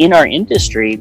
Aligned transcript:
in 0.00 0.14
our 0.14 0.26
industry, 0.26 0.96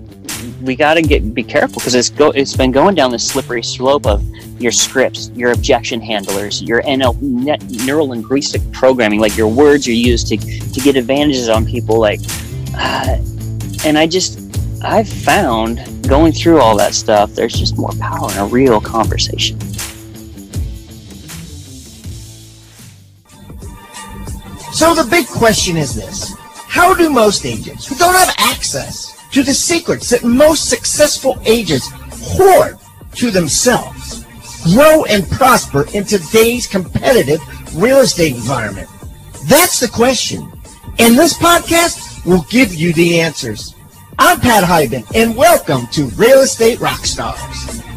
we 0.61 0.75
got 0.75 0.95
to 0.95 1.01
get 1.01 1.33
be 1.33 1.41
careful 1.41 1.75
because 1.75 1.95
it's 1.95 2.09
go 2.09 2.31
it's 2.31 2.55
been 2.55 2.71
going 2.71 2.95
down 2.95 3.11
this 3.11 3.25
slippery 3.25 3.63
slope 3.63 4.05
of 4.05 4.21
your 4.61 4.73
scripts, 4.73 5.29
your 5.29 5.53
objection 5.53 6.01
handlers, 6.01 6.61
your 6.61 6.81
NL 6.81 7.19
net, 7.21 7.63
neural 7.85 8.09
linguistic 8.09 8.61
programming, 8.73 9.21
like 9.21 9.37
your 9.37 9.47
words 9.47 9.87
are 9.87 9.93
used 9.93 10.27
to 10.27 10.37
to 10.37 10.81
get 10.81 10.97
advantages 10.97 11.47
on 11.49 11.65
people, 11.65 11.97
like. 11.97 12.19
Uh, 12.75 13.17
and 13.85 13.97
I 13.97 14.05
just 14.05 14.39
I've 14.83 15.07
found 15.07 15.79
going 16.07 16.33
through 16.33 16.59
all 16.59 16.75
that 16.77 16.93
stuff, 16.93 17.33
there's 17.33 17.53
just 17.53 17.77
more 17.77 17.91
power 18.01 18.29
in 18.31 18.37
a 18.37 18.45
real 18.45 18.81
conversation. 18.81 19.59
So 24.73 24.93
the 24.93 25.07
big 25.09 25.25
question 25.27 25.77
is 25.77 25.95
this 25.95 26.35
How 26.69 26.93
do 26.93 27.09
most 27.09 27.47
agents 27.47 27.87
who 27.87 27.95
don't 27.95 28.13
have 28.13 28.35
access 28.37 29.17
to 29.31 29.41
the 29.41 29.55
secrets 29.55 30.07
that 30.11 30.23
most 30.23 30.69
successful 30.69 31.39
agents 31.43 31.89
hoard 32.11 32.77
to 33.15 33.31
themselves 33.31 34.23
grow 34.75 35.03
and 35.05 35.27
prosper 35.31 35.87
in 35.95 36.05
today's 36.05 36.67
competitive 36.67 37.41
real 37.75 38.01
estate 38.01 38.35
environment? 38.35 38.87
That's 39.47 39.79
the 39.79 39.87
question. 39.87 40.51
And 40.99 41.17
this 41.17 41.33
podcast 41.33 42.23
will 42.23 42.45
give 42.51 42.75
you 42.75 42.93
the 42.93 43.19
answers. 43.19 43.73
I'm 44.19 44.39
Pat 44.39 44.63
Hiban, 44.63 45.09
and 45.15 45.35
welcome 45.35 45.87
to 45.87 46.05
Real 46.09 46.41
Estate 46.41 46.77
Rockstars. 46.77 47.88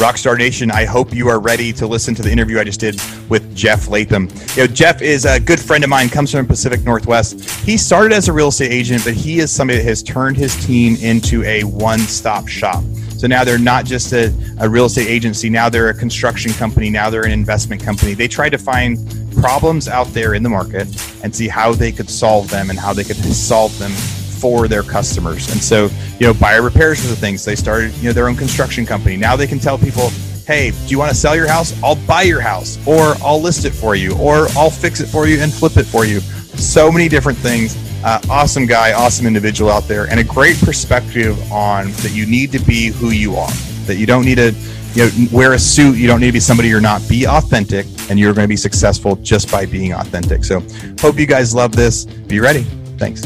Rockstar 0.00 0.38
Nation, 0.38 0.70
I 0.70 0.86
hope 0.86 1.12
you 1.12 1.28
are 1.28 1.38
ready 1.38 1.74
to 1.74 1.86
listen 1.86 2.14
to 2.14 2.22
the 2.22 2.32
interview 2.32 2.58
I 2.58 2.64
just 2.64 2.80
did 2.80 2.98
with 3.28 3.54
Jeff 3.54 3.86
Latham. 3.86 4.30
You 4.56 4.62
know, 4.62 4.66
Jeff 4.66 5.02
is 5.02 5.26
a 5.26 5.38
good 5.38 5.60
friend 5.60 5.84
of 5.84 5.90
mine, 5.90 6.08
comes 6.08 6.32
from 6.32 6.46
Pacific 6.46 6.82
Northwest. 6.84 7.38
He 7.66 7.76
started 7.76 8.14
as 8.14 8.26
a 8.26 8.32
real 8.32 8.48
estate 8.48 8.72
agent, 8.72 9.04
but 9.04 9.12
he 9.12 9.40
is 9.40 9.50
somebody 9.52 9.76
that 9.76 9.84
has 9.84 10.02
turned 10.02 10.38
his 10.38 10.56
team 10.64 10.96
into 11.02 11.44
a 11.44 11.64
one-stop 11.64 12.48
shop. 12.48 12.82
So 13.18 13.26
now 13.26 13.44
they're 13.44 13.58
not 13.58 13.84
just 13.84 14.14
a, 14.14 14.32
a 14.58 14.66
real 14.66 14.86
estate 14.86 15.06
agency, 15.06 15.50
now 15.50 15.68
they're 15.68 15.90
a 15.90 15.94
construction 15.94 16.54
company, 16.54 16.88
now 16.88 17.10
they're 17.10 17.26
an 17.26 17.32
investment 17.32 17.82
company. 17.82 18.14
They 18.14 18.26
try 18.26 18.48
to 18.48 18.56
find 18.56 18.96
problems 19.42 19.86
out 19.86 20.06
there 20.14 20.32
in 20.32 20.42
the 20.42 20.48
market 20.48 20.88
and 21.22 21.36
see 21.36 21.46
how 21.46 21.74
they 21.74 21.92
could 21.92 22.08
solve 22.08 22.48
them 22.48 22.70
and 22.70 22.78
how 22.78 22.94
they 22.94 23.04
could 23.04 23.16
solve 23.16 23.78
them 23.78 23.92
for 24.40 24.68
their 24.68 24.82
customers. 24.82 25.50
And 25.50 25.62
so, 25.62 25.88
you 26.18 26.26
know, 26.26 26.34
buyer 26.34 26.62
repairs 26.62 27.02
was 27.02 27.10
the 27.10 27.16
things. 27.16 27.44
They 27.44 27.56
started, 27.56 27.94
you 27.94 28.04
know, 28.04 28.12
their 28.12 28.28
own 28.28 28.36
construction 28.36 28.86
company. 28.86 29.16
Now 29.16 29.36
they 29.36 29.46
can 29.46 29.58
tell 29.58 29.78
people, 29.78 30.10
hey, 30.46 30.70
do 30.70 30.88
you 30.88 30.98
want 30.98 31.10
to 31.10 31.16
sell 31.16 31.36
your 31.36 31.46
house? 31.46 31.80
I'll 31.82 31.96
buy 32.06 32.22
your 32.22 32.40
house, 32.40 32.78
or 32.86 33.14
I'll 33.22 33.40
list 33.40 33.64
it 33.64 33.70
for 33.70 33.94
you, 33.94 34.16
or 34.18 34.48
I'll 34.56 34.70
fix 34.70 35.00
it 35.00 35.06
for 35.06 35.28
you 35.28 35.40
and 35.40 35.52
flip 35.52 35.76
it 35.76 35.84
for 35.84 36.04
you. 36.04 36.20
So 36.20 36.90
many 36.90 37.08
different 37.08 37.38
things. 37.38 37.76
Uh, 38.02 38.20
awesome 38.30 38.66
guy, 38.66 38.92
awesome 38.94 39.26
individual 39.26 39.70
out 39.70 39.84
there, 39.84 40.06
and 40.06 40.18
a 40.18 40.24
great 40.24 40.58
perspective 40.58 41.38
on 41.52 41.92
that 42.02 42.12
you 42.12 42.26
need 42.26 42.50
to 42.52 42.58
be 42.58 42.88
who 42.88 43.10
you 43.10 43.36
are. 43.36 43.50
That 43.86 43.96
you 43.96 44.06
don't 44.06 44.24
need 44.24 44.36
to 44.36 44.52
you 44.94 45.04
know, 45.04 45.28
wear 45.30 45.52
a 45.52 45.58
suit. 45.58 45.96
You 45.96 46.06
don't 46.06 46.20
need 46.20 46.28
to 46.28 46.32
be 46.32 46.40
somebody 46.40 46.68
you're 46.68 46.80
not. 46.80 47.06
Be 47.08 47.26
authentic, 47.26 47.86
and 48.08 48.18
you're 48.18 48.32
going 48.32 48.44
to 48.44 48.48
be 48.48 48.56
successful 48.56 49.16
just 49.16 49.52
by 49.52 49.66
being 49.66 49.92
authentic. 49.92 50.44
So, 50.44 50.60
hope 51.00 51.18
you 51.18 51.26
guys 51.26 51.54
love 51.54 51.72
this. 51.72 52.06
Be 52.06 52.40
ready. 52.40 52.62
Thanks. 52.98 53.22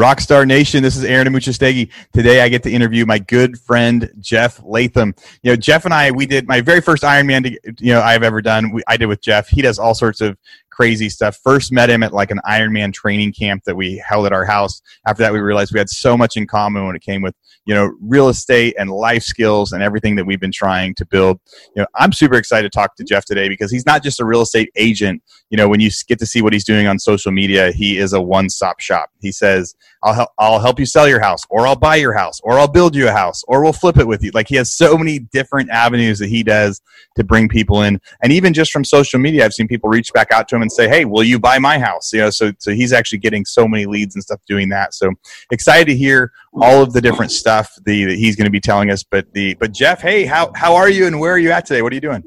Rockstar 0.00 0.46
Nation, 0.46 0.82
this 0.82 0.96
is 0.96 1.04
Aaron 1.04 1.28
Amuchastegui. 1.28 1.90
Today 2.14 2.40
I 2.40 2.48
get 2.48 2.62
to 2.62 2.70
interview 2.70 3.04
my 3.04 3.18
good 3.18 3.60
friend 3.60 4.10
Jeff 4.18 4.58
Latham. 4.64 5.14
You 5.42 5.52
know, 5.52 5.56
Jeff 5.56 5.84
and 5.84 5.92
I, 5.92 6.10
we 6.10 6.24
did 6.24 6.48
my 6.48 6.62
very 6.62 6.80
first 6.80 7.02
Ironman, 7.02 7.54
you 7.78 7.92
know, 7.92 8.00
I've 8.00 8.22
ever 8.22 8.40
done. 8.40 8.72
We, 8.72 8.82
I 8.88 8.96
did 8.96 9.06
with 9.06 9.20
Jeff. 9.20 9.48
He 9.48 9.60
does 9.60 9.78
all 9.78 9.94
sorts 9.94 10.22
of 10.22 10.38
crazy 10.80 11.10
stuff. 11.10 11.36
First 11.44 11.72
met 11.72 11.90
him 11.90 12.02
at 12.02 12.14
like 12.14 12.30
an 12.30 12.40
Ironman 12.48 12.90
training 12.90 13.34
camp 13.34 13.64
that 13.66 13.76
we 13.76 14.02
held 14.08 14.24
at 14.24 14.32
our 14.32 14.46
house. 14.46 14.80
After 15.06 15.22
that, 15.22 15.30
we 15.30 15.38
realized 15.38 15.74
we 15.74 15.78
had 15.78 15.90
so 15.90 16.16
much 16.16 16.38
in 16.38 16.46
common 16.46 16.86
when 16.86 16.96
it 16.96 17.02
came 17.02 17.20
with 17.20 17.34
you 17.66 17.74
know 17.74 17.92
real 18.00 18.30
estate 18.30 18.74
and 18.78 18.90
life 18.90 19.22
skills 19.22 19.72
and 19.72 19.82
everything 19.82 20.16
that 20.16 20.24
we've 20.24 20.40
been 20.40 20.50
trying 20.50 20.94
to 20.94 21.04
build. 21.04 21.38
You 21.76 21.82
know, 21.82 21.86
I'm 21.96 22.14
super 22.14 22.36
excited 22.36 22.72
to 22.72 22.74
talk 22.74 22.96
to 22.96 23.04
Jeff 23.04 23.26
today 23.26 23.46
because 23.46 23.70
he's 23.70 23.84
not 23.84 24.02
just 24.02 24.20
a 24.20 24.24
real 24.24 24.40
estate 24.40 24.70
agent. 24.74 25.22
You 25.50 25.58
know, 25.58 25.68
when 25.68 25.80
you 25.80 25.90
get 26.08 26.18
to 26.20 26.24
see 26.24 26.40
what 26.40 26.54
he's 26.54 26.64
doing 26.64 26.86
on 26.86 26.98
social 26.98 27.30
media, 27.30 27.72
he 27.72 27.98
is 27.98 28.14
a 28.14 28.20
one-stop 28.22 28.80
shop. 28.80 29.10
He 29.20 29.32
says, 29.32 29.74
"I'll 30.02 30.14
help. 30.14 30.30
I'll 30.38 30.60
help 30.60 30.80
you 30.80 30.86
sell 30.86 31.06
your 31.06 31.20
house, 31.20 31.42
or 31.50 31.66
I'll 31.66 31.76
buy 31.76 31.96
your 31.96 32.14
house, 32.14 32.40
or 32.42 32.58
I'll 32.58 32.68
build 32.72 32.96
you 32.96 33.06
a 33.06 33.12
house, 33.12 33.42
or 33.48 33.62
we'll 33.62 33.74
flip 33.74 33.98
it 33.98 34.06
with 34.06 34.22
you." 34.24 34.30
Like 34.32 34.48
he 34.48 34.56
has 34.56 34.72
so 34.72 34.96
many 34.96 35.18
different 35.18 35.68
avenues 35.68 36.20
that 36.20 36.30
he 36.30 36.42
does 36.42 36.80
to 37.16 37.24
bring 37.24 37.50
people 37.50 37.82
in, 37.82 38.00
and 38.22 38.32
even 38.32 38.54
just 38.54 38.72
from 38.72 38.82
social 38.82 39.20
media, 39.20 39.44
I've 39.44 39.52
seen 39.52 39.68
people 39.68 39.90
reach 39.90 40.10
back 40.14 40.32
out 40.32 40.48
to 40.48 40.56
him 40.56 40.62
and 40.62 40.69
say, 40.70 40.88
"Hey, 40.88 41.04
will 41.04 41.22
you 41.22 41.38
buy 41.38 41.58
my 41.58 41.78
house?" 41.78 42.12
You 42.12 42.20
know, 42.20 42.30
so 42.30 42.52
so 42.58 42.72
he's 42.72 42.92
actually 42.92 43.18
getting 43.18 43.44
so 43.44 43.66
many 43.66 43.86
leads 43.86 44.14
and 44.14 44.22
stuff 44.22 44.40
doing 44.46 44.68
that. 44.70 44.94
So 44.94 45.12
excited 45.50 45.86
to 45.86 45.96
hear 45.96 46.32
all 46.54 46.82
of 46.82 46.92
the 46.92 47.00
different 47.00 47.32
stuff 47.32 47.72
the, 47.84 48.04
that 48.06 48.16
he's 48.16 48.36
going 48.36 48.46
to 48.46 48.50
be 48.50 48.60
telling 48.60 48.90
us. 48.90 49.02
But 49.02 49.32
the 49.32 49.54
but 49.54 49.72
Jeff, 49.72 50.00
hey, 50.00 50.24
how 50.24 50.52
how 50.54 50.74
are 50.74 50.88
you 50.88 51.06
and 51.06 51.20
where 51.20 51.32
are 51.32 51.38
you 51.38 51.52
at 51.52 51.66
today? 51.66 51.82
What 51.82 51.92
are 51.92 51.96
you 51.96 52.00
doing? 52.00 52.22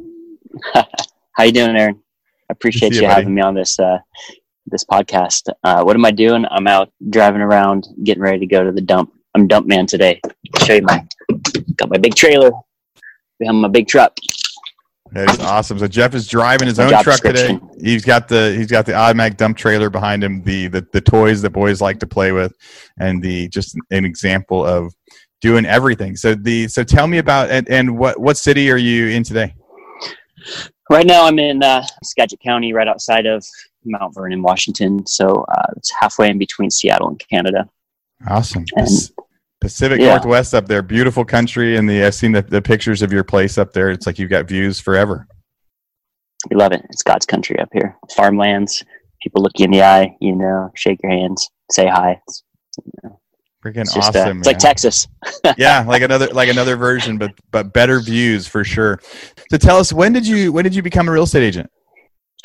how 0.74 1.44
you 1.44 1.52
doing, 1.52 1.76
Aaron? 1.76 2.02
I 2.50 2.54
appreciate 2.54 2.94
you, 2.94 3.02
you 3.02 3.08
having 3.08 3.34
me 3.34 3.42
on 3.42 3.54
this 3.56 3.80
uh, 3.80 4.00
this 4.68 4.84
podcast. 4.84 5.50
Uh, 5.64 5.84
what 5.84 5.96
am 5.96 6.06
I 6.06 6.12
doing? 6.12 6.46
I'm 6.52 6.68
out 6.68 6.92
driving 7.10 7.42
around, 7.42 7.88
getting 8.04 8.24
ready 8.24 8.40
to 8.40 8.48
go 8.48 8.64
to 8.64 8.72
the 8.72 8.82
dump. 8.82 9.14
I'm 9.36 9.48
dump 9.48 9.68
man 9.68 9.88
today. 9.88 10.22
I'll 10.26 10.66
show 10.66 10.74
you 10.74 10.84
my 10.84 11.06
got 11.76 11.90
my 11.90 11.98
big 11.98 12.16
trailer 12.16 12.52
behind 13.40 13.62
my 13.62 13.68
big 13.68 13.88
truck. 13.88 14.18
That 15.12 15.30
is 15.30 15.40
awesome. 15.40 15.78
So 15.80 15.88
Jeff 15.88 16.16
is 16.16 16.28
driving 16.28 16.68
his 16.68 16.80
own 16.80 16.90
truck 17.04 17.22
today. 17.22 17.60
He's 17.84 18.06
got 18.06 18.30
the 18.30 18.54
he's 18.56 18.72
got 18.72 18.86
the 18.86 18.94
automatic 18.94 19.38
dump 19.38 19.58
trailer 19.58 19.90
behind 19.90 20.24
him, 20.24 20.42
the, 20.44 20.68
the 20.68 20.88
the 20.94 21.02
toys 21.02 21.42
that 21.42 21.50
boys 21.50 21.82
like 21.82 22.00
to 22.00 22.08
play 22.08 22.32
with, 22.32 22.54
and 22.98 23.22
the 23.22 23.50
just 23.50 23.76
an 23.92 24.06
example 24.06 24.66
of 24.66 24.94
doing 25.42 25.66
everything. 25.66 26.16
So 26.16 26.34
the 26.34 26.70
so 26.70 26.86
tell 26.86 27.08
me 27.08 27.18
about 27.18 27.50
and, 27.50 27.68
and 27.68 27.98
what 27.98 28.20
what 28.22 28.38
city 28.38 28.72
are 28.72 28.78
you 28.78 29.08
in 29.08 29.24
today? 29.24 29.54
Right 30.90 31.06
now, 31.06 31.26
I'm 31.26 31.40
in 31.40 31.62
uh, 31.62 31.86
Skagit 32.04 32.40
County, 32.40 32.72
right 32.72 32.88
outside 32.88 33.26
of 33.26 33.46
Mount 33.84 34.16
Vernon, 34.16 34.42
Washington. 34.42 35.06
So 35.06 35.46
uh, 35.50 35.74
it's 35.76 35.92
halfway 36.00 36.30
in 36.30 36.38
between 36.38 36.72
Seattle 36.72 37.10
and 37.10 37.20
Canada. 37.30 37.68
Awesome. 38.28 38.64
And 38.78 38.88
Pacific 39.60 40.00
yeah. 40.00 40.08
Northwest 40.08 40.54
up 40.54 40.68
there, 40.68 40.82
beautiful 40.82 41.26
country, 41.26 41.76
and 41.76 41.90
the 41.90 42.04
I've 42.04 42.16
seen 42.16 42.32
the, 42.32 42.42
the 42.42 42.62
pictures 42.62 43.02
of 43.02 43.12
your 43.12 43.24
place 43.24 43.58
up 43.58 43.74
there. 43.74 43.92
It's 43.92 44.06
like 44.06 44.20
you've 44.20 44.30
got 44.30 44.48
views 44.48 44.80
forever. 44.80 45.28
We 46.50 46.56
love 46.56 46.72
it. 46.72 46.86
It's 46.90 47.04
God's 47.04 47.26
country 47.26 47.60
up 47.60 47.70
here. 47.74 47.98
Farmlands. 48.16 48.84
People 49.22 49.42
look 49.42 49.54
you 49.58 49.66
in 49.66 49.72
the 49.72 49.84
eye. 49.84 50.16
You 50.20 50.36
know, 50.36 50.70
shake 50.76 51.00
your 51.02 51.12
hands, 51.12 51.50
say 51.72 51.88
hi. 51.88 52.22
It's, 52.28 52.44
you 52.84 52.92
know, 53.04 53.20
Freaking 53.64 53.82
it's 53.84 53.94
just, 53.94 54.14
uh, 54.14 54.20
awesome! 54.20 54.38
Uh, 54.38 54.40
it's 54.40 54.48
like 54.48 54.58
Texas. 54.58 55.08
yeah, 55.58 55.86
like 55.88 56.02
another 56.02 56.28
like 56.28 56.50
another 56.50 56.76
version, 56.76 57.18
but 57.18 57.32
but 57.52 57.72
better 57.72 58.02
views 58.02 58.46
for 58.46 58.66
sure. 58.66 59.00
So 59.50 59.58
tell 59.58 59.78
us, 59.78 59.94
when 59.94 60.12
did 60.12 60.28
you 60.28 60.52
when 60.52 60.66
did 60.66 60.76
you 60.76 60.82
become 60.82 61.08
a 61.08 61.12
real 61.12 61.24
estate 61.24 61.44
agent? 61.44 61.72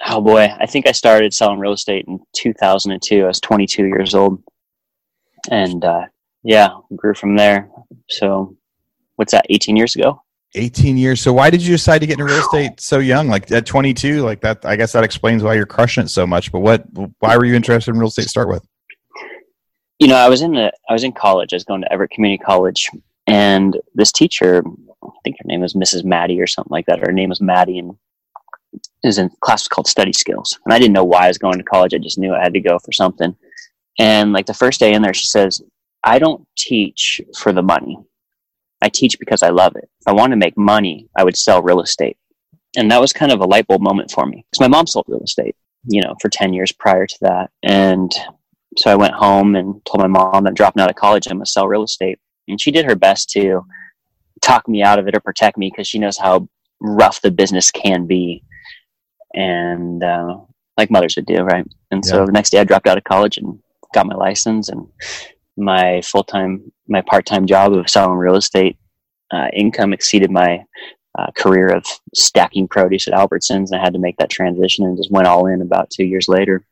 Oh 0.07 0.21
boy, 0.21 0.55
I 0.61 0.67
think 0.67 0.87
I 0.87 0.93
started 0.93 1.35
selling 1.35 1.59
real 1.59 1.73
estate 1.73 2.05
in 2.07 2.21
2002. 2.37 3.25
I 3.25 3.27
was 3.27 3.41
22 3.41 3.87
years 3.87 4.15
old, 4.15 4.41
and 5.51 5.85
uh, 5.85 6.03
yeah, 6.45 6.69
grew 6.95 7.15
from 7.15 7.35
there. 7.35 7.69
So, 8.09 8.57
what's 9.17 9.33
that? 9.33 9.47
18 9.51 9.77
years 9.77 9.97
ago. 9.97 10.23
18 10.55 10.97
years. 10.97 11.21
So 11.21 11.33
why 11.33 11.51
did 11.51 11.63
you 11.63 11.73
decide 11.73 12.01
to 12.01 12.07
get 12.07 12.19
into 12.19 12.25
real 12.25 12.41
estate 12.41 12.81
so 12.81 12.99
young? 12.99 13.29
Like 13.29 13.51
at 13.51 13.67
22, 13.67 14.23
like 14.23 14.41
that, 14.41 14.65
I 14.65 14.77
guess 14.77 14.93
that 14.93 15.05
explains 15.05 15.43
why 15.43 15.55
you're 15.55 15.67
crushing 15.67 16.05
it 16.05 16.09
so 16.09 16.27
much. 16.27 16.51
But 16.53 16.61
what, 16.61 16.85
why 17.19 17.37
were 17.37 17.45
you 17.45 17.55
interested 17.55 17.93
in 17.93 17.99
real 17.99 18.09
estate 18.09 18.23
to 18.23 18.29
start 18.29 18.49
with? 18.49 18.67
You 19.99 20.09
know, 20.09 20.17
I 20.17 20.29
was 20.29 20.43
in 20.43 20.53
the, 20.53 20.73
I 20.89 20.93
was 20.93 21.05
in 21.05 21.13
college. 21.13 21.53
I 21.53 21.57
was 21.57 21.65
going 21.65 21.81
to 21.83 21.93
Everett 21.93 22.13
Community 22.13 22.43
College, 22.43 22.89
and 23.27 23.77
this 23.95 24.13
teacher, 24.13 24.63
I 25.03 25.09
think 25.25 25.37
her 25.39 25.45
name 25.45 25.61
was 25.61 25.75
Mrs. 25.75 26.05
Maddie 26.05 26.41
or 26.41 26.47
something 26.47 26.71
like 26.71 26.87
that. 26.87 27.01
Her 27.01 27.13
name 27.13 27.31
was 27.31 27.41
Maddie, 27.41 27.81
and 27.81 27.97
is 29.03 29.19
in 29.19 29.31
class 29.41 29.67
called 29.69 29.87
Study 29.87 30.13
Skills. 30.13 30.59
And 30.65 30.73
I 30.73 30.79
didn't 30.79 30.95
know 30.95 31.05
why 31.05 31.25
I 31.25 31.29
was 31.29 31.39
going 31.39 31.59
to 31.59 31.65
college. 31.65 31.95
I 31.95 31.99
just 31.99 32.19
knew 32.19 32.35
I 32.35 32.43
had 32.43 32.55
to 32.55 32.61
go 32.61 32.79
for 32.79 32.93
something. 32.93 33.35
And 33.99 34.33
like 34.33 34.47
the 34.47 34.55
first 34.55 34.81
day 34.81 34.93
in 34.93 35.03
there, 35.03 35.15
she 35.15 35.27
says, 35.27 35.63
I 36.05 36.19
don't 36.19 36.47
teach 36.57 37.21
for 37.37 37.53
the 37.53 37.63
money. 37.63 37.99
I 38.83 38.89
teach 38.89 39.19
because 39.19 39.43
I 39.43 39.51
love 39.51 39.75
it. 39.77 39.89
If 40.01 40.07
I 40.07 40.13
want 40.13 40.33
to 40.33 40.37
make 40.37 40.57
money, 40.57 41.09
I 41.17 41.25
would 41.25 41.37
sell 41.37 41.63
real 41.63 41.81
estate. 41.81 42.17
And 42.77 42.91
that 42.91 43.01
was 43.01 43.13
kind 43.13 43.33
of 43.33 43.41
a 43.41 43.47
light 43.47 43.67
bulb 43.67 43.81
moment 43.81 44.11
for 44.11 44.27
me 44.27 44.45
because 44.51 44.61
my 44.61 44.69
mom 44.69 44.87
sold 44.87 45.07
real 45.09 45.23
estate, 45.23 45.57
you 45.85 46.03
know, 46.03 46.15
for 46.21 46.29
10 46.29 46.53
years 46.53 46.71
prior 46.71 47.07
to 47.07 47.19
that. 47.23 47.51
And 47.63 48.13
so 48.77 48.91
I 48.91 48.97
went 48.97 49.15
home 49.15 49.57
and 49.57 49.85
told 49.85 50.01
my 50.01 50.07
mom 50.07 50.45
that 50.45 50.55
dropping 50.55 50.83
out 50.83 50.91
of 50.91 50.97
college, 50.97 51.27
I'm 51.27 51.39
going 51.39 51.45
to 51.45 51.51
sell 51.51 51.67
real 51.67 51.83
estate. 51.83 52.19
And 52.47 52.61
she 52.61 52.71
did 52.71 52.85
her 52.85 52.95
best 52.95 53.31
to 53.31 53.63
talk 54.41 54.69
me 54.69 54.83
out 54.83 54.99
of 54.99 55.09
it 55.09 55.17
or 55.17 55.21
protect 55.21 55.59
me 55.59 55.71
because 55.71 55.89
she 55.89 55.99
knows 55.99 56.17
how 56.17 56.49
rough 56.81 57.21
the 57.23 57.31
business 57.31 57.71
can 57.71 58.07
be. 58.07 58.45
And 59.35 60.03
uh, 60.05 60.39
like 60.77 60.91
mothers 60.91 61.17
would 61.17 61.27
do, 61.27 61.43
right? 61.43 61.67
And 61.91 62.05
yeah. 62.05 62.11
so 62.11 62.27
the 62.27 62.33
next 62.33 62.51
day 62.51 62.61
I 62.61 62.65
dropped 62.65 62.87
out 62.87 62.99
of 62.99 63.05
college 63.05 63.39
and 63.39 63.59
got 63.93 64.07
my 64.07 64.15
license 64.15 64.69
and 64.69 64.87
my 65.59 66.01
full 66.03 66.25
time, 66.25 66.73
my 66.87 67.03
part 67.03 67.27
time 67.27 67.47
job 67.47 67.73
of 67.73 67.91
selling 67.91 68.17
real 68.17 68.37
estate 68.37 68.79
uh, 69.31 69.49
income 69.53 69.93
exceeded 69.93 70.31
my 70.31 70.65
uh, 71.19 71.27
career 71.37 71.69
of 71.69 71.85
stacking 72.15 72.69
produce 72.69 73.09
at 73.09 73.15
Albertsons. 73.15 73.71
And 73.71 73.75
I 73.75 73.83
had 73.83 73.93
to 73.93 73.99
make 73.99 74.17
that 74.19 74.31
transition 74.31 74.85
and 74.85 74.97
just 74.97 75.11
went 75.11 75.27
all 75.27 75.47
in 75.47 75.61
about 75.63 75.91
two 75.91 76.05
years 76.05 76.29
later, 76.29 76.65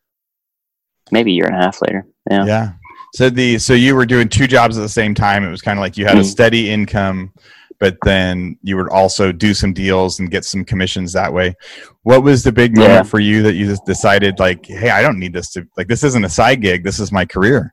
maybe 1.10 1.32
a 1.32 1.34
year 1.34 1.46
and 1.46 1.56
a 1.56 1.64
half 1.64 1.82
later. 1.82 2.06
Yeah. 2.30 2.44
Yeah. 2.44 2.72
So 3.14 3.30
the 3.30 3.58
so 3.58 3.72
you 3.72 3.94
were 3.94 4.06
doing 4.06 4.28
two 4.28 4.46
jobs 4.46 4.76
at 4.76 4.82
the 4.82 4.88
same 4.88 5.14
time. 5.14 5.42
It 5.44 5.50
was 5.50 5.62
kind 5.62 5.78
of 5.78 5.80
like 5.80 5.96
you 5.96 6.04
had 6.04 6.12
mm-hmm. 6.12 6.20
a 6.20 6.24
steady 6.24 6.70
income, 6.70 7.32
but 7.78 7.96
then 8.04 8.58
you 8.62 8.76
would 8.76 8.90
also 8.90 9.32
do 9.32 9.54
some 9.54 9.72
deals 9.72 10.20
and 10.20 10.30
get 10.30 10.44
some 10.44 10.64
commissions 10.64 11.12
that 11.12 11.32
way. 11.32 11.54
What 12.02 12.22
was 12.22 12.42
the 12.42 12.52
big 12.52 12.76
moment 12.76 12.92
yeah. 12.92 13.02
for 13.02 13.18
you 13.18 13.42
that 13.42 13.54
you 13.54 13.66
just 13.66 13.86
decided 13.86 14.38
like, 14.38 14.66
hey, 14.66 14.90
I 14.90 15.02
don't 15.02 15.18
need 15.18 15.32
this 15.32 15.50
to 15.52 15.66
like 15.76 15.88
this 15.88 16.04
isn't 16.04 16.24
a 16.24 16.28
side 16.28 16.60
gig. 16.60 16.84
This 16.84 17.00
is 17.00 17.10
my 17.10 17.24
career. 17.24 17.72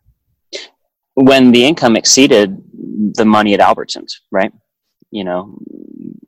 When 1.15 1.51
the 1.51 1.65
income 1.65 1.95
exceeded 1.95 2.57
the 3.15 3.25
money 3.25 3.53
at 3.53 3.59
Albertsons, 3.59 4.13
right? 4.31 4.51
You 5.11 5.23
know, 5.23 5.57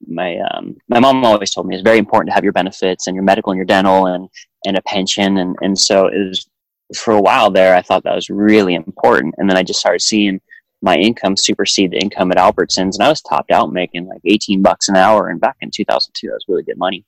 my 0.08 0.38
um, 0.38 0.76
my 0.88 1.00
mom 1.00 1.24
always 1.26 1.52
told 1.52 1.68
me 1.68 1.76
it's 1.76 1.84
very 1.84 1.98
important 1.98 2.30
to 2.30 2.34
have 2.34 2.44
your 2.44 2.54
benefits 2.54 3.08
and 3.08 3.16
your 3.16 3.24
medical 3.24 3.52
and 3.52 3.58
your 3.58 3.66
dental 3.66 4.08
and 4.08 4.30
and 4.66 4.78
a 4.78 4.82
pension. 4.84 5.38
And 5.38 5.56
and 5.62 5.78
so 5.78 6.08
it 6.08 6.28
was 6.28 6.48
for 6.96 7.14
a 7.14 7.22
while 7.22 7.50
there 7.50 7.76
I 7.76 7.82
thought 7.82 8.04
that 8.04 8.16
was 8.16 8.30
really 8.30 8.76
important. 8.76 9.36
And 9.38 9.50
then 9.50 9.58
I 9.58 9.64
just 9.64 9.80
started 9.80 10.02
seeing 10.02 10.40
my 10.82 10.96
income 10.96 11.36
supersede 11.36 11.92
the 11.92 11.98
income 11.98 12.32
at 12.32 12.38
Albertsons. 12.38 12.96
And 12.96 13.02
I 13.02 13.10
was 13.10 13.22
topped 13.22 13.52
out 13.52 13.74
making 13.74 14.08
like 14.08 14.22
18 14.26 14.62
bucks 14.62 14.88
an 14.88 14.96
hour. 14.96 15.30
And 15.30 15.42
back 15.42 15.58
in 15.62 15.72
2002 15.72 16.28
that 16.28 16.34
was 16.34 16.46
really 16.48 16.64
good 16.64 16.78
money. 16.78 17.06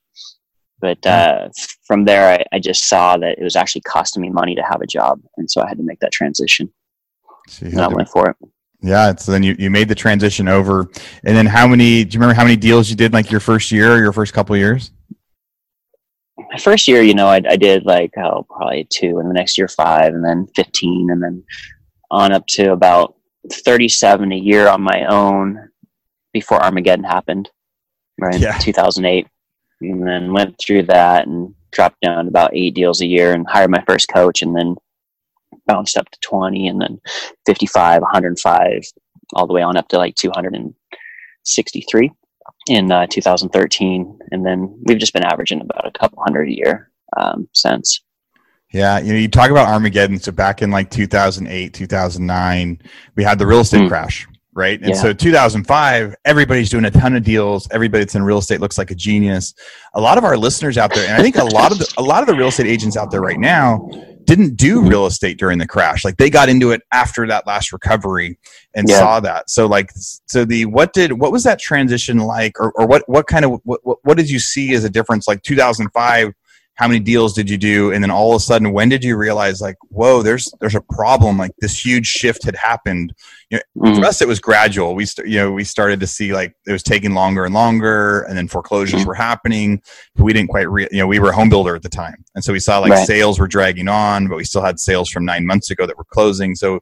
But 0.79 1.05
uh, 1.05 1.49
from 1.85 2.05
there 2.05 2.31
I, 2.31 2.55
I, 2.55 2.59
just 2.59 2.87
saw 2.87 3.17
that 3.17 3.39
it 3.39 3.43
was 3.43 3.55
actually 3.55 3.81
costing 3.81 4.21
me 4.21 4.29
money 4.29 4.53
to 4.53 4.61
have 4.61 4.81
a 4.81 4.87
job. 4.87 5.19
And 5.37 5.49
so 5.49 5.61
I 5.61 5.67
had 5.67 5.77
to 5.77 5.83
make 5.83 5.99
that 6.01 6.11
transition 6.11 6.71
so 7.47 7.67
I 7.81 7.87
went 7.87 8.09
for 8.09 8.29
it 8.29 8.35
yeah. 8.81 9.15
So 9.15 9.31
then 9.31 9.43
you, 9.43 9.55
you 9.57 9.69
made 9.69 9.87
the 9.87 9.95
transition 9.95 10.47
over. 10.47 10.89
And 11.23 11.35
then 11.35 11.45
how 11.45 11.67
many, 11.67 12.03
do 12.03 12.13
you 12.13 12.19
remember 12.19 12.35
how 12.35 12.43
many 12.43 12.55
deals 12.55 12.89
you 12.89 12.95
did 12.95 13.13
like 13.13 13.31
your 13.31 13.39
first 13.39 13.71
year 13.71 13.93
or 13.93 13.97
your 13.97 14.13
first 14.13 14.33
couple 14.33 14.55
years? 14.55 14.91
My 16.37 16.57
first 16.57 16.87
year, 16.87 17.01
you 17.01 17.13
know, 17.13 17.27
I, 17.27 17.41
I 17.49 17.55
did 17.55 17.85
like, 17.85 18.11
oh, 18.17 18.43
probably 18.43 18.87
two, 18.89 19.19
and 19.19 19.29
the 19.29 19.33
next 19.33 19.57
year, 19.57 19.67
five, 19.67 20.13
and 20.13 20.23
then 20.23 20.47
15, 20.55 21.09
and 21.09 21.21
then 21.21 21.43
on 22.09 22.31
up 22.31 22.45
to 22.47 22.71
about 22.71 23.15
37 23.51 24.31
a 24.31 24.35
year 24.35 24.67
on 24.67 24.81
my 24.81 25.05
own 25.09 25.69
before 26.31 26.63
Armageddon 26.63 27.03
happened, 27.03 27.49
right? 28.19 28.39
Yeah. 28.39 28.57
2008. 28.59 29.27
And 29.81 30.07
then 30.07 30.31
went 30.31 30.55
through 30.59 30.83
that 30.83 31.27
and 31.27 31.53
dropped 31.71 31.99
down 32.01 32.25
to 32.25 32.29
about 32.29 32.55
eight 32.55 32.75
deals 32.75 33.01
a 33.01 33.05
year 33.05 33.33
and 33.33 33.45
hired 33.47 33.69
my 33.69 33.83
first 33.85 34.07
coach 34.07 34.41
and 34.41 34.55
then 34.55 34.75
bounced 35.67 35.97
up 35.97 36.09
to 36.09 36.19
20 36.21 36.67
and 36.67 36.81
then 36.81 36.99
55, 37.45 38.01
105, 38.01 38.81
all 39.33 39.45
the 39.45 39.53
way 39.53 39.61
on 39.61 39.77
up 39.77 39.87
to 39.89 39.97
like 39.97 40.15
263 40.15 42.11
in 42.69 42.91
uh, 42.91 43.07
2013. 43.07 44.19
And 44.31 44.45
then 44.45 44.79
we've 44.85 44.97
just 44.97 45.13
been 45.13 45.23
averaging 45.23 45.61
about 45.61 45.85
a 45.85 45.91
couple 45.97 46.21
hundred 46.23 46.49
a 46.49 46.55
year 46.55 46.91
um, 47.17 47.47
since. 47.53 48.01
Yeah, 48.73 48.99
you 48.99 49.13
know, 49.13 49.19
you 49.19 49.29
talk 49.29 49.49
about 49.49 49.69
Armageddon. 49.69 50.19
So 50.19 50.31
back 50.31 50.61
in 50.61 50.71
like 50.71 50.91
2008, 50.91 51.73
2009, 51.73 52.81
we 53.15 53.23
had 53.23 53.39
the 53.39 53.47
real 53.47 53.61
estate 53.61 53.83
mm. 53.83 53.87
crash, 53.87 54.27
right? 54.53 54.77
And 54.81 54.89
yeah. 54.89 55.01
so 55.01 55.13
2005, 55.13 56.15
everybody's 56.25 56.69
doing 56.69 56.83
a 56.83 56.91
ton 56.91 57.15
of 57.15 57.23
deals. 57.23 57.69
Everybody 57.71 58.03
that's 58.03 58.15
in 58.15 58.23
real 58.23 58.39
estate 58.39 58.59
looks 58.59 58.77
like 58.77 58.91
a 58.91 58.95
genius. 58.95 59.53
A 59.93 60.01
lot 60.01 60.17
of 60.17 60.25
our 60.25 60.35
listeners 60.35 60.77
out 60.77 60.93
there, 60.93 61.07
and 61.07 61.13
I 61.13 61.21
think 61.21 61.37
a 61.37 61.45
lot 61.45 61.71
of 61.71 61.79
the, 61.79 61.93
a 61.97 62.03
lot 62.03 62.21
of 62.21 62.27
the 62.27 62.35
real 62.35 62.49
estate 62.49 62.67
agents 62.67 62.97
out 62.97 63.09
there 63.09 63.21
right 63.21 63.39
now 63.39 63.89
didn't 64.27 64.57
do 64.57 64.81
real 64.81 65.05
estate 65.05 65.39
during 65.39 65.57
the 65.57 65.65
crash. 65.65 66.03
Like 66.05 66.17
they 66.17 66.29
got 66.29 66.49
into 66.49 66.71
it 66.71 66.81
after 66.91 67.25
that 67.27 67.47
last 67.47 67.71
recovery 67.71 68.37
and 68.75 68.87
yeah. 68.87 68.99
saw 68.99 69.19
that. 69.21 69.49
So 69.49 69.65
like, 69.67 69.89
so 69.95 70.43
the, 70.43 70.65
what 70.65 70.91
did, 70.91 71.13
what 71.13 71.31
was 71.31 71.45
that 71.45 71.59
transition 71.59 72.19
like? 72.19 72.59
Or, 72.59 72.71
or 72.73 72.85
what, 72.85 73.03
what 73.07 73.25
kind 73.27 73.45
of, 73.45 73.61
what, 73.63 73.79
what 73.83 74.17
did 74.17 74.29
you 74.29 74.39
see 74.39 74.73
as 74.75 74.83
a 74.83 74.89
difference? 74.89 75.29
Like 75.29 75.41
2005, 75.43 76.33
how 76.77 76.87
many 76.87 76.99
deals 76.99 77.33
did 77.33 77.49
you 77.49 77.57
do? 77.57 77.91
And 77.91 78.03
then 78.03 78.11
all 78.11 78.35
of 78.35 78.37
a 78.37 78.39
sudden 78.39 78.71
when 78.71 78.87
did 78.87 79.03
you 79.03 79.17
realize 79.17 79.61
like 79.61 79.75
whoa 79.89 80.21
there's 80.21 80.51
there's 80.59 80.75
a 80.75 80.81
problem 80.81 81.37
like 81.37 81.51
this 81.59 81.83
huge 81.83 82.05
shift 82.05 82.43
had 82.43 82.55
happened? 82.55 83.13
You 83.49 83.57
know, 83.57 83.89
mm-hmm. 83.89 83.99
for 83.99 84.05
us 84.05 84.21
it 84.21 84.27
was 84.27 84.39
gradual. 84.39 84.93
We 84.93 85.05
st- 85.05 85.27
you 85.27 85.37
know 85.37 85.51
we 85.51 85.63
started 85.63 85.99
to 85.99 86.07
see 86.07 86.33
like 86.33 86.53
it 86.67 86.71
was 86.71 86.83
taking 86.83 87.15
longer 87.15 87.45
and 87.45 87.53
longer 87.53 88.21
and 88.21 88.37
then 88.37 88.47
foreclosures 88.47 89.01
mm-hmm. 89.01 89.07
were 89.07 89.15
happening 89.15 89.81
but 90.15 90.23
we 90.23 90.33
didn't 90.33 90.49
quite 90.49 90.69
re- 90.69 90.87
you 90.91 90.99
know 90.99 91.07
we 91.07 91.19
were 91.19 91.31
a 91.31 91.35
home 91.35 91.49
builder 91.49 91.75
at 91.75 91.81
the 91.81 91.89
time. 91.89 92.23
And 92.35 92.43
so 92.43 92.53
we 92.53 92.59
saw 92.59 92.77
like 92.77 92.91
right. 92.91 93.07
sales 93.07 93.39
were 93.39 93.47
dragging 93.47 93.87
on 93.87 94.27
but 94.27 94.37
we 94.37 94.43
still 94.43 94.63
had 94.63 94.79
sales 94.79 95.09
from 95.09 95.25
nine 95.25 95.47
months 95.47 95.71
ago 95.71 95.87
that 95.87 95.97
were 95.97 96.05
closing. 96.05 96.53
So 96.53 96.79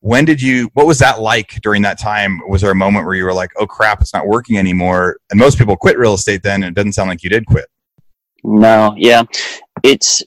when 0.00 0.24
did 0.24 0.40
you 0.40 0.70
what 0.74 0.86
was 0.86 1.00
that 1.00 1.20
like 1.20 1.60
during 1.62 1.82
that 1.82 1.98
time? 1.98 2.40
Was 2.48 2.62
there 2.62 2.70
a 2.70 2.76
moment 2.76 3.06
where 3.06 3.16
you 3.16 3.24
were 3.24 3.34
like 3.34 3.50
oh 3.56 3.66
crap 3.66 4.00
it's 4.00 4.14
not 4.14 4.28
working 4.28 4.56
anymore? 4.56 5.16
And 5.30 5.40
most 5.40 5.58
people 5.58 5.76
quit 5.76 5.98
real 5.98 6.14
estate 6.14 6.44
then 6.44 6.62
and 6.62 6.70
it 6.70 6.74
doesn't 6.76 6.92
sound 6.92 7.08
like 7.08 7.24
you 7.24 7.30
did 7.30 7.44
quit 7.46 7.66
no, 8.44 8.94
yeah. 8.96 9.24
It's 9.82 10.22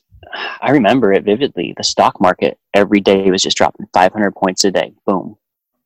I 0.62 0.72
remember 0.72 1.12
it 1.14 1.24
vividly. 1.24 1.74
The 1.76 1.84
stock 1.84 2.20
market 2.22 2.58
every 2.74 3.00
day 3.00 3.30
was 3.32 3.42
just 3.44 3.58
dropping 3.58 3.88
500 3.94 4.36
points 4.36 4.64
a 4.64 4.72
day. 4.72 4.94
Boom, 5.06 5.38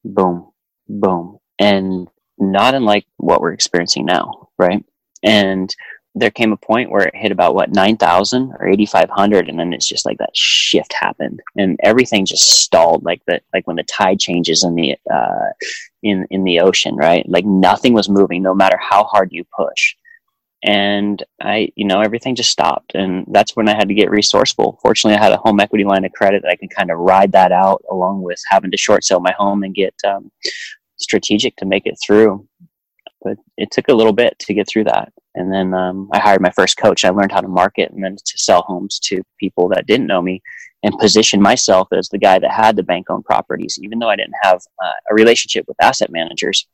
boom, 0.04 0.52
boom. 0.90 1.40
And 1.60 2.08
not 2.38 2.74
unlike 2.76 3.06
what 3.18 3.42
we're 3.42 3.54
experiencing 3.54 4.06
now, 4.06 4.50
right? 4.58 4.84
And 5.24 5.74
there 6.16 6.30
came 6.30 6.52
a 6.52 6.58
point 6.58 6.92
where 6.92 7.08
it 7.08 7.16
hit 7.16 7.32
about 7.32 7.56
what 7.56 7.74
9,000 7.74 8.54
or 8.60 8.68
8,500 8.68 9.50
and 9.50 9.58
then 9.58 9.74
it's 9.74 9.88
just 9.88 10.06
like 10.06 10.18
that 10.20 10.36
shift 10.36 10.94
happened 10.94 11.42
and 11.58 11.80
everything 11.82 12.24
just 12.24 12.52
stalled 12.62 13.04
like 13.04 13.20
that 13.26 13.42
like 13.52 13.66
when 13.66 13.78
the 13.78 13.84
tide 13.84 14.20
changes 14.20 14.64
in 14.64 14.76
the 14.76 14.96
uh 15.12 15.50
in 16.04 16.28
in 16.30 16.44
the 16.44 16.60
ocean, 16.60 16.96
right? 16.96 17.28
Like 17.28 17.46
nothing 17.46 17.94
was 17.94 18.10
moving 18.10 18.44
no 18.44 18.54
matter 18.54 18.78
how 18.78 19.06
hard 19.06 19.30
you 19.32 19.44
push 19.58 19.96
and 20.64 21.22
I, 21.42 21.70
you 21.76 21.86
know, 21.86 22.00
everything 22.00 22.36
just 22.36 22.50
stopped. 22.50 22.96
And 22.96 23.26
that's 23.30 23.56
when 23.56 23.68
I 23.68 23.76
had 23.76 23.90
to 23.90 23.94
get 23.94 24.10
resourceful. 24.10 24.80
Fortunately, 24.82 25.18
I 25.18 25.22
had 25.22 25.34
a 25.34 25.38
home 25.38 25.60
equity 25.60 25.84
line 25.84 26.06
of 26.06 26.14
credit 26.14 26.42
that 26.42 26.52
I 26.52 26.56
can 26.56 26.70
kind 26.70 26.90
of 26.90 27.00
ride 27.00 27.34
that 27.34 27.52
out 27.52 27.84
along 27.92 28.22
with 28.22 28.40
having 28.48 28.72
to 28.72 28.78
short 28.78 29.04
sell 29.04 29.20
my 29.20 29.34
home 29.38 29.64
and 29.64 29.76
get 29.76 29.94
um, 30.08 30.32
strategic 30.98 31.58
to 31.58 31.66
make 31.66 31.86
it 31.86 31.98
through. 32.06 32.48
But 33.22 33.38
it 33.58 33.72
took 33.72 33.90
a 33.90 33.94
little 33.94 34.14
bit 34.14 34.40
to 34.40 34.54
get 34.54 34.68
through 34.70 34.86
that. 34.86 35.12
And 35.36 35.52
then 35.52 35.74
um, 35.74 36.10
I 36.14 36.20
hired 36.20 36.42
my 36.42 36.52
first 36.52 36.78
coach. 36.78 37.04
I 37.04 37.10
learned 37.10 37.32
how 37.32 37.42
to 37.42 37.48
market 37.48 37.92
and 37.92 38.04
then 38.04 38.16
to 38.16 38.38
sell 38.38 38.62
homes 38.62 39.00
to 39.06 39.22
people 39.40 39.68
that 39.70 39.88
didn't 39.88 40.08
know 40.08 40.22
me 40.22 40.42
and 40.84 40.98
position 40.98 41.42
myself 41.42 41.88
as 41.92 42.10
the 42.10 42.18
guy 42.18 42.40
that 42.40 42.52
had 42.52 42.76
the 42.76 42.84
bank 42.84 43.10
owned 43.10 43.26
properties, 43.26 43.80
even 43.82 44.00
though 44.00 44.10
I 44.10 44.16
didn't 44.16 44.36
have 44.44 44.62
uh, 44.84 44.92
a 45.10 45.14
relationship 45.14 45.66
with 45.68 45.78
asset 45.82 46.12
managers. 46.12 46.68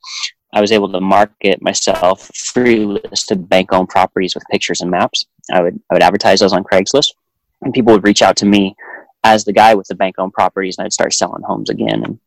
I 0.54 0.62
was 0.62 0.72
able 0.72 0.92
to 0.92 1.00
market 1.00 1.62
myself 1.62 2.30
free 2.36 2.86
list 2.86 3.32
of 3.32 3.48
bank 3.48 3.72
owned 3.72 3.90
properties 3.90 4.34
with 4.34 4.44
pictures 4.52 4.82
and 4.82 4.90
maps. 4.90 5.26
I 5.52 5.62
would 5.62 5.80
I 5.90 5.94
would 5.94 6.04
advertise 6.04 6.40
those 6.40 6.54
on 6.54 6.64
Craigslist, 6.64 7.14
and 7.62 7.74
people 7.74 7.94
would 7.94 8.06
reach 8.06 8.22
out 8.22 8.36
to 8.38 8.46
me 8.46 8.76
as 9.24 9.44
the 9.44 9.54
guy 9.54 9.76
with 9.76 9.88
the 9.88 9.96
bank 9.96 10.16
owned 10.18 10.34
properties, 10.34 10.78
and 10.78 10.86
I'd 10.86 10.94
start 10.94 11.14
selling 11.14 11.44
homes 11.44 11.70
again. 11.70 12.04
And 12.04 12.20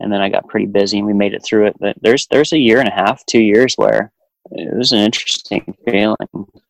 and 0.00 0.12
then 0.12 0.20
I 0.20 0.28
got 0.28 0.48
pretty 0.48 0.66
busy, 0.66 0.98
and 0.98 1.06
we 1.06 1.12
made 1.12 1.34
it 1.34 1.44
through 1.44 1.66
it. 1.66 1.76
But 1.78 1.96
there's 2.00 2.26
there's 2.26 2.52
a 2.52 2.58
year 2.58 2.80
and 2.80 2.88
a 2.88 2.92
half, 2.92 3.24
two 3.26 3.40
years 3.40 3.74
where 3.76 4.12
it 4.50 4.76
was 4.76 4.92
an 4.92 4.98
interesting 4.98 5.76
feeling. 5.88 6.16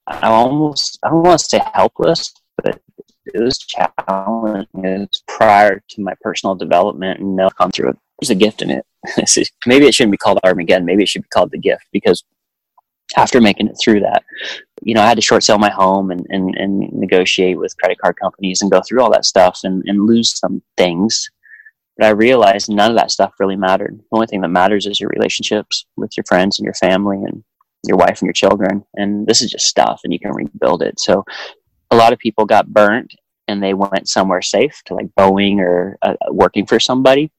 I 0.06 0.28
almost 0.28 0.98
I 1.02 1.08
don't 1.08 1.22
want 1.22 1.40
to 1.40 1.46
say 1.46 1.62
helpless, 1.74 2.34
but 2.62 2.80
it 3.26 3.42
was 3.42 3.58
challenging. 3.58 4.66
It 4.84 5.08
was 5.08 5.22
prior 5.26 5.82
to 5.88 6.02
my 6.02 6.14
personal 6.20 6.54
development, 6.54 7.20
and 7.20 7.34
now 7.34 7.48
come 7.48 7.70
through 7.70 7.90
it. 7.90 7.98
There's 8.22 8.30
a 8.30 8.36
gift 8.36 8.62
in 8.62 8.70
it. 8.70 8.86
maybe 9.66 9.86
it 9.86 9.94
shouldn't 9.94 10.12
be 10.12 10.16
called 10.16 10.38
Armageddon. 10.44 10.86
Maybe 10.86 11.02
it 11.02 11.08
should 11.08 11.22
be 11.22 11.28
called 11.30 11.50
the 11.50 11.58
gift 11.58 11.82
because 11.90 12.22
after 13.16 13.40
making 13.40 13.66
it 13.66 13.76
through 13.82 13.98
that, 13.98 14.22
you 14.80 14.94
know, 14.94 15.02
I 15.02 15.08
had 15.08 15.16
to 15.16 15.22
short 15.22 15.42
sell 15.42 15.58
my 15.58 15.70
home 15.70 16.12
and, 16.12 16.24
and, 16.28 16.54
and 16.54 16.92
negotiate 16.92 17.58
with 17.58 17.76
credit 17.78 17.98
card 17.98 18.14
companies 18.22 18.62
and 18.62 18.70
go 18.70 18.80
through 18.80 19.02
all 19.02 19.10
that 19.10 19.24
stuff 19.24 19.58
and, 19.64 19.82
and 19.86 20.06
lose 20.06 20.38
some 20.38 20.62
things. 20.76 21.28
But 21.98 22.06
I 22.06 22.10
realized 22.10 22.70
none 22.70 22.92
of 22.92 22.96
that 22.96 23.10
stuff 23.10 23.32
really 23.40 23.56
mattered. 23.56 23.98
The 23.98 24.16
only 24.16 24.28
thing 24.28 24.40
that 24.42 24.48
matters 24.50 24.86
is 24.86 25.00
your 25.00 25.10
relationships 25.10 25.84
with 25.96 26.16
your 26.16 26.24
friends 26.28 26.60
and 26.60 26.64
your 26.64 26.74
family 26.74 27.16
and 27.16 27.42
your 27.88 27.96
wife 27.96 28.20
and 28.20 28.28
your 28.28 28.34
children. 28.34 28.84
And 28.94 29.26
this 29.26 29.42
is 29.42 29.50
just 29.50 29.66
stuff 29.66 30.02
and 30.04 30.12
you 30.12 30.20
can 30.20 30.30
rebuild 30.30 30.84
it. 30.84 31.00
So 31.00 31.24
a 31.90 31.96
lot 31.96 32.12
of 32.12 32.20
people 32.20 32.46
got 32.46 32.68
burnt 32.68 33.16
and 33.48 33.60
they 33.60 33.74
went 33.74 34.08
somewhere 34.08 34.42
safe 34.42 34.80
to 34.86 34.94
like 34.94 35.08
Boeing 35.18 35.58
or 35.58 35.98
uh, 36.02 36.14
working 36.30 36.66
for 36.66 36.78
somebody 36.78 37.32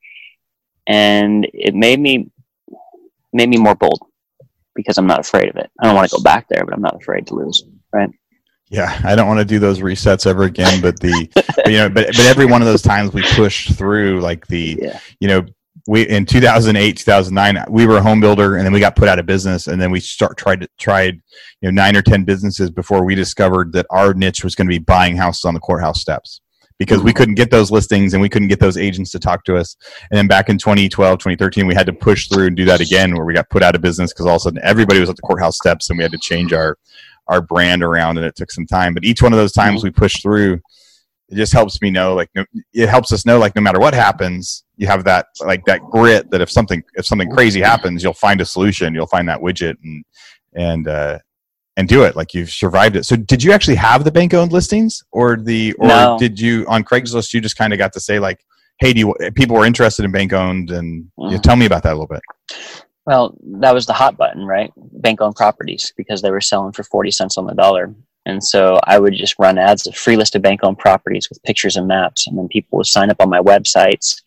and 0.88 1.48
it 1.54 1.74
made 1.74 2.00
me 2.00 2.30
made 3.32 3.50
me 3.50 3.58
more 3.58 3.75
bold 3.75 4.00
because 4.75 4.98
I'm 4.98 5.08
not 5.08 5.20
afraid 5.20 5.50
of 5.50 5.56
it. 5.56 5.70
I 5.80 5.86
don't 5.86 5.96
want 5.96 6.10
to 6.10 6.18
go 6.18 6.24
back 6.24 6.48
there, 6.50 6.63
but 6.66 6.74
I'm 6.74 6.82
not 6.82 6.96
afraid 6.96 7.28
to 7.28 7.36
lose. 7.36 7.63
Right. 7.92 8.10
Yeah, 8.70 9.00
I 9.04 9.16
don't 9.16 9.28
want 9.28 9.40
to 9.40 9.46
do 9.46 9.60
those 9.60 9.80
resets 9.80 10.25
ever 10.25 10.44
again. 10.44 10.82
But 10.82 11.00
the, 11.00 11.30
but, 11.36 11.68
you 11.68 11.78
know, 11.78 11.90
but 11.90 12.08
but 12.08 12.25
every 12.25 12.46
one 12.46 12.62
of 12.62 12.68
those 12.68 12.82
times 12.82 13.13
we 13.13 13.22
pushed 13.22 13.74
through, 13.74 14.22
like 14.22 14.48
the, 14.48 14.80
yeah. 14.82 15.00
you 15.20 15.28
know, 15.28 15.46
we 15.88 16.08
in 16.08 16.25
2008, 16.25 16.98
2009, 16.98 17.66
we 17.70 17.86
were 17.86 17.98
a 17.98 18.02
home 18.02 18.20
builder, 18.20 18.56
and 18.56 18.66
then 18.66 18.74
we 18.74 18.80
got 18.80 18.96
put 18.96 19.08
out 19.08 19.20
of 19.20 19.25
business, 19.25 19.68
and 19.68 19.80
then 19.80 19.92
we 19.92 20.00
start 20.00 20.38
tried 20.38 20.62
to 20.62 20.68
tried, 20.80 21.16
you 21.62 21.72
know, 21.72 21.72
nine 21.72 21.96
or 21.96 22.02
ten 22.02 22.24
businesses 22.24 22.72
before 22.72 23.04
we 23.04 23.13
discovered 23.13 23.74
that 23.74 23.86
our 23.92 24.13
niche 24.13 24.44
was 24.44 24.56
going 24.56 24.68
to 24.68 24.74
be 24.74 24.80
buying 24.80 25.16
houses 25.16 25.46
on 25.46 25.54
the 25.54 25.60
courthouse 25.60 26.02
steps 26.02 26.42
because 26.86 27.04
we 27.04 27.13
couldn't 27.13 27.36
get 27.36 27.50
those 27.50 27.72
listings 27.72 28.13
and 28.13 28.22
we 28.22 28.30
couldn't 28.30 28.48
get 28.50 28.60
those 28.60 28.78
agents 28.78 29.12
to 29.12 29.20
talk 29.20 29.44
to 29.46 29.56
us. 29.56 29.75
And 30.12 30.18
then 30.18 30.28
back 30.28 30.50
in 30.50 30.58
2012, 30.58 31.20
2013, 31.20 31.66
we 31.66 31.74
had 31.74 31.86
to 31.86 31.94
push 31.94 32.28
through 32.28 32.48
and 32.48 32.56
do 32.56 32.66
that 32.66 32.82
again 32.82 33.16
where 33.16 33.25
we 33.25 33.34
got 33.34 33.50
put 33.50 33.63
out 33.63 33.75
of 33.75 33.82
business 33.82 34.12
because 34.12 34.25
all 34.25 34.36
of 34.36 34.42
a 34.42 34.44
sudden 34.44 34.60
everybody 34.63 35.00
was 35.00 35.10
at 35.10 35.16
the 35.16 35.22
courthouse 35.22 35.58
steps 35.58 35.90
and 35.90 35.98
we 35.98 36.04
had 36.04 36.12
to 36.12 36.18
change 36.18 36.54
our, 36.54 36.78
our 37.28 37.42
brand 37.42 37.84
around 37.84 38.18
and 38.18 38.25
it 38.25 38.36
took 38.36 38.52
some 38.52 38.66
time. 38.66 38.94
But 38.94 39.06
each 39.06 39.22
one 39.22 39.34
of 39.34 39.40
those 39.40 39.54
times 39.54 39.80
mm-hmm. 39.80 39.88
we 39.88 39.92
pushed 39.92 40.22
through, 40.22 40.60
it 41.30 41.36
just 41.36 41.54
helps 41.54 41.82
me 41.82 41.90
know 41.90 42.13
like 42.13 42.30
it 42.74 42.90
helps 42.90 43.12
us 43.12 43.25
know 43.25 43.40
like 43.40 43.56
no 43.56 43.62
matter 43.62 43.80
what 43.80 43.94
happens 43.94 44.66
you 44.75 44.86
have 44.86 45.04
that 45.04 45.28
like 45.40 45.63
that 45.66 45.82
grit 45.90 46.30
that 46.30 46.42
if 46.42 46.52
something 46.52 46.84
if 46.96 47.06
something 47.06 47.32
crazy 47.32 47.62
happens 47.62 48.04
you'll 48.04 48.13
find 48.13 48.42
a 48.42 48.46
solution 48.46 48.94
you'll 48.94 49.08
find 49.08 49.28
that 49.28 49.40
widget 49.40 49.75
and 49.84 50.04
and 50.54 50.88
uh 50.88 51.18
and 51.77 51.88
do 51.88 52.03
it 52.03 52.15
like 52.15 52.34
you've 52.34 52.50
survived 52.50 52.96
it 52.96 53.03
so 53.03 53.15
did 53.15 53.44
you 53.44 53.51
actually 53.51 53.75
have 53.75 54.03
the 54.03 54.12
bank 54.12 54.34
owned 54.34 54.51
listings 54.51 55.03
or 55.12 55.38
the 55.38 55.74
or 55.74 55.88
no. 55.88 56.18
did 56.20 56.39
you 56.39 56.65
on 56.68 56.84
craigslist 56.84 57.34
you 57.34 57.42
just 57.42 57.58
kind 57.58 57.74
of 57.74 57.80
got 57.80 57.94
to 57.94 58.00
say 58.00 58.20
like 58.20 58.44
hey 58.80 58.94
do 58.94 59.00
you 59.00 59.15
people 59.36 59.56
were 59.56 59.65
interested 59.65 60.06
in 60.06 60.12
bank 60.12 60.34
owned 60.34 60.72
and 60.72 61.06
mm. 61.18 61.30
you 61.30 61.36
know, 61.36 61.42
tell 61.42 61.56
me 61.56 61.65
about 61.65 61.84
that 61.84 61.92
a 61.92 61.96
little 61.96 62.08
bit 62.08 62.22
well 63.06 63.36
that 63.60 63.74
was 63.74 63.86
the 63.86 63.94
hot 63.94 64.18
button 64.18 64.46
right 64.46 64.72
bank 64.77 65.22
owned 65.22 65.36
properties 65.36 65.94
because 65.98 66.22
they 66.22 66.32
were 66.32 66.42
selling 66.42 66.72
for 66.72 66.84
40 66.84 67.12
cents 67.12 67.38
on 67.38 67.46
the 67.46 67.53
dollar 67.53 67.94
and 68.25 68.44
so 68.44 68.80
I 68.86 69.00
would 69.00 69.13
just 69.13 69.36
run 69.38 69.58
ads, 69.58 69.86
a 69.86 69.92
free 69.92 70.15
list 70.15 70.36
of 70.36 70.42
bank 70.42 70.62
owned 70.63 70.80
properties 70.80 71.30
with 71.30 71.44
pictures 71.44 71.75
and 71.75 71.88
maps. 71.88 72.25
And 72.25 72.38
then 72.38 72.48
people 72.48 72.77
would 72.77 72.86
sign 72.86 73.10
up 73.10 73.18
on 73.20 73.30
my 73.30 73.42
websites 73.42 74.22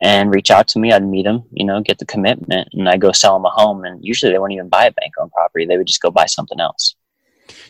and 0.00 0.32
reach 0.32 0.50
out 0.50 0.68
to 0.68 0.78
me. 0.78 0.92
I'd 0.92 1.06
meet 1.06 1.24
them, 1.24 1.44
you 1.52 1.64
know, 1.64 1.80
get 1.80 1.98
the 1.98 2.06
commitment, 2.06 2.68
and 2.72 2.88
I 2.88 2.96
go 2.96 3.12
sell 3.12 3.34
them 3.34 3.44
a 3.44 3.50
home. 3.50 3.84
And 3.84 4.04
usually 4.04 4.32
they 4.32 4.38
wouldn't 4.38 4.56
even 4.56 4.68
buy 4.68 4.86
a 4.86 4.92
bank 4.92 5.14
owned 5.18 5.32
property; 5.32 5.64
they 5.64 5.76
would 5.76 5.86
just 5.86 6.02
go 6.02 6.10
buy 6.10 6.26
something 6.26 6.60
else. 6.60 6.94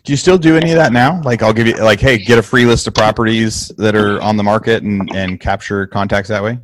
Do 0.05 0.13
you 0.13 0.17
still 0.17 0.39
do 0.39 0.57
any 0.57 0.73
of 0.73 0.77
that 0.77 0.93
now? 0.93 1.23
Like, 1.23 1.43
I'll 1.43 1.53
give 1.53 1.67
you 1.67 1.77
like, 1.77 2.01
hey, 2.01 2.19
get 2.19 2.39
a 2.39 2.43
free 2.43 2.65
list 2.65 2.87
of 2.87 2.95
properties 2.95 3.69
that 3.79 3.95
are 3.95 4.21
on 4.21 4.37
the 4.37 4.43
market 4.43 4.83
and 4.83 5.11
and 5.15 5.41
capture 5.41 5.87
contacts 5.87 6.29
that 6.29 6.43
way. 6.43 6.59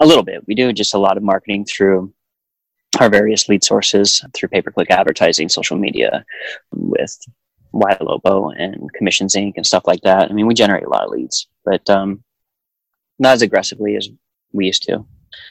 A 0.00 0.06
little 0.06 0.24
bit. 0.24 0.46
We 0.46 0.54
do 0.54 0.72
just 0.72 0.94
a 0.94 0.98
lot 0.98 1.16
of 1.16 1.22
marketing 1.22 1.64
through 1.64 2.12
our 3.00 3.08
various 3.08 3.48
lead 3.48 3.64
sources 3.64 4.24
through 4.34 4.48
pay 4.48 4.62
per 4.62 4.70
click 4.70 4.90
advertising, 4.90 5.48
social 5.48 5.78
media, 5.78 6.24
with 6.72 7.16
Ylopo 7.74 8.52
and 8.56 8.92
Commissions 8.92 9.34
Inc. 9.34 9.54
and 9.56 9.66
stuff 9.66 9.86
like 9.86 10.02
that. 10.02 10.30
I 10.30 10.34
mean, 10.34 10.46
we 10.46 10.54
generate 10.54 10.84
a 10.84 10.88
lot 10.88 11.04
of 11.04 11.10
leads, 11.10 11.48
but 11.64 11.88
um, 11.88 12.22
not 13.18 13.34
as 13.34 13.42
aggressively 13.42 13.96
as 13.96 14.08
we 14.52 14.66
used 14.66 14.82
to. 14.84 15.04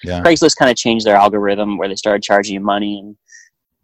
Yeah. 0.03 0.21
Craigslist 0.21 0.57
kind 0.57 0.71
of 0.71 0.77
changed 0.77 1.05
their 1.05 1.15
algorithm 1.15 1.77
where 1.77 1.87
they 1.87 1.95
started 1.95 2.23
charging 2.23 2.53
you 2.53 2.59
money 2.59 2.99
and 2.99 3.15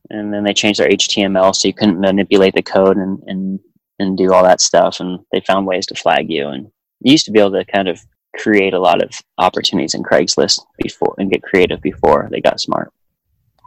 and 0.09 0.33
then 0.33 0.43
they 0.43 0.53
changed 0.53 0.79
their 0.79 0.89
HTML 0.89 1.55
so 1.55 1.67
you 1.67 1.73
couldn't 1.73 1.99
manipulate 1.99 2.53
the 2.53 2.61
code 2.61 2.97
and, 2.97 3.21
and, 3.27 3.59
and 3.99 4.17
do 4.17 4.33
all 4.33 4.43
that 4.43 4.61
stuff. 4.61 4.99
And 4.99 5.19
they 5.31 5.41
found 5.41 5.67
ways 5.67 5.85
to 5.87 5.95
flag 5.95 6.29
you. 6.29 6.47
And 6.47 6.67
you 7.01 7.11
used 7.11 7.25
to 7.25 7.31
be 7.31 7.39
able 7.39 7.51
to 7.51 7.65
kind 7.65 7.87
of 7.87 7.99
create 8.37 8.73
a 8.73 8.79
lot 8.79 9.03
of 9.03 9.09
opportunities 9.37 9.95
in 9.95 10.03
Craigslist 10.03 10.61
before 10.77 11.15
and 11.17 11.31
get 11.31 11.43
creative 11.43 11.81
before 11.81 12.29
they 12.31 12.39
got 12.39 12.59
smart. 12.59 12.93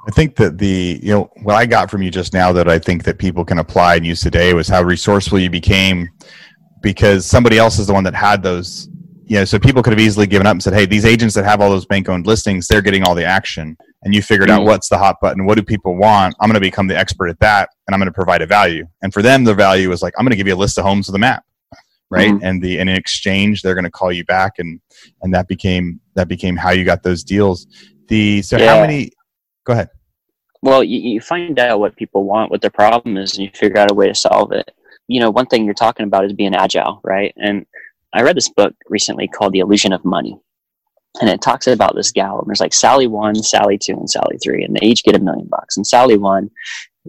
I 0.07 0.11
think 0.12 0.37
that 0.37 0.57
the 0.57 0.99
you 1.02 1.12
know 1.12 1.30
what 1.42 1.57
I 1.57 1.66
got 1.66 1.90
from 1.90 2.00
you 2.00 2.11
just 2.11 2.33
now 2.33 2.52
that 2.52 2.69
I 2.69 2.78
think 2.78 3.04
that 3.04 3.19
people 3.19 3.45
can 3.45 3.59
apply 3.59 3.97
and 3.97 4.07
use 4.07 4.23
today 4.23 4.54
was 4.54 4.66
how 4.66 4.83
resourceful 4.83 5.38
you 5.38 5.50
became 5.50 6.09
because 6.80 7.26
somebody 7.26 7.59
else 7.59 7.78
is 7.78 7.87
the 7.87 7.92
one 7.92 8.04
that 8.04 8.14
had 8.14 8.42
those 8.42 8.88
you 9.30 9.37
know 9.37 9.44
so 9.44 9.58
people 9.58 9.82
could 9.82 9.92
have 9.92 10.00
easily 10.00 10.26
given 10.26 10.46
up 10.46 10.52
and 10.52 10.62
said 10.62 10.75
hey 10.75 10.84
these 10.84 11.04
agents 11.04 11.34
that 11.34 11.44
have 11.44 11.60
all 11.60 11.70
those 11.70 11.87
bank 11.87 12.08
owned 12.08 12.26
listings 12.26 12.66
they're 12.66 12.82
getting 12.82 13.02
all 13.02 13.14
the 13.14 13.25
action 13.25 13.76
and 14.02 14.14
you 14.14 14.22
figured 14.22 14.49
mm-hmm. 14.49 14.60
out 14.60 14.66
what's 14.66 14.88
the 14.88 14.99
hot 14.99 15.16
button 15.20 15.46
what 15.46 15.56
do 15.56 15.62
people 15.62 15.96
want 15.96 16.34
i'm 16.40 16.49
going 16.49 16.54
to 16.54 16.60
become 16.60 16.87
the 16.87 16.96
expert 16.96 17.28
at 17.28 17.38
that 17.38 17.70
and 17.87 17.94
i'm 17.94 18.00
going 18.00 18.06
to 18.06 18.12
provide 18.12 18.42
a 18.42 18.46
value 18.46 18.87
and 19.02 19.12
for 19.12 19.22
them 19.22 19.44
the 19.44 19.54
value 19.54 19.92
is 19.92 20.02
like 20.02 20.12
i'm 20.18 20.25
going 20.25 20.30
to 20.30 20.37
give 20.37 20.46
you 20.46 20.54
a 20.54 20.56
list 20.56 20.78
of 20.78 20.84
homes 20.84 21.06
with 21.06 21.14
a 21.14 21.18
map 21.18 21.44
right 22.10 22.30
mm-hmm. 22.30 22.44
and 22.44 22.60
the 22.60 22.78
and 22.80 22.90
in 22.90 22.96
exchange 22.96 23.62
they're 23.62 23.75
going 23.75 23.84
to 23.84 23.90
call 23.90 24.10
you 24.12 24.25
back 24.25 24.58
and 24.58 24.80
and 25.22 25.32
that 25.32 25.46
became 25.46 26.00
that 26.14 26.28
became 26.28 26.56
how 26.56 26.70
you 26.70 26.84
got 26.84 27.02
those 27.02 27.22
deals 27.22 27.66
the 28.08 28.42
so 28.42 28.58
yeah. 28.58 28.75
how 28.75 28.80
many 28.80 29.12
Go 29.64 29.75
ahead. 29.75 29.90
Well, 30.62 30.84
you, 30.84 30.99
you 30.99 31.20
find 31.20 31.58
out 31.58 31.80
what 31.80 31.96
people 31.96 32.25
want, 32.25 32.50
what 32.50 32.60
their 32.60 32.70
problem 32.70 33.16
is, 33.16 33.37
and 33.37 33.44
you 33.44 33.50
figure 33.54 33.78
out 33.78 33.90
a 33.90 33.94
way 33.94 34.08
to 34.08 34.14
solve 34.14 34.52
it. 34.52 34.70
You 35.08 35.20
know, 35.20 35.30
one 35.30 35.46
thing 35.46 35.64
you're 35.64 35.75
talking 35.75 36.06
about 36.06 36.25
is 36.25 36.32
being 36.32 36.54
agile, 36.54 37.00
right? 37.02 37.32
And 37.37 37.66
I 38.12 38.22
read 38.22 38.36
this 38.36 38.48
book 38.48 38.74
recently 38.88 39.28
called 39.28 39.52
The 39.52 39.60
Illusion 39.60 39.92
of 39.92 40.04
Money. 40.04 40.36
And 41.20 41.28
it 41.28 41.42
talks 41.42 41.66
about 41.66 41.96
this 41.96 42.12
gal, 42.12 42.38
and 42.38 42.48
there's 42.48 42.60
like 42.60 42.72
Sally 42.72 43.08
one, 43.08 43.34
Sally 43.34 43.76
two, 43.76 43.94
and 43.94 44.08
Sally 44.08 44.38
three, 44.42 44.62
and 44.62 44.76
they 44.76 44.86
each 44.86 45.02
get 45.02 45.16
a 45.16 45.18
million 45.18 45.48
bucks. 45.48 45.76
And 45.76 45.84
Sally 45.86 46.16
one, 46.16 46.50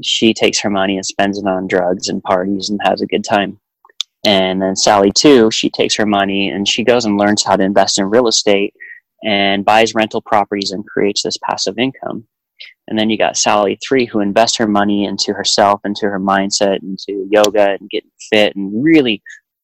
she 0.03 0.34
takes 0.34 0.60
her 0.60 0.72
money 0.72 0.96
and 0.96 1.05
spends 1.05 1.38
it 1.38 1.46
on 1.46 1.67
drugs 1.67 2.08
and 2.08 2.24
parties 2.24 2.70
and 2.70 2.79
has 2.84 3.01
a 3.01 3.05
good 3.05 3.24
time. 3.24 3.60
And 4.25 4.62
then 4.62 4.75
Sally 4.75 5.12
two, 5.12 5.51
she 5.51 5.70
takes 5.70 5.96
her 5.96 6.05
money 6.05 6.50
and 6.50 6.67
she 6.67 6.84
goes 6.84 7.05
and 7.05 7.17
learns 7.17 7.43
how 7.43 7.55
to 7.55 7.63
invest 7.63 8.00
in 8.00 8.05
real 8.05 8.27
estate 8.27 8.74
and 9.24 9.65
buys 9.65 9.93
rental 9.93 10.22
properties 10.22 10.72
and 10.72 10.86
creates 10.86 11.22
this 11.22 11.38
passive 11.38 11.77
income. 11.77 12.27
And 12.88 12.98
then 12.98 13.10
you 13.10 13.17
got 13.17 13.38
Sally 13.38 13.77
three, 13.88 14.05
who 14.05 14.20
invests 14.20 14.58
her 14.58 14.67
money 14.67 15.05
into 15.05 15.34
herself, 15.34 15.81
into 15.86 16.08
her 16.08 16.20
mindset, 16.20 16.81
into 16.81 17.27
yoga 17.29 17.77
and 17.79 17.89
getting 17.89 18.12
fit, 18.31 18.55
and 18.55 18.84
really, 18.84 19.22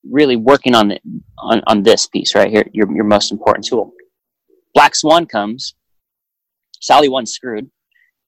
really 0.09 0.35
working 0.35 0.75
on 0.75 0.89
the, 0.89 0.99
on, 1.37 1.61
on 1.67 1.83
this 1.83 2.07
piece 2.07 2.35
right 2.35 2.49
here, 2.49 2.65
your 2.71 2.91
your 2.93 3.03
most 3.03 3.31
important 3.31 3.65
tool. 3.65 3.93
Black 4.73 4.95
Swan 4.95 5.25
comes. 5.25 5.75
Sally 6.79 7.09
one 7.09 7.25
screwed. 7.25 7.69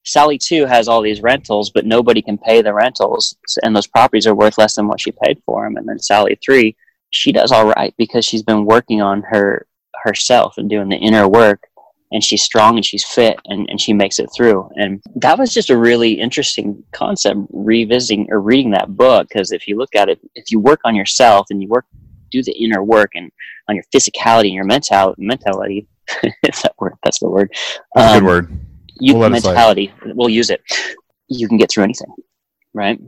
Sally 0.03 0.37
two 0.37 0.65
has 0.65 0.87
all 0.87 1.01
these 1.01 1.21
rentals, 1.21 1.69
but 1.69 1.85
nobody 1.85 2.21
can 2.21 2.37
pay 2.37 2.61
the 2.61 2.73
rentals, 2.73 3.37
and 3.63 3.75
those 3.75 3.87
properties 3.87 4.25
are 4.25 4.35
worth 4.35 4.57
less 4.57 4.75
than 4.75 4.87
what 4.87 5.01
she 5.01 5.11
paid 5.11 5.41
for 5.45 5.63
them. 5.63 5.77
And 5.77 5.87
then 5.87 5.99
Sally 5.99 6.37
three, 6.43 6.75
she 7.11 7.31
does 7.31 7.51
all 7.51 7.67
right 7.67 7.93
because 7.97 8.25
she's 8.25 8.43
been 8.43 8.65
working 8.65 9.01
on 9.01 9.21
her 9.23 9.67
herself 10.03 10.57
and 10.57 10.69
doing 10.69 10.89
the 10.89 10.95
inner 10.95 11.27
work 11.27 11.67
and 12.11 12.23
she's 12.23 12.41
strong 12.41 12.75
and 12.75 12.85
she's 12.85 13.05
fit 13.05 13.37
and, 13.45 13.69
and 13.69 13.79
she 13.79 13.93
makes 13.93 14.19
it 14.19 14.29
through. 14.35 14.69
And 14.75 15.01
that 15.15 15.37
was 15.37 15.53
just 15.53 15.69
a 15.69 15.77
really 15.77 16.13
interesting 16.13 16.83
concept 16.91 17.39
revisiting 17.51 18.27
or 18.31 18.41
reading 18.41 18.71
that 18.71 18.95
book 18.95 19.27
because 19.29 19.51
if 19.51 19.67
you 19.67 19.77
look 19.77 19.95
at 19.95 20.09
it, 20.09 20.19
if 20.35 20.51
you 20.51 20.59
work 20.59 20.81
on 20.85 20.95
yourself 20.95 21.47
and 21.49 21.61
you 21.61 21.67
work, 21.67 21.85
do 22.31 22.43
the 22.43 22.51
inner 22.51 22.83
work 22.83 23.11
and 23.15 23.31
on 23.67 23.75
your 23.75 23.83
physicality 23.93 24.45
and 24.45 24.53
your 24.53 24.65
mental 24.65 25.13
mentality, 25.17 25.87
is 26.23 26.61
that 26.61 26.73
word? 26.79 26.93
That's 27.03 27.19
the 27.19 27.29
word. 27.29 27.53
That's 27.93 28.13
um, 28.13 28.19
good 28.19 28.27
word. 28.27 28.59
You 28.99 29.15
we'll 29.15 29.29
mentality. 29.29 29.93
We'll 30.05 30.29
use 30.29 30.49
it. 30.49 30.61
You 31.27 31.47
can 31.47 31.57
get 31.57 31.71
through 31.71 31.83
anything, 31.83 32.13
right? 32.73 32.99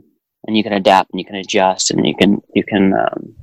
And 0.46 0.56
you 0.56 0.62
can 0.62 0.72
adapt 0.72 1.10
and 1.12 1.20
you 1.20 1.26
can 1.26 1.36
adjust 1.36 1.90
and 1.90 2.06
you 2.06 2.16
can 2.16 2.40
you 2.54 2.64
can 2.64 2.92
um, 2.94 3.34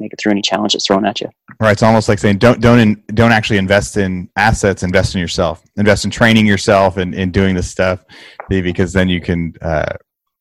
make 0.00 0.12
it 0.12 0.20
through 0.20 0.32
any 0.32 0.42
challenge 0.42 0.72
that's 0.72 0.86
thrown 0.86 1.04
at 1.04 1.20
you. 1.20 1.28
Right. 1.60 1.72
It's 1.72 1.82
almost 1.82 2.08
like 2.08 2.18
saying 2.18 2.38
don't 2.38 2.60
don't 2.60 2.78
in, 2.78 3.02
don't 3.14 3.32
actually 3.32 3.58
invest 3.58 3.96
in 3.96 4.28
assets. 4.36 4.82
Invest 4.82 5.14
in 5.14 5.20
yourself. 5.20 5.62
Invest 5.76 6.04
in 6.04 6.10
training 6.10 6.46
yourself 6.46 6.96
and 6.96 7.14
in 7.14 7.30
doing 7.30 7.54
this 7.54 7.70
stuff, 7.70 8.04
because 8.48 8.92
then 8.92 9.08
you 9.08 9.20
can 9.20 9.52
because 9.52 9.96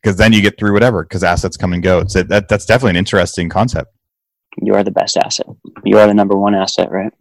uh, 0.06 0.14
then 0.14 0.34
you 0.34 0.42
get 0.42 0.58
through 0.58 0.74
whatever. 0.74 1.04
Because 1.04 1.24
assets 1.24 1.58
come 1.58 1.74
and 1.74 1.84
go. 1.84 2.00
It's 2.00 2.14
that 2.14 2.48
that's 2.48 2.66
definitely 2.66 2.92
an 2.92 2.98
interesting 2.98 3.50
concept. 3.50 3.94
You 4.62 4.74
are 4.76 4.84
the 4.84 4.92
best 4.92 5.18
asset. 5.18 5.48
You 5.86 5.98
are 5.98 6.08
the 6.08 6.14
number 6.14 6.36
one 6.36 6.56
asset, 6.56 6.92
right? 6.92 7.14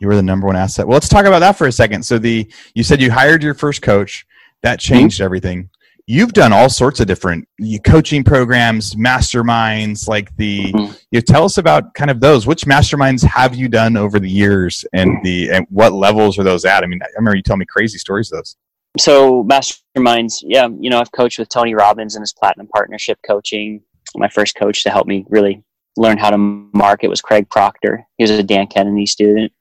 You 0.00 0.08
were 0.08 0.16
the 0.16 0.22
number 0.22 0.46
one 0.46 0.56
asset. 0.56 0.86
Well, 0.86 0.94
let's 0.94 1.08
talk 1.08 1.24
about 1.24 1.40
that 1.40 1.56
for 1.56 1.66
a 1.66 1.72
second. 1.72 2.02
So 2.04 2.18
the 2.18 2.50
you 2.74 2.82
said 2.82 3.00
you 3.00 3.10
hired 3.10 3.42
your 3.42 3.54
first 3.54 3.82
coach. 3.82 4.26
That 4.62 4.80
changed 4.80 5.16
mm-hmm. 5.16 5.24
everything 5.24 5.70
you've 6.06 6.32
done 6.32 6.52
all 6.52 6.68
sorts 6.68 7.00
of 7.00 7.06
different 7.06 7.48
coaching 7.84 8.24
programs, 8.24 8.94
masterminds, 8.94 10.08
like 10.08 10.34
the. 10.36 10.72
Mm-hmm. 10.72 10.92
You 11.10 11.20
tell 11.20 11.44
us 11.44 11.58
about 11.58 11.94
kind 11.94 12.10
of 12.10 12.20
those. 12.20 12.46
Which 12.46 12.64
masterminds 12.64 13.22
have 13.24 13.54
you 13.54 13.68
done 13.68 13.96
over 13.96 14.18
the 14.18 14.30
years, 14.30 14.84
and 14.92 15.18
the 15.22 15.50
and 15.50 15.66
what 15.70 15.92
levels 15.92 16.38
are 16.38 16.44
those 16.44 16.64
at? 16.64 16.82
I 16.82 16.86
mean, 16.86 17.00
I 17.02 17.06
remember 17.16 17.36
you 17.36 17.42
telling 17.42 17.60
me 17.60 17.66
crazy 17.66 17.98
stories 17.98 18.32
of 18.32 18.38
those. 18.38 18.56
So 18.98 19.44
masterminds, 19.44 20.42
yeah, 20.42 20.68
you 20.80 20.88
know, 20.88 21.00
I've 21.00 21.12
coached 21.12 21.38
with 21.38 21.48
Tony 21.48 21.74
Robbins 21.74 22.14
and 22.14 22.22
his 22.22 22.32
Platinum 22.32 22.68
Partnership 22.68 23.18
coaching. 23.26 23.82
My 24.14 24.28
first 24.28 24.54
coach 24.56 24.82
to 24.84 24.90
help 24.90 25.06
me 25.06 25.26
really 25.28 25.62
learn 25.96 26.16
how 26.16 26.30
to 26.30 26.38
market 26.38 27.08
was 27.08 27.20
Craig 27.20 27.48
Proctor. 27.50 28.06
He 28.16 28.24
was 28.24 28.30
a 28.30 28.42
Dan 28.42 28.66
Kennedy 28.68 29.06
student. 29.06 29.52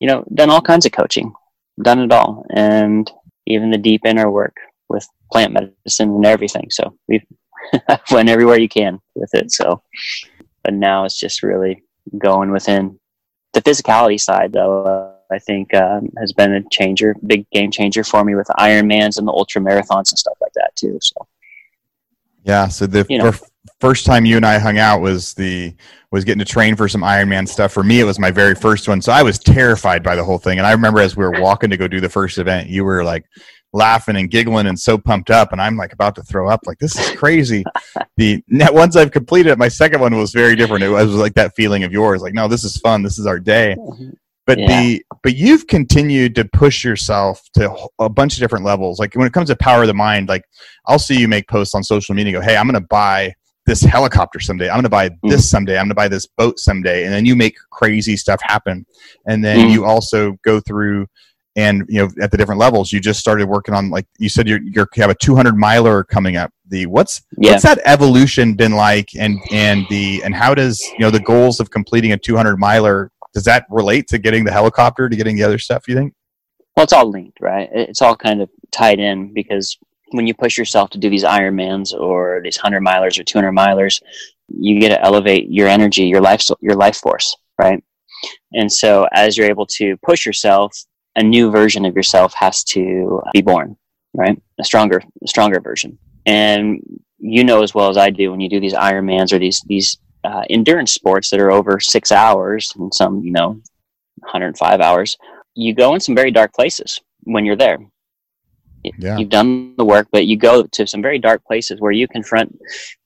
You 0.00 0.06
know, 0.06 0.24
done 0.32 0.48
all 0.48 0.62
kinds 0.62 0.86
of 0.86 0.92
coaching, 0.92 1.32
done 1.82 1.98
it 1.98 2.12
all, 2.12 2.46
and 2.54 3.10
even 3.46 3.70
the 3.70 3.78
deep 3.78 4.02
inner 4.04 4.30
work 4.30 4.56
with 4.88 5.06
plant 5.30 5.52
medicine 5.52 6.10
and 6.10 6.26
everything. 6.26 6.68
So 6.70 6.96
we've 7.08 7.24
went 8.10 8.28
everywhere 8.28 8.58
you 8.58 8.68
can 8.68 9.00
with 9.14 9.34
it. 9.34 9.50
So, 9.52 9.82
but 10.62 10.74
now 10.74 11.04
it's 11.04 11.18
just 11.18 11.42
really 11.42 11.82
going 12.18 12.50
within 12.50 12.98
the 13.52 13.62
physicality 13.62 14.20
side, 14.20 14.52
though. 14.52 14.84
Uh, 14.84 15.14
I 15.30 15.38
think 15.38 15.74
um, 15.74 16.08
has 16.18 16.32
been 16.32 16.54
a 16.54 16.62
changer, 16.70 17.14
big 17.26 17.48
game 17.50 17.70
changer 17.70 18.02
for 18.02 18.24
me 18.24 18.34
with 18.34 18.46
Ironmans 18.58 19.18
and 19.18 19.28
the 19.28 19.32
ultra 19.32 19.60
marathons 19.60 20.10
and 20.10 20.18
stuff 20.18 20.38
like 20.40 20.52
that 20.54 20.74
too. 20.74 20.98
So, 21.02 21.26
yeah. 22.44 22.68
So 22.68 22.86
the 22.86 23.04
you 23.10 23.18
know, 23.18 23.32
first 23.80 24.06
time 24.06 24.24
you 24.24 24.36
and 24.36 24.46
I 24.46 24.58
hung 24.58 24.78
out 24.78 25.00
was 25.00 25.34
the 25.34 25.74
was 26.10 26.24
getting 26.24 26.38
to 26.38 26.44
train 26.46 26.74
for 26.74 26.88
some 26.88 27.02
Ironman 27.02 27.46
stuff. 27.46 27.72
For 27.72 27.84
me, 27.84 28.00
it 28.00 28.04
was 28.04 28.18
my 28.18 28.30
very 28.30 28.54
first 28.54 28.88
one, 28.88 29.02
so 29.02 29.12
I 29.12 29.22
was 29.22 29.38
terrified 29.38 30.02
by 30.02 30.16
the 30.16 30.24
whole 30.24 30.38
thing. 30.38 30.56
And 30.56 30.66
I 30.66 30.72
remember 30.72 31.00
as 31.00 31.16
we 31.16 31.24
were 31.24 31.40
walking 31.42 31.68
to 31.70 31.76
go 31.76 31.86
do 31.86 32.00
the 32.00 32.08
first 32.08 32.38
event, 32.38 32.70
you 32.70 32.84
were 32.84 33.04
like 33.04 33.26
laughing 33.72 34.16
and 34.16 34.30
giggling 34.30 34.66
and 34.66 34.78
so 34.78 34.96
pumped 34.96 35.30
up 35.30 35.52
and 35.52 35.60
i'm 35.60 35.76
like 35.76 35.92
about 35.92 36.14
to 36.14 36.22
throw 36.22 36.48
up 36.48 36.60
like 36.66 36.78
this 36.78 36.98
is 36.98 37.16
crazy 37.16 37.64
the 38.16 38.42
once 38.48 38.96
i've 38.96 39.10
completed 39.10 39.50
it 39.50 39.58
my 39.58 39.68
second 39.68 40.00
one 40.00 40.16
was 40.16 40.32
very 40.32 40.56
different 40.56 40.82
it 40.82 40.88
was 40.88 41.14
like 41.14 41.34
that 41.34 41.54
feeling 41.54 41.84
of 41.84 41.92
yours 41.92 42.22
like 42.22 42.34
no 42.34 42.48
this 42.48 42.64
is 42.64 42.76
fun 42.78 43.02
this 43.02 43.18
is 43.18 43.26
our 43.26 43.38
day 43.38 43.76
mm-hmm. 43.78 44.10
but 44.46 44.58
yeah. 44.58 44.66
the 44.66 45.04
but 45.22 45.36
you've 45.36 45.66
continued 45.66 46.34
to 46.34 46.44
push 46.46 46.82
yourself 46.82 47.42
to 47.52 47.70
a 47.98 48.08
bunch 48.08 48.34
of 48.34 48.40
different 48.40 48.64
levels 48.64 48.98
like 48.98 49.14
when 49.14 49.26
it 49.26 49.32
comes 49.32 49.50
to 49.50 49.56
power 49.56 49.82
of 49.82 49.88
the 49.88 49.94
mind 49.94 50.28
like 50.28 50.44
i'll 50.86 50.98
see 50.98 51.18
you 51.18 51.28
make 51.28 51.46
posts 51.46 51.74
on 51.74 51.84
social 51.84 52.14
media 52.14 52.32
go 52.32 52.40
hey 52.40 52.56
i'm 52.56 52.66
going 52.66 52.80
to 52.80 52.88
buy 52.88 53.32
this 53.68 53.82
helicopter 53.82 54.40
someday. 54.40 54.68
I'm 54.68 54.76
going 54.76 54.84
to 54.84 54.88
buy 54.88 55.10
mm. 55.10 55.18
this 55.24 55.48
someday. 55.48 55.74
I'm 55.74 55.84
going 55.84 55.90
to 55.90 55.94
buy 55.94 56.08
this 56.08 56.26
boat 56.26 56.58
someday. 56.58 57.04
And 57.04 57.12
then 57.12 57.26
you 57.26 57.36
make 57.36 57.56
crazy 57.70 58.16
stuff 58.16 58.40
happen. 58.42 58.86
And 59.26 59.44
then 59.44 59.68
mm. 59.68 59.70
you 59.70 59.84
also 59.84 60.38
go 60.42 60.58
through 60.58 61.06
and 61.58 61.84
you 61.88 62.00
know 62.00 62.08
at 62.22 62.30
the 62.30 62.36
different 62.36 62.60
levels 62.60 62.92
you 62.92 63.00
just 63.00 63.18
started 63.18 63.46
working 63.46 63.74
on 63.74 63.90
like 63.90 64.06
you 64.18 64.28
said 64.28 64.48
you're, 64.48 64.62
you're 64.62 64.88
you 64.94 65.02
have 65.02 65.10
a 65.10 65.14
200 65.16 65.56
miler 65.56 66.04
coming 66.04 66.36
up 66.36 66.52
the 66.68 66.86
what's 66.86 67.22
yeah. 67.36 67.52
what's 67.52 67.64
that 67.64 67.80
evolution 67.84 68.54
been 68.54 68.72
like 68.72 69.08
and 69.18 69.38
and 69.50 69.84
the 69.90 70.22
and 70.24 70.34
how 70.34 70.54
does 70.54 70.80
you 70.92 71.00
know 71.00 71.10
the 71.10 71.20
goals 71.20 71.58
of 71.60 71.70
completing 71.70 72.12
a 72.12 72.16
200 72.16 72.56
miler 72.56 73.10
does 73.34 73.44
that 73.44 73.66
relate 73.70 74.06
to 74.06 74.18
getting 74.18 74.44
the 74.44 74.52
helicopter 74.52 75.08
to 75.08 75.16
getting 75.16 75.36
the 75.36 75.42
other 75.42 75.58
stuff 75.58 75.88
you 75.88 75.94
think 75.94 76.14
well 76.76 76.84
it's 76.84 76.92
all 76.92 77.10
linked 77.10 77.40
right 77.40 77.68
it's 77.72 78.00
all 78.00 78.16
kind 78.16 78.40
of 78.40 78.48
tied 78.70 79.00
in 79.00 79.32
because 79.34 79.76
when 80.12 80.26
you 80.26 80.34
push 80.34 80.56
yourself 80.56 80.90
to 80.90 80.98
do 80.98 81.10
these 81.10 81.24
Ironmans 81.24 81.92
or 81.92 82.40
these 82.42 82.56
hundred 82.56 82.82
milers 82.82 83.18
or 83.18 83.24
two 83.24 83.38
hundred 83.38 83.52
milers, 83.52 84.00
you 84.48 84.80
get 84.80 84.90
to 84.90 85.04
elevate 85.04 85.50
your 85.50 85.68
energy, 85.68 86.04
your 86.04 86.20
life, 86.20 86.46
your 86.60 86.76
life 86.76 86.96
force, 86.96 87.36
right? 87.58 87.82
And 88.54 88.72
so, 88.72 89.06
as 89.12 89.36
you're 89.36 89.48
able 89.48 89.66
to 89.66 89.96
push 89.98 90.24
yourself, 90.24 90.72
a 91.18 91.22
new 91.22 91.50
version 91.50 91.84
of 91.84 91.94
yourself 91.94 92.32
has 92.34 92.64
to 92.64 93.22
be 93.32 93.42
born, 93.42 93.76
right? 94.14 94.40
A 94.60 94.64
stronger, 94.64 95.02
a 95.22 95.28
stronger 95.28 95.60
version. 95.60 95.98
And 96.26 96.80
you 97.18 97.44
know 97.44 97.62
as 97.62 97.74
well 97.74 97.90
as 97.90 97.96
I 97.96 98.10
do 98.10 98.30
when 98.30 98.40
you 98.40 98.48
do 98.48 98.60
these 98.60 98.74
Ironmans 98.74 99.32
or 99.32 99.38
these 99.38 99.60
these 99.66 99.98
uh, 100.24 100.44
endurance 100.50 100.92
sports 100.92 101.30
that 101.30 101.40
are 101.40 101.50
over 101.50 101.80
six 101.80 102.12
hours 102.12 102.72
and 102.76 102.92
some, 102.94 103.22
you 103.22 103.32
know, 103.32 103.60
105 104.20 104.80
hours, 104.80 105.16
you 105.54 105.74
go 105.74 105.94
in 105.94 106.00
some 106.00 106.14
very 106.14 106.30
dark 106.30 106.52
places 106.54 107.00
when 107.24 107.44
you're 107.44 107.56
there 107.56 107.78
yeah. 108.96 109.18
you've 109.18 109.28
done 109.28 109.74
the 109.76 109.84
work, 109.84 110.08
but 110.10 110.26
you 110.26 110.36
go 110.36 110.62
to 110.62 110.86
some 110.86 111.02
very 111.02 111.18
dark 111.18 111.44
places 111.44 111.80
where 111.80 111.92
you 111.92 112.08
confront 112.08 112.58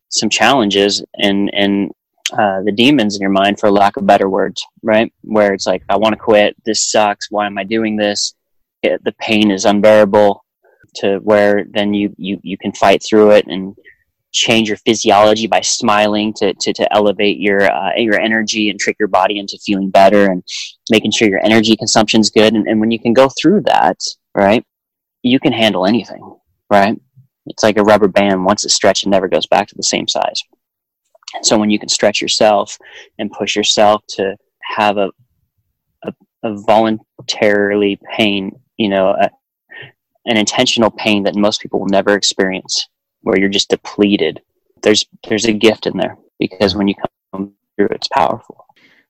some 0.08 0.28
challenges 0.28 1.02
and 1.16 1.50
and 1.54 1.90
uh, 2.32 2.62
the 2.62 2.72
demons 2.72 3.16
in 3.16 3.20
your 3.20 3.30
mind, 3.30 3.60
for 3.60 3.70
lack 3.70 3.96
of 3.96 4.06
better 4.06 4.28
words, 4.28 4.64
right? 4.82 5.12
Where 5.22 5.52
it's 5.54 5.66
like, 5.66 5.82
I 5.88 5.96
want 5.96 6.14
to 6.14 6.18
quit. 6.18 6.56
This 6.64 6.90
sucks. 6.90 7.30
Why 7.30 7.46
am 7.46 7.58
I 7.58 7.64
doing 7.64 7.96
this? 7.96 8.34
It, 8.82 9.02
the 9.04 9.12
pain 9.12 9.50
is 9.50 9.64
unbearable. 9.64 10.44
To 10.96 11.20
where 11.20 11.64
then 11.70 11.94
you 11.94 12.14
you 12.18 12.38
you 12.42 12.58
can 12.58 12.72
fight 12.72 13.02
through 13.02 13.30
it 13.30 13.46
and 13.46 13.74
change 14.30 14.68
your 14.68 14.76
physiology 14.76 15.46
by 15.46 15.62
smiling 15.62 16.34
to 16.34 16.52
to, 16.52 16.72
to 16.74 16.92
elevate 16.92 17.38
your 17.38 17.62
uh, 17.62 17.92
your 17.96 18.20
energy 18.20 18.68
and 18.68 18.78
trick 18.78 18.96
your 18.98 19.08
body 19.08 19.38
into 19.38 19.58
feeling 19.64 19.88
better 19.88 20.30
and 20.30 20.42
making 20.90 21.10
sure 21.10 21.28
your 21.28 21.42
energy 21.42 21.76
consumption 21.76 22.20
is 22.20 22.28
good. 22.28 22.52
And, 22.52 22.68
and 22.68 22.78
when 22.78 22.90
you 22.90 22.98
can 22.98 23.14
go 23.14 23.30
through 23.30 23.62
that, 23.62 23.96
right, 24.34 24.62
you 25.22 25.40
can 25.40 25.54
handle 25.54 25.86
anything, 25.86 26.38
right? 26.70 27.00
It's 27.46 27.62
like 27.62 27.78
a 27.78 27.84
rubber 27.84 28.08
band. 28.08 28.44
Once 28.44 28.64
it's 28.64 28.74
stretched, 28.74 29.06
it 29.06 29.08
never 29.08 29.28
goes 29.28 29.46
back 29.46 29.68
to 29.68 29.74
the 29.74 29.82
same 29.82 30.06
size. 30.06 30.42
So 31.40 31.58
when 31.58 31.70
you 31.70 31.78
can 31.78 31.88
stretch 31.88 32.20
yourself 32.20 32.78
and 33.18 33.30
push 33.32 33.56
yourself 33.56 34.02
to 34.10 34.36
have 34.62 34.98
a, 34.98 35.10
a, 36.04 36.12
a 36.42 36.56
voluntarily 36.58 37.98
pain, 38.16 38.52
you 38.76 38.88
know, 38.88 39.10
a, 39.10 39.30
an 40.26 40.36
intentional 40.36 40.90
pain 40.90 41.22
that 41.24 41.34
most 41.34 41.60
people 41.60 41.80
will 41.80 41.88
never 41.88 42.14
experience, 42.14 42.88
where 43.22 43.38
you're 43.38 43.48
just 43.48 43.70
depleted. 43.70 44.40
There's 44.82 45.06
there's 45.28 45.46
a 45.46 45.52
gift 45.52 45.86
in 45.86 45.96
there 45.96 46.16
because 46.38 46.74
when 46.74 46.88
you 46.88 46.94
come 47.32 47.54
through, 47.76 47.88
it's 47.90 48.08
powerful. 48.08 48.66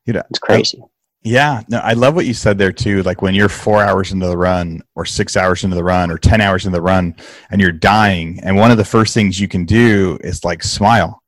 You 0.06 0.14
know, 0.14 0.22
it's 0.30 0.38
crazy. 0.38 0.82
Yeah, 1.24 1.62
no, 1.68 1.78
I 1.78 1.92
love 1.92 2.16
what 2.16 2.26
you 2.26 2.34
said 2.34 2.58
there 2.58 2.72
too. 2.72 3.02
Like 3.04 3.22
when 3.22 3.34
you're 3.34 3.48
four 3.48 3.82
hours 3.82 4.10
into 4.10 4.26
the 4.26 4.36
run, 4.36 4.82
or 4.96 5.04
six 5.04 5.36
hours 5.36 5.62
into 5.62 5.76
the 5.76 5.84
run, 5.84 6.10
or 6.10 6.18
ten 6.18 6.40
hours 6.40 6.66
into 6.66 6.76
the 6.76 6.82
run, 6.82 7.14
and 7.50 7.60
you're 7.60 7.70
dying, 7.70 8.40
and 8.42 8.56
one 8.56 8.72
of 8.72 8.76
the 8.76 8.84
first 8.84 9.14
things 9.14 9.38
you 9.38 9.46
can 9.46 9.64
do 9.64 10.18
is 10.22 10.44
like 10.44 10.64
smile, 10.64 11.21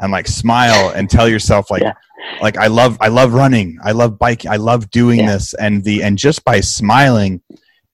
and 0.00 0.12
like 0.12 0.26
smile 0.26 0.90
and 0.94 1.08
tell 1.10 1.28
yourself 1.28 1.70
like, 1.70 1.82
yeah. 1.82 1.94
like 2.40 2.56
I 2.56 2.66
love, 2.68 2.96
I 3.00 3.08
love 3.08 3.32
running, 3.32 3.78
I 3.82 3.92
love 3.92 4.18
biking, 4.18 4.50
I 4.50 4.56
love 4.56 4.90
doing 4.90 5.20
yeah. 5.20 5.32
this, 5.32 5.54
and 5.54 5.84
the 5.84 6.02
and 6.02 6.18
just 6.18 6.44
by 6.44 6.60
smiling, 6.60 7.40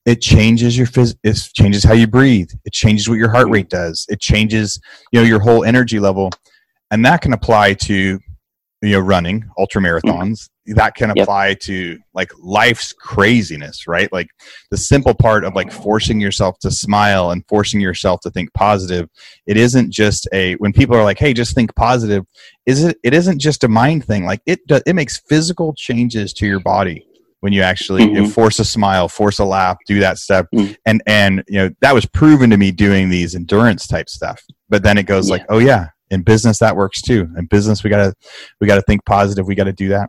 it 0.07 0.21
changes 0.21 0.77
your 0.77 0.87
phys- 0.87 1.17
it 1.23 1.37
changes 1.55 1.85
how 1.85 1.95
you 1.95 2.07
breathe, 2.07 2.51
it 2.65 2.73
changes 2.73 3.09
what 3.09 3.19
your 3.19 3.31
heart 3.31 3.49
rate 3.49 3.71
does, 3.71 4.07
it 4.09 4.21
changes 4.21 4.81
you 5.13 5.21
know 5.21 5.27
your 5.27 5.41
whole 5.41 5.65
energy 5.65 5.99
level, 5.99 6.31
and 6.91 7.05
that 7.05 7.23
can 7.23 7.33
apply 7.33 7.75
to 7.75 8.19
you 8.83 8.91
know 8.91 9.01
running 9.01 9.49
ultra 9.59 9.81
marathons. 9.81 10.49
That 10.67 10.95
can 10.95 11.11
apply 11.11 11.49
yep. 11.49 11.61
to 11.61 11.99
like 12.15 12.31
life's 12.39 12.93
craziness 12.93 13.87
right 13.87 14.13
like 14.13 14.29
the 14.71 14.77
simple 14.77 15.15
part 15.15 15.45
of 15.45 15.55
like 15.55 15.71
forcing 15.71 16.21
yourself 16.21 16.59
to 16.59 16.71
smile 16.71 17.31
and 17.31 17.45
forcing 17.49 17.81
yourself 17.81 18.21
to 18.21 18.31
think 18.31 18.53
positive 18.55 19.09
it 19.47 19.57
isn't 19.57 19.93
just 19.93 20.27
a 20.33 20.55
when 20.55 20.73
people 20.73 20.97
are 20.97 21.05
like 21.05 21.19
hey 21.19 21.35
just 21.35 21.55
think 21.55 21.75
positive 21.75 22.25
is 22.67 22.83
it 22.83 22.97
it 23.03 23.13
isn't 23.13 23.39
just 23.39 23.65
a 23.65 23.69
mind 23.69 24.05
thing 24.05 24.25
like 24.25 24.41
it 24.47 24.67
does 24.67 24.83
it 24.87 24.95
makes 24.95 25.19
physical 25.29 25.75
changes 25.75 26.33
to 26.33 26.47
your 26.47 26.61
body 26.61 27.07
when 27.41 27.53
you 27.53 27.61
actually 27.61 28.03
mm-hmm. 28.03 28.15
you 28.15 28.23
know, 28.23 28.29
force 28.29 28.59
a 28.59 28.65
smile 28.65 29.07
force 29.07 29.39
a 29.39 29.45
laugh 29.45 29.77
do 29.87 30.01
that 30.01 30.17
step, 30.17 30.47
mm-hmm. 30.55 30.73
and 30.87 31.03
and 31.07 31.45
you 31.47 31.59
know 31.59 31.69
that 31.83 31.93
was 31.93 32.07
proven 32.07 32.49
to 32.49 32.57
me 32.57 32.71
doing 32.71 33.11
these 33.11 33.35
endurance 33.35 33.87
type 33.87 34.09
stuff 34.09 34.43
but 34.71 34.83
then 34.83 34.97
it 34.97 35.03
goes 35.03 35.29
yeah. 35.29 35.35
like 35.35 35.45
oh 35.51 35.59
yeah 35.59 35.89
in 36.11 36.23
business 36.23 36.59
that 36.59 36.75
works 36.75 37.03
too 37.03 37.29
in 37.37 37.45
business 37.45 37.85
we 37.85 37.91
gotta 37.91 38.15
we 38.63 38.67
gotta 38.67 38.81
think 38.83 39.05
positive 39.05 39.47
we 39.47 39.55
gotta 39.55 39.75
do 39.75 39.89
that 39.89 40.09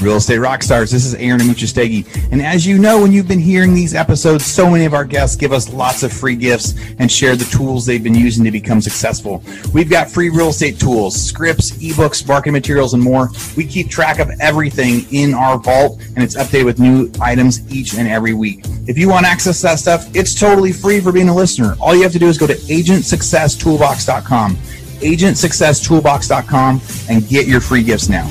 Real 0.00 0.16
Estate 0.16 0.38
Rockstars, 0.38 0.92
this 0.92 1.04
is 1.04 1.14
Aaron 1.14 1.40
Amuchastegui. 1.40 2.30
And 2.30 2.40
as 2.40 2.64
you 2.64 2.78
know, 2.78 3.02
when 3.02 3.10
you've 3.10 3.26
been 3.26 3.40
hearing 3.40 3.74
these 3.74 3.94
episodes, 3.94 4.46
so 4.46 4.70
many 4.70 4.84
of 4.84 4.94
our 4.94 5.04
guests 5.04 5.34
give 5.34 5.52
us 5.52 5.72
lots 5.72 6.04
of 6.04 6.12
free 6.12 6.36
gifts 6.36 6.74
and 6.98 7.10
share 7.10 7.34
the 7.34 7.46
tools 7.46 7.84
they've 7.84 8.02
been 8.02 8.14
using 8.14 8.44
to 8.44 8.52
become 8.52 8.80
successful. 8.80 9.42
We've 9.74 9.90
got 9.90 10.08
free 10.08 10.28
real 10.28 10.50
estate 10.50 10.78
tools, 10.78 11.20
scripts, 11.20 11.72
ebooks, 11.72 12.26
marketing 12.26 12.52
materials, 12.52 12.94
and 12.94 13.02
more. 13.02 13.30
We 13.56 13.66
keep 13.66 13.90
track 13.90 14.20
of 14.20 14.30
everything 14.40 15.04
in 15.10 15.34
our 15.34 15.58
vault, 15.58 16.00
and 16.14 16.22
it's 16.22 16.36
updated 16.36 16.66
with 16.66 16.78
new 16.78 17.10
items 17.20 17.68
each 17.74 17.94
and 17.94 18.06
every 18.06 18.34
week. 18.34 18.64
If 18.86 18.98
you 18.98 19.08
want 19.08 19.26
access 19.26 19.60
to 19.62 19.68
that 19.68 19.80
stuff, 19.80 20.14
it's 20.14 20.38
totally 20.38 20.72
free 20.72 21.00
for 21.00 21.10
being 21.10 21.28
a 21.28 21.34
listener. 21.34 21.76
All 21.80 21.94
you 21.94 22.04
have 22.04 22.12
to 22.12 22.20
do 22.20 22.28
is 22.28 22.38
go 22.38 22.46
to 22.46 22.54
agentsuccesstoolbox.com, 22.54 24.56
agentsuccesstoolbox.com, 24.56 26.80
and 27.08 27.28
get 27.28 27.48
your 27.48 27.60
free 27.60 27.82
gifts 27.82 28.08
now. 28.08 28.30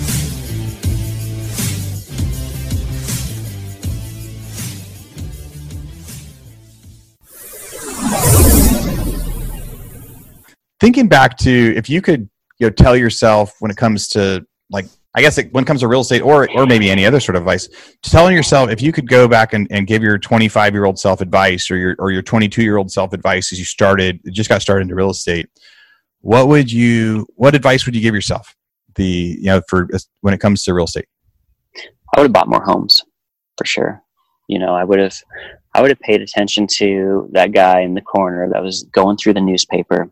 Thinking 10.80 11.08
back 11.08 11.38
to 11.38 11.74
if 11.76 11.90
you 11.90 12.02
could 12.02 12.30
you 12.60 12.68
know 12.68 12.72
tell 12.72 12.96
yourself 12.96 13.54
when 13.60 13.72
it 13.72 13.78
comes 13.78 14.08
to 14.10 14.46
like 14.70 14.86
I 15.16 15.22
guess 15.22 15.40
it, 15.40 15.52
when 15.52 15.63
it 15.63 15.68
comes 15.68 15.80
to 15.80 15.88
real 15.88 16.02
estate 16.02 16.22
or 16.22 16.48
or 16.56 16.66
maybe 16.68 16.92
any 16.92 17.06
other 17.06 17.20
sort 17.20 17.36
of 17.36 17.42
advice, 17.42 17.70
telling 18.04 18.36
yourself 18.36 18.70
if 18.70 18.82
you 18.82 18.92
could 18.92 19.10
go 19.10 19.28
back 19.28 19.54
and, 19.54 19.68
and 19.72 19.88
give 19.88 20.04
your 20.04 20.20
25 20.20 20.74
year 20.74 20.86
old 20.86 21.00
self 21.00 21.22
advice 21.22 21.72
or 21.72 21.78
your 21.78 21.96
or 21.98 22.12
your 22.12 22.22
22 22.22 22.62
year 22.62 22.78
old 22.78 22.92
self 22.92 23.13
advice 23.13 23.52
as 23.52 23.58
you 23.58 23.66
started 23.66 24.20
just 24.32 24.50
got 24.50 24.62
started 24.62 24.84
into 24.84 24.96
real 24.96 25.10
estate, 25.10 25.50
what 26.22 26.48
would 26.48 26.72
you 26.72 27.26
what 27.36 27.56
advice 27.56 27.86
would 27.86 27.96
you 27.96 28.02
give 28.02 28.13
yourself? 28.13 28.56
The 28.96 29.38
you 29.40 29.46
know 29.46 29.62
for 29.68 29.88
when 30.22 30.34
it 30.34 30.40
comes 30.40 30.63
to 30.63 30.74
real 30.74 30.86
estate, 30.86 31.08
I 32.16 32.20
would 32.20 32.26
have 32.26 32.34
bought 32.34 32.50
more 32.50 32.63
homes 32.63 33.04
for 33.58 33.66
sure. 33.66 34.04
You 34.48 34.60
know, 34.60 34.76
I 34.76 34.84
would 34.84 35.00
have 35.00 35.16
I 35.74 35.82
would 35.82 35.90
have 35.90 36.00
paid 36.00 36.22
attention 36.22 36.68
to 36.78 37.28
that 37.32 37.54
guy 37.54 37.82
in 37.82 37.96
the 37.96 38.02
corner 38.02 38.50
that 38.52 38.62
was 38.62 38.84
going 38.92 39.18
through 39.18 39.34
the 39.34 39.42
newspaper 39.42 40.12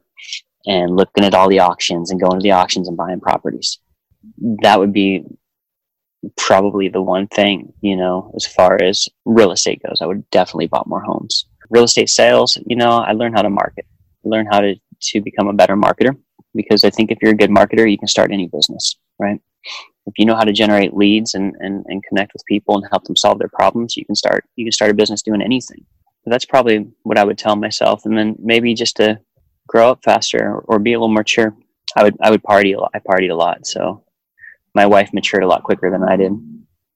and 0.66 0.96
looking 0.96 1.24
at 1.24 1.34
all 1.34 1.50
the 1.50 1.60
auctions 1.60 2.12
and 2.12 2.22
going 2.22 2.40
to 2.40 2.44
the 2.44 2.52
auctions 2.52 2.88
and 2.88 2.98
buying 2.98 3.20
properties. 3.20 3.80
That 4.62 4.80
would 4.80 4.94
be 4.94 5.24
probably 6.38 6.90
the 6.90 7.02
one 7.02 7.28
thing, 7.28 7.72
you 7.82 7.96
know, 7.96 8.32
as 8.36 8.46
far 8.46 8.82
as 8.82 9.08
real 9.26 9.52
estate 9.52 9.82
goes. 9.88 10.00
I 10.02 10.06
would 10.06 10.28
definitely 10.32 10.68
bought 10.68 10.88
more 10.88 11.02
homes. 11.02 11.46
Real 11.70 11.84
estate 11.84 12.10
sales, 12.10 12.58
you 12.66 12.76
know, 12.76 12.90
I 12.90 13.12
learned 13.12 13.36
how 13.36 13.42
to 13.42 13.50
market, 13.50 13.86
learn 14.24 14.48
how 14.52 14.62
to, 14.62 14.76
to 15.00 15.22
become 15.22 15.48
a 15.48 15.54
better 15.54 15.76
marketer 15.76 16.18
because 16.56 16.84
I 16.84 16.90
think 16.90 17.12
if 17.12 17.18
you're 17.22 17.32
a 17.32 17.38
good 17.38 17.50
marketer, 17.50 17.90
you 17.90 17.98
can 17.98 18.08
start 18.08 18.32
any 18.32 18.48
business, 18.48 18.96
right? 19.20 19.40
If 20.08 20.14
you 20.18 20.26
know 20.26 20.36
how 20.36 20.44
to 20.44 20.54
generate 20.54 20.96
leads 20.96 21.34
and, 21.34 21.56
and, 21.60 21.84
and 21.88 22.04
connect 22.04 22.34
with 22.34 22.46
people 22.46 22.76
and 22.76 22.86
help 22.92 23.04
them 23.06 23.16
solve 23.16 23.40
their 23.40 23.50
problems, 23.50 23.98
you 23.98 24.06
can 24.06 24.16
start 24.16 24.46
you 24.56 24.66
can 24.66 24.72
start 24.72 24.92
a 24.92 24.94
business 24.94 25.24
doing 25.24 25.42
anything. 25.42 25.84
But 26.24 26.32
that's 26.32 26.46
probably 26.46 26.88
what 27.04 27.18
I 27.18 27.24
would 27.24 27.38
tell 27.38 27.56
myself. 27.56 28.06
And 28.06 28.18
then 28.18 28.36
maybe 28.40 28.74
just 28.76 28.96
to 28.98 29.20
grow 29.68 29.92
up 29.92 30.04
faster 30.04 30.60
or 30.66 30.80
be 30.80 30.94
a 30.94 30.98
little 31.00 31.10
more 31.10 31.20
mature. 31.22 31.56
I 31.96 32.04
would 32.04 32.16
I 32.22 32.30
would 32.30 32.44
party 32.44 32.74
a 32.74 32.80
lot. 32.80 32.92
I 32.94 33.00
partied 33.00 33.32
a 33.32 33.36
lot, 33.36 33.66
so 33.66 34.04
my 34.74 34.86
wife 34.86 35.14
matured 35.14 35.44
a 35.44 35.48
lot 35.48 35.64
quicker 35.64 35.90
than 35.90 36.04
I 36.04 36.18
did, 36.18 36.34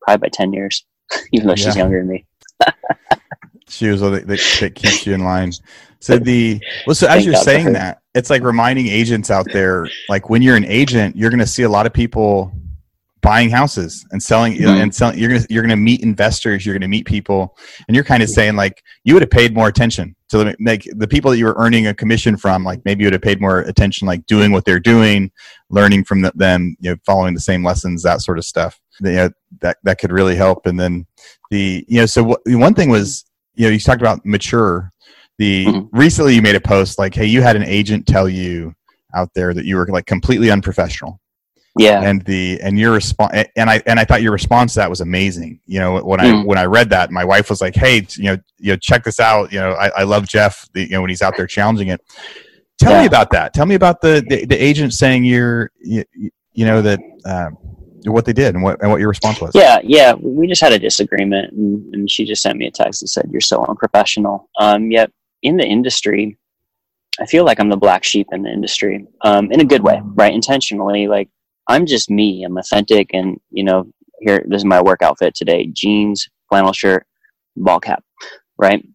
probably 0.02 0.28
by 0.28 0.30
ten 0.30 0.54
years. 0.54 0.86
even 1.32 1.48
though 1.48 1.56
she's 1.56 1.76
Yeah. 1.76 1.84
younger 1.84 2.00
than 2.00 2.10
me. 2.10 2.26
She 3.68 3.88
was 3.88 4.02
that, 4.02 4.26
that 4.26 4.74
keeps 4.74 5.06
you 5.06 5.14
in 5.14 5.24
line. 5.24 5.52
So 6.00 6.18
the 6.18 6.60
well, 6.88 6.96
so 6.96 7.06
as 7.06 7.14
Thank 7.14 7.26
you're 7.26 7.34
God 7.36 7.44
saying 7.44 7.74
that, 7.74 8.02
it's 8.16 8.32
like 8.32 8.42
reminding 8.42 8.88
agents 8.88 9.30
out 9.30 9.46
there, 9.46 9.88
like 10.10 10.28
when 10.28 10.42
you're 10.42 10.56
an 10.56 10.66
agent, 10.66 11.16
you're 11.16 11.30
going 11.30 11.40
to 11.40 11.46
see 11.46 11.62
a 11.62 11.70
lot 11.70 11.86
of 11.86 11.94
people 11.94 12.52
buying 13.22 13.50
houses 13.50 14.06
and 14.12 14.22
selling 14.22 14.54
Mhm. 14.54 14.82
and 14.82 14.96
selling. 14.96 15.18
You're 15.20 15.30
going 15.30 15.42
to 15.42 15.48
you're 15.54 15.64
to 15.66 15.76
meet 15.76 16.02
investors. 16.02 16.66
You're 16.66 16.74
going 16.74 16.82
to 16.82 16.88
meet 16.88 17.06
people, 17.06 17.58
and 17.88 17.96
you're 17.96 18.04
kind 18.04 18.24
of 18.24 18.30
saying 18.30 18.56
like 18.56 18.84
you 19.04 19.14
would 19.14 19.22
have 19.24 19.30
paid 19.30 19.54
more 19.54 19.68
attention 19.68 20.16
to 20.30 20.38
the, 20.40 20.56
like 20.60 20.86
the 20.96 21.08
people 21.08 21.32
that 21.32 21.38
you 21.38 21.46
were 21.46 21.56
earning 21.58 21.88
a 21.88 21.94
commission 21.94 22.38
from. 22.38 22.64
Like 22.64 22.82
maybe 22.86 23.04
you 23.04 23.08
would 23.08 23.14
have 23.14 23.22
paid 23.22 23.42
more 23.42 23.60
attention, 23.62 24.08
like 24.08 24.26
doing 24.26 24.52
what 24.52 24.66
they're 24.66 24.80
doing, 24.80 25.32
learning 25.70 26.04
from 26.06 26.22
the, 26.22 26.32
them, 26.36 26.76
you 26.80 26.92
know, 26.92 26.98
following 27.06 27.34
the 27.34 27.40
same 27.40 27.64
lessons, 27.64 28.04
that 28.04 28.22
sort 28.22 28.38
of 28.38 28.46
stuff. 28.46 28.80
You 29.02 29.12
know, 29.14 29.30
that 29.62 29.78
that 29.84 29.98
could 30.00 30.12
really 30.12 30.36
help. 30.36 30.66
And 30.66 30.80
then 30.80 31.06
the 31.52 31.86
you 31.88 32.00
know, 32.00 32.06
so 32.06 32.24
what, 32.24 32.42
one 32.46 32.74
thing 32.74 32.90
was 32.90 33.26
you 33.56 33.66
know 33.66 33.72
you 33.72 33.80
talked 33.80 34.02
about 34.02 34.26
mature. 34.26 34.92
The 35.38 35.66
Mhm. 35.66 35.90
recently 35.94 36.36
you 36.36 36.42
made 36.42 36.56
a 36.56 36.62
post 36.62 37.00
like, 37.00 37.16
hey, 37.16 37.26
you 37.26 37.42
had 37.42 37.56
an 37.56 37.64
agent 37.64 38.06
tell 38.08 38.28
you 38.28 38.74
out 39.16 39.30
there 39.34 39.54
that 39.54 39.66
you 39.66 39.76
were 39.78 39.88
like 39.88 40.06
completely 40.06 40.52
unprofessional 40.52 41.20
Yeah. 41.78 42.02
and 42.02 42.24
the 42.26 42.60
and 42.62 42.78
your 42.80 42.92
response 42.92 43.48
and 43.56 43.70
I 43.70 43.82
and 43.86 44.00
I 44.00 44.06
thought 44.06 44.22
your 44.22 44.32
response 44.32 44.74
to 44.74 44.80
that 44.80 44.90
was 44.90 45.02
amazing. 45.02 45.60
You 45.66 45.80
know, 45.80 46.00
when 46.04 46.20
I 46.20 46.26
Mm. 46.26 46.46
when 46.46 46.58
I 46.58 46.66
read 46.66 46.90
that, 46.90 47.12
my 47.12 47.24
wife 47.24 47.50
was 47.50 47.62
like, 47.62 47.76
"Hey, 47.76 48.06
you 48.18 48.24
know, 48.24 48.38
you 48.58 48.72
know, 48.74 48.78
check 48.78 49.04
this 49.04 49.20
out. 49.20 49.54
You 49.54 49.60
know, 49.60 49.72
I, 49.74 49.90
I 50.00 50.04
love 50.04 50.28
Jeff. 50.28 50.68
The, 50.74 50.82
you 50.84 50.90
know, 50.90 51.02
when 51.02 51.10
he's 51.10 51.22
out 51.22 51.38
there 51.38 51.48
challenging 51.48 51.90
it. 51.90 52.02
Tell 52.80 53.00
me 53.00 53.06
about 53.08 53.30
that. 53.32 53.54
Tell 53.54 53.66
me 53.66 53.76
about 53.76 54.02
the 54.02 54.26
the, 54.28 54.46
the 54.46 54.56
agent 54.56 54.94
saying 54.94 55.26
you're 55.26 55.70
you, 55.80 56.04
you 56.54 56.66
know 56.66 56.82
that 56.82 57.00
um, 57.26 57.58
what 58.06 58.26
they 58.26 58.34
did 58.34 58.56
and 58.56 58.64
what 58.64 58.82
and 58.82 58.90
what 58.90 59.00
your 59.00 59.10
response 59.10 59.40
was. 59.42 59.52
Yeah, 59.54 59.80
yeah. 59.84 60.14
We 60.14 60.48
just 60.48 60.62
had 60.62 60.74
a 60.74 60.80
disagreement, 60.80 61.52
and, 61.54 61.94
and 61.94 62.10
she 62.12 62.26
just 62.26 62.42
sent 62.42 62.58
me 62.58 62.68
a 62.68 62.72
text 62.72 63.02
that 63.02 63.10
said, 63.10 63.28
"You're 63.32 63.42
so 63.42 63.64
unprofessional." 63.66 64.50
Um, 64.60 64.92
yet 64.92 65.12
in 65.44 65.58
the 65.58 65.66
industry, 65.66 66.38
I 67.20 67.26
feel 67.26 67.44
like 67.46 67.60
I'm 67.60 67.70
the 67.70 67.78
black 67.78 68.04
sheep 68.04 68.28
in 68.32 68.44
the 68.44 68.50
industry, 68.50 69.06
um, 69.22 69.52
in 69.52 69.60
a 69.60 69.66
good 69.66 69.84
way, 69.84 70.02
right? 70.16 70.34
Intentionally, 70.34 71.08
like 71.08 71.30
I'm 71.70 71.88
just 71.88 72.12
me. 72.12 72.44
I'm 72.46 72.58
authentic, 72.58 73.12
and 73.14 73.40
you 73.52 73.66
know, 73.66 73.88
here 74.22 74.44
this 74.50 74.60
is 74.60 74.66
my 74.66 74.82
work 74.82 75.04
outfit 75.04 75.36
today: 75.36 75.68
jeans, 75.74 76.30
flannel 76.50 76.74
shirt, 76.74 77.08
ball 77.58 77.82
cap, 77.82 78.04
right? 78.60 78.86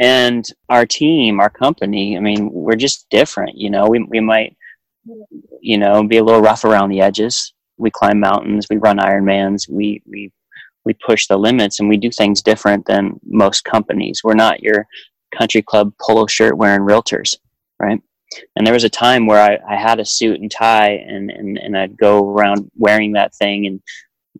And 0.00 0.46
our 0.70 0.86
team, 0.86 1.40
our 1.40 1.50
company, 1.50 2.16
I 2.18 2.20
mean, 2.20 2.50
we're 2.52 2.76
just 2.76 3.08
different. 3.10 3.56
You 3.58 3.70
know, 3.70 3.88
we 3.88 4.04
we 4.04 4.20
might, 4.20 4.56
you 5.60 5.78
know, 5.78 6.04
be 6.04 6.18
a 6.18 6.24
little 6.24 6.42
rough 6.42 6.64
around 6.64 6.90
the 6.90 7.02
edges. 7.02 7.54
We 7.78 7.90
climb 7.90 8.20
mountains, 8.20 8.66
we 8.70 8.78
run 8.78 8.98
Ironmans, 8.98 9.68
we 9.70 10.02
we 10.06 10.32
we 10.84 10.94
push 11.06 11.28
the 11.28 11.38
limits, 11.38 11.80
and 11.80 11.88
we 11.88 11.98
do 11.98 12.10
things 12.10 12.42
different 12.42 12.86
than 12.86 13.20
most 13.26 13.64
companies. 13.64 14.22
We're 14.24 14.34
not 14.34 14.62
your 14.62 14.86
country 15.36 15.62
club 15.62 15.92
polo 16.02 16.26
shirt 16.26 16.58
wearing 16.58 16.82
realtors, 16.82 17.36
right? 17.80 18.00
And 18.54 18.66
there 18.66 18.74
was 18.74 18.84
a 18.84 18.90
time 18.90 19.26
where 19.26 19.40
I, 19.40 19.74
I 19.74 19.76
had 19.76 20.00
a 20.00 20.04
suit 20.04 20.40
and 20.40 20.50
tie, 20.50 20.90
and, 20.90 21.30
and 21.30 21.58
and 21.58 21.76
I'd 21.76 21.96
go 21.96 22.28
around 22.28 22.70
wearing 22.76 23.12
that 23.12 23.34
thing 23.34 23.66
and 23.66 23.80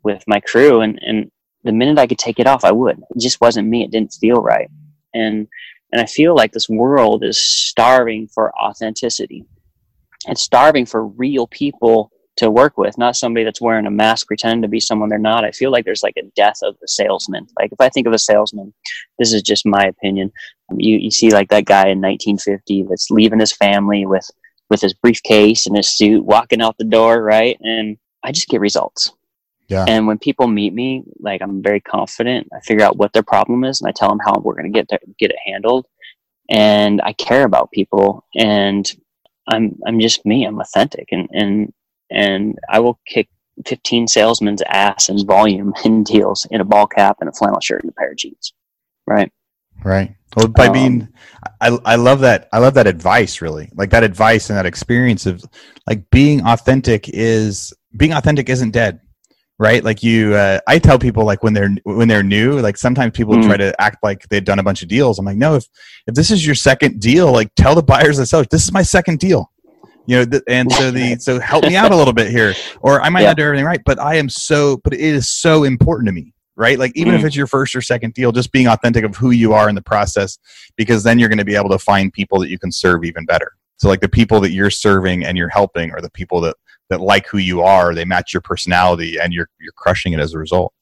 with 0.03 0.23
my 0.27 0.41
crew, 0.41 0.81
and 0.81 0.99
and 1.03 1.31
the 1.65 1.73
minute 1.73 1.99
I 1.99 2.07
could 2.07 2.19
take 2.19 2.39
it 2.39 2.47
off, 2.47 2.65
I 2.65 2.73
would. 2.73 2.99
It 2.99 3.21
just 3.21 3.41
wasn't 3.41 3.69
me. 3.69 3.85
It 3.85 3.91
didn't 3.91 4.13
feel 4.15 4.41
right, 4.41 4.69
and 5.15 5.49
and 5.93 6.01
I 6.01 6.07
feel 6.07 6.35
like 6.35 6.53
this 6.53 6.69
world 6.69 7.25
is 7.25 7.41
starving 7.41 8.29
for 8.29 8.53
authenticity. 8.59 9.45
It's 10.27 10.43
starving 10.43 10.87
for 10.87 11.07
real 11.07 11.47
people 11.47 12.11
to 12.37 12.51
work 12.51 12.77
with, 12.77 12.99
not 12.99 13.17
somebody 13.17 13.45
that's 13.45 13.61
wearing 13.61 13.87
a 13.87 13.91
mask 13.91 14.27
pretending 14.27 14.63
to 14.63 14.69
be 14.69 14.81
someone 14.81 15.09
they're 15.09 15.19
not. 15.19 15.45
I 15.45 15.51
feel 15.51 15.71
like 15.71 15.85
there's 15.85 16.03
like 16.03 16.17
a 16.19 16.27
death 16.37 16.59
of 16.63 16.77
the 16.81 16.89
salesman. 16.89 17.47
Like 17.59 17.73
if 17.73 17.81
I 17.81 17.89
think 17.89 18.07
of 18.07 18.13
a 18.13 18.19
salesman, 18.19 18.75
this 19.19 19.33
is 19.33 19.43
just 19.43 19.67
my 19.67 19.85
opinion. 19.85 20.33
Um, 20.71 20.79
you 20.79 20.97
you 20.97 21.11
see 21.11 21.31
like 21.31 21.49
that 21.51 21.65
guy 21.65 21.89
in 21.89 22.01
1950 22.01 22.85
that's 22.89 23.11
leaving 23.11 23.41
his 23.41 23.53
family 23.53 24.07
with 24.07 24.31
with 24.69 24.81
his 24.81 24.95
briefcase 24.95 25.67
and 25.67 25.77
his 25.77 25.89
suit, 25.89 26.25
walking 26.25 26.61
out 26.61 26.77
the 26.77 26.85
door, 26.85 27.23
right? 27.23 27.57
And 27.61 27.97
I 28.23 28.33
just 28.33 28.49
get 28.49 28.61
results. 28.61 29.13
Yeah. 29.69 29.85
And 29.89 30.07
when 30.07 30.19
people 30.19 30.47
meet 30.47 30.75
me, 30.75 31.05
like 31.21 31.43
I'm 31.43 31.63
very 31.63 31.81
confident. 31.81 32.49
I 32.55 32.61
figure 32.61 32.85
out 32.85 32.97
what 32.97 33.13
their 33.13 33.23
problem 33.23 33.65
is, 33.65 33.81
and 33.81 33.89
I 33.89 33.93
tell 33.93 34.09
them 34.09 34.21
how 34.25 34.35
we're 34.41 34.55
going 34.55 34.73
to 34.73 34.79
get 34.79 34.89
to, 34.89 34.99
get 35.19 35.31
it 35.31 35.39
handled. 35.45 35.87
And 36.49 37.01
I 37.03 37.13
care 37.13 37.45
about 37.45 37.73
people, 37.73 38.25
and 38.37 38.91
I'm 39.49 39.77
I'm 39.87 40.01
just 40.01 40.25
me. 40.25 40.45
I'm 40.45 40.61
authentic, 40.61 41.09
and 41.11 41.29
and 41.33 41.73
and 42.11 42.59
I 42.71 42.81
will 42.81 42.99
kick 43.07 43.29
15 43.67 44.07
salesmen's 44.09 44.63
ass 44.69 45.09
in 45.09 45.25
volume 45.27 45.73
in 45.85 46.05
deals 46.05 46.47
in 46.51 46.61
a 46.61 46.65
ball 46.65 46.87
cap 46.87 47.19
and 47.21 47.29
a 47.29 47.33
flannel 47.33 47.61
shirt 47.61 47.83
and 47.83 47.91
a 47.91 47.95
pair 47.95 48.11
of 48.11 48.17
jeans. 48.17 48.53
Right. 49.07 49.31
Right. 49.85 50.15
Well, 50.37 50.49
by 50.49 50.67
Um, 50.67 50.73
being, 50.73 51.09
I, 51.61 51.79
I 51.85 51.97
love 51.97 52.21
that. 52.21 52.49
I 52.53 52.59
love 52.59 52.75
that 52.75 52.87
advice. 52.87 53.41
Really, 53.41 53.71
like 53.75 53.91
that 53.91 54.05
advice 54.05 54.51
and 54.51 54.59
that 54.59 54.67
experience 54.67 55.25
of 55.27 55.43
like 55.87 56.11
being 56.11 56.45
authentic 56.47 57.09
is 57.09 57.73
being 57.97 58.13
authentic 58.13 58.49
isn't 58.51 58.73
dead, 58.73 59.01
right? 59.59 59.83
Like 59.85 60.03
you, 60.03 60.35
uh, 60.35 60.61
I 60.67 60.79
tell 60.79 60.99
people 60.99 61.25
like 61.25 61.43
when 61.43 61.53
they're 61.55 61.71
when 61.85 62.09
they're 62.09 62.23
new, 62.23 62.59
like 62.61 62.77
sometimes 62.77 63.13
people 63.13 63.35
Mm. 63.37 63.45
try 63.47 63.57
to 63.57 63.81
act 63.81 63.99
like 64.03 64.29
they've 64.29 64.45
done 64.45 64.59
a 64.59 64.63
bunch 64.63 64.83
of 64.83 64.89
deals. 64.89 65.19
I'm 65.19 65.25
like, 65.25 65.37
no, 65.39 65.55
if 65.55 65.65
if 66.07 66.15
this 66.15 66.31
is 66.31 66.45
your 66.45 66.55
second 66.57 67.01
deal, 67.01 67.33
like 67.33 67.55
tell 67.55 67.75
the 67.75 67.83
buyers 67.83 68.19
and 68.19 68.27
sellers, 68.29 68.49
this 68.51 68.65
is 68.65 68.73
my 68.73 68.83
second 68.83 69.19
deal. 69.21 69.51
You 70.07 70.17
know, 70.19 70.25
th- 70.25 70.43
and 70.49 70.71
so 70.73 70.91
the 70.91 71.17
so 71.21 71.39
help 71.41 71.65
me 71.65 71.77
out 71.77 71.93
a 71.93 71.97
little 71.97 72.13
bit 72.13 72.31
here, 72.31 72.55
or 72.81 73.01
I 73.03 73.09
might 73.09 73.23
Yeah. 73.23 73.29
not 73.29 73.37
do 73.37 73.43
everything 73.45 73.65
right, 73.67 73.81
but 73.85 73.99
I 73.99 74.17
am 74.17 74.29
so, 74.29 74.79
but 74.85 74.93
it 74.95 75.01
is 75.01 75.29
so 75.29 75.65
important 75.65 76.07
to 76.09 76.13
me, 76.13 76.33
right? 76.57 76.79
Like 76.79 76.93
even 76.95 77.15
if 77.15 77.23
Mm. 77.23 77.27
it's 77.27 77.37
your 77.37 77.47
first 77.47 77.75
or 77.75 77.81
second 77.81 78.15
deal, 78.15 78.33
just 78.33 78.53
being 78.53 78.69
authentic 78.69 79.05
of 79.05 79.17
who 79.17 79.31
you 79.31 79.53
are 79.53 79.69
in 79.69 79.75
the 79.75 79.83
process, 79.83 80.39
because 80.77 81.03
then 81.03 81.19
you're 81.19 81.29
going 81.29 81.39
to 81.39 81.45
be 81.45 81.57
able 81.57 81.71
to 81.71 81.79
find 81.79 82.13
people 82.13 82.39
that 82.41 82.49
you 82.49 82.59
can 82.59 82.71
serve 82.73 83.05
even 83.05 83.25
better. 83.25 83.53
So 83.79 83.89
like 83.89 84.01
the 84.01 84.09
people 84.09 84.41
that 84.41 84.53
you're 84.53 84.71
serving 84.71 85.25
and 85.25 85.37
you're 85.37 85.49
helping 85.51 85.91
are 85.93 86.01
the 86.01 86.11
people 86.11 86.41
that 86.43 86.57
that 86.89 87.01
like 87.01 87.27
who 87.27 87.39
you 87.39 87.63
are, 87.63 87.95
they 87.95 88.05
match 88.05 88.33
your 88.33 88.41
personality, 88.43 89.19
and 89.19 89.33
you're 89.33 89.49
you're 89.61 89.73
crushing 89.73 90.13
it 90.13 90.21
as 90.21 90.35
a 90.35 90.39
result. 90.39 90.73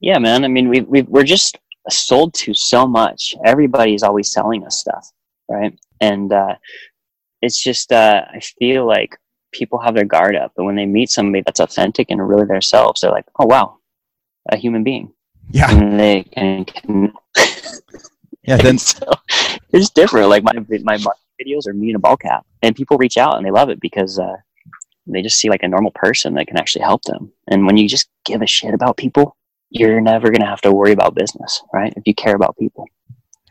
Yeah, 0.00 0.18
man. 0.18 0.44
I 0.44 0.48
mean, 0.48 0.68
we 0.68 0.80
we 0.80 1.02
we're 1.02 1.22
just 1.24 1.58
sold 1.90 2.32
to 2.34 2.54
so 2.54 2.86
much. 2.86 3.34
Everybody's 3.44 4.02
always 4.02 4.32
selling 4.32 4.64
us 4.64 4.78
stuff, 4.80 5.10
right? 5.48 5.78
And 6.00 6.32
uh, 6.32 6.54
it's 7.42 7.62
just 7.62 7.92
uh, 7.92 8.24
I 8.32 8.40
feel 8.40 8.86
like 8.86 9.18
people 9.52 9.78
have 9.78 9.94
their 9.94 10.04
guard 10.04 10.36
up, 10.36 10.52
but 10.56 10.64
when 10.64 10.76
they 10.76 10.86
meet 10.86 11.10
somebody 11.10 11.42
that's 11.44 11.60
authentic 11.60 12.10
and 12.10 12.26
really 12.26 12.46
themselves, 12.46 13.00
they're 13.00 13.10
like, 13.10 13.26
"Oh 13.38 13.46
wow, 13.46 13.78
a 14.50 14.56
human 14.56 14.82
being," 14.84 15.12
Yeah, 15.50 15.70
and 15.70 15.98
they 16.00 16.22
can. 16.22 16.64
can 16.64 17.12
yeah. 18.44 18.56
Then 18.56 18.78
so 18.90 19.12
it's 19.70 19.90
different. 19.90 20.28
Like 20.28 20.44
my 20.44 20.52
my 20.82 20.96
videos 21.40 21.66
are 21.66 21.74
me 21.74 21.90
in 21.90 21.96
a 21.96 21.98
ball 21.98 22.16
cap, 22.16 22.46
and 22.62 22.74
people 22.74 22.96
reach 22.96 23.18
out 23.18 23.36
and 23.36 23.44
they 23.44 23.50
love 23.50 23.68
it 23.68 23.80
because 23.80 24.18
uh, 24.18 24.36
they 25.06 25.20
just 25.20 25.38
see 25.38 25.50
like 25.50 25.62
a 25.62 25.68
normal 25.68 25.90
person 25.92 26.34
that 26.34 26.46
can 26.46 26.56
actually 26.56 26.82
help 26.82 27.02
them. 27.02 27.32
And 27.48 27.66
when 27.66 27.76
you 27.76 27.88
just 27.88 28.08
give 28.24 28.40
a 28.40 28.46
shit 28.46 28.72
about 28.72 28.96
people, 28.96 29.36
you're 29.70 30.00
never 30.00 30.30
gonna 30.30 30.46
have 30.46 30.60
to 30.62 30.72
worry 30.72 30.92
about 30.92 31.14
business, 31.14 31.62
right? 31.74 31.92
If 31.96 32.04
you 32.06 32.14
care 32.14 32.36
about 32.36 32.56
people. 32.56 32.86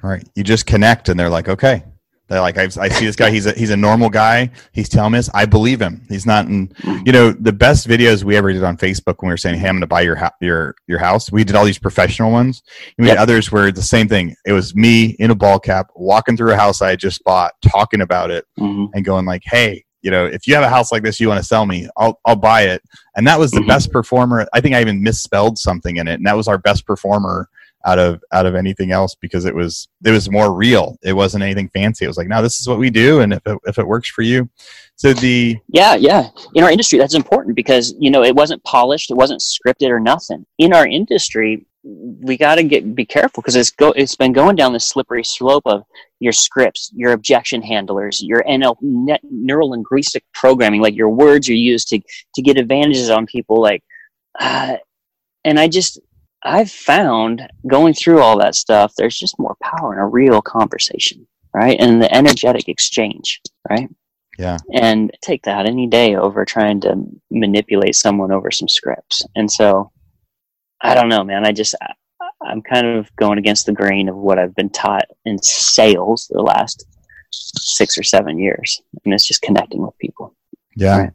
Right. 0.01 0.27
You 0.35 0.43
just 0.43 0.65
connect 0.65 1.09
and 1.09 1.19
they're 1.19 1.29
like, 1.29 1.47
okay. 1.47 1.83
They're 2.31 2.39
like, 2.39 2.57
I, 2.57 2.63
I 2.63 2.87
see 2.87 3.05
this 3.05 3.17
guy. 3.17 3.29
He's 3.29 3.45
a, 3.45 3.51
he's 3.51 3.71
a 3.71 3.75
normal 3.77 4.09
guy. 4.09 4.51
He's 4.71 4.87
telling 4.87 5.11
me 5.11 5.19
this. 5.19 5.29
I 5.33 5.45
believe 5.45 5.81
him. 5.81 6.05
He's 6.07 6.25
not 6.25 6.45
in, 6.45 6.71
you 7.05 7.11
know, 7.11 7.31
the 7.33 7.51
best 7.51 7.89
videos 7.89 8.23
we 8.23 8.37
ever 8.37 8.53
did 8.53 8.63
on 8.63 8.77
Facebook 8.77 9.15
when 9.19 9.27
we 9.27 9.33
were 9.33 9.37
saying, 9.37 9.59
Hey, 9.59 9.67
I'm 9.67 9.73
going 9.75 9.81
to 9.81 9.87
buy 9.87 9.99
your, 9.99 10.15
hou- 10.15 10.29
your, 10.39 10.75
your 10.87 10.97
house. 10.99 11.29
We 11.29 11.43
did 11.43 11.57
all 11.57 11.65
these 11.65 11.77
professional 11.77 12.31
ones. 12.31 12.63
And 12.97 13.03
we 13.03 13.07
Yep. 13.07 13.17
had 13.17 13.21
others 13.21 13.51
where 13.51 13.69
the 13.73 13.81
same 13.81 14.07
thing. 14.07 14.33
It 14.45 14.53
was 14.53 14.73
me 14.73 15.07
in 15.19 15.29
a 15.29 15.35
ball 15.35 15.59
cap, 15.59 15.87
walking 15.93 16.37
through 16.37 16.53
a 16.53 16.55
house 16.55 16.81
I 16.81 16.91
had 16.91 16.99
just 16.99 17.21
bought, 17.25 17.51
talking 17.69 17.99
about 17.99 18.31
it 18.31 18.45
hmm 18.57 18.85
and 18.93 19.03
going 19.03 19.25
like, 19.25 19.41
Hey, 19.45 19.83
you 20.01 20.09
know, 20.09 20.25
if 20.25 20.47
you 20.47 20.55
have 20.55 20.63
a 20.63 20.69
house 20.69 20.91
like 20.91 21.03
this, 21.03 21.19
you 21.19 21.27
want 21.27 21.39
to 21.41 21.45
sell 21.45 21.65
me, 21.65 21.89
I'll, 21.97 22.17
I'll 22.25 22.37
buy 22.37 22.61
it. 22.63 22.81
And 23.17 23.27
that 23.27 23.39
was 23.39 23.51
the 23.51 23.59
Mhm. 23.59 23.67
best 23.67 23.91
performer. 23.91 24.47
I 24.53 24.61
think 24.61 24.73
I 24.73 24.79
even 24.81 25.03
misspelled 25.03 25.57
something 25.57 25.97
in 25.97 26.07
it. 26.07 26.13
And 26.13 26.25
that 26.25 26.37
was 26.37 26.47
our 26.47 26.57
best 26.57 26.87
performer 26.87 27.49
out 27.85 27.99
of 27.99 28.23
out 28.31 28.45
of 28.45 28.55
anything 28.55 28.91
else 28.91 29.15
because 29.15 29.45
it 29.45 29.55
was 29.55 29.87
it 30.03 30.11
was 30.11 30.29
more 30.29 30.53
real. 30.53 30.97
It 31.03 31.13
wasn't 31.13 31.43
anything 31.43 31.69
fancy. 31.69 32.05
It 32.05 32.07
was 32.07 32.17
like, 32.17 32.27
no, 32.27 32.41
this 32.41 32.59
is 32.59 32.67
what 32.67 32.79
we 32.79 32.89
do, 32.89 33.21
and 33.21 33.33
if 33.33 33.45
it, 33.45 33.57
if 33.65 33.79
it 33.79 33.87
works 33.87 34.09
for 34.09 34.21
you, 34.21 34.49
so 34.95 35.13
the 35.13 35.57
Yeah, 35.67 35.95
yeah. 35.95 36.29
In 36.53 36.63
our 36.63 36.71
industry, 36.71 36.99
that's 36.99 37.15
important 37.15 37.55
because 37.55 37.95
you 37.99 38.11
know 38.11 38.23
it 38.23 38.35
wasn't 38.35 38.63
polished, 38.63 39.09
it 39.09 39.15
wasn't 39.15 39.41
scripted 39.41 39.89
or 39.89 39.99
nothing. 39.99 40.45
In 40.57 40.73
our 40.73 40.85
industry, 40.85 41.65
we 41.83 42.37
got 42.37 42.55
to 42.55 42.63
get 42.63 42.93
be 42.93 43.05
careful 43.05 43.41
because 43.41 43.55
it's 43.55 43.71
go 43.71 43.91
it's 43.93 44.15
been 44.15 44.33
going 44.33 44.55
down 44.55 44.73
this 44.73 44.85
slippery 44.85 45.23
slope 45.23 45.63
of 45.65 45.83
your 46.19 46.33
scripts, 46.33 46.91
your 46.93 47.13
objection 47.13 47.61
handlers, 47.61 48.21
your 48.21 48.43
NL 48.43 48.75
net, 48.81 49.21
neural 49.23 49.71
linguistic 49.71 50.23
programming, 50.33 50.81
like 50.81 50.95
your 50.95 51.09
words 51.09 51.49
are 51.49 51.53
used 51.53 51.87
to 51.89 51.99
to 52.35 52.41
get 52.41 52.57
advantages 52.57 53.09
on 53.09 53.25
people. 53.25 53.59
Like, 53.59 53.83
uh, 54.39 54.75
and 55.43 55.59
I 55.59 55.67
just 55.67 55.99
I've 56.43 56.71
found 56.71 57.47
going 57.67 57.93
through 57.93 58.21
all 58.21 58.37
that 58.39 58.55
stuff, 58.55 58.93
there's 58.97 59.17
just 59.17 59.39
more 59.39 59.55
power 59.61 59.93
in 59.93 59.99
a 59.99 60.07
real 60.07 60.41
conversation, 60.41 61.27
right? 61.53 61.77
And 61.79 62.01
the 62.01 62.13
energetic 62.13 62.67
exchange, 62.67 63.41
right? 63.69 63.89
yeah 64.37 64.57
and 64.73 65.11
take 65.21 65.43
that 65.43 65.65
any 65.65 65.87
day 65.87 66.15
over 66.15 66.45
trying 66.45 66.81
to 66.81 66.95
manipulate 67.29 67.95
someone 67.95 68.31
over 68.31 68.49
some 68.49 68.67
scripts. 68.67 69.23
And 69.35 69.51
so, 69.51 69.91
I 70.81 70.95
don't 70.95 71.09
know, 71.09 71.23
man. 71.23 71.45
I 71.45 71.51
just 71.51 71.75
I, 71.81 71.93
I'm 72.43 72.61
kind 72.61 72.87
of 72.87 73.15
going 73.17 73.37
against 73.37 73.65
the 73.65 73.73
grain 73.73 74.09
of 74.09 74.15
what 74.15 74.39
I've 74.39 74.55
been 74.55 74.69
taught 74.69 75.05
in 75.25 75.37
sales 75.43 76.27
the 76.31 76.41
last 76.41 76.85
six 77.31 77.97
or 77.97 78.03
seven 78.03 78.39
years, 78.39 78.81
and 79.05 79.13
it's 79.13 79.27
just 79.27 79.41
connecting 79.41 79.81
with 79.81 79.97
people. 79.99 80.35
Yeah. 80.75 80.97
Right. 80.97 81.11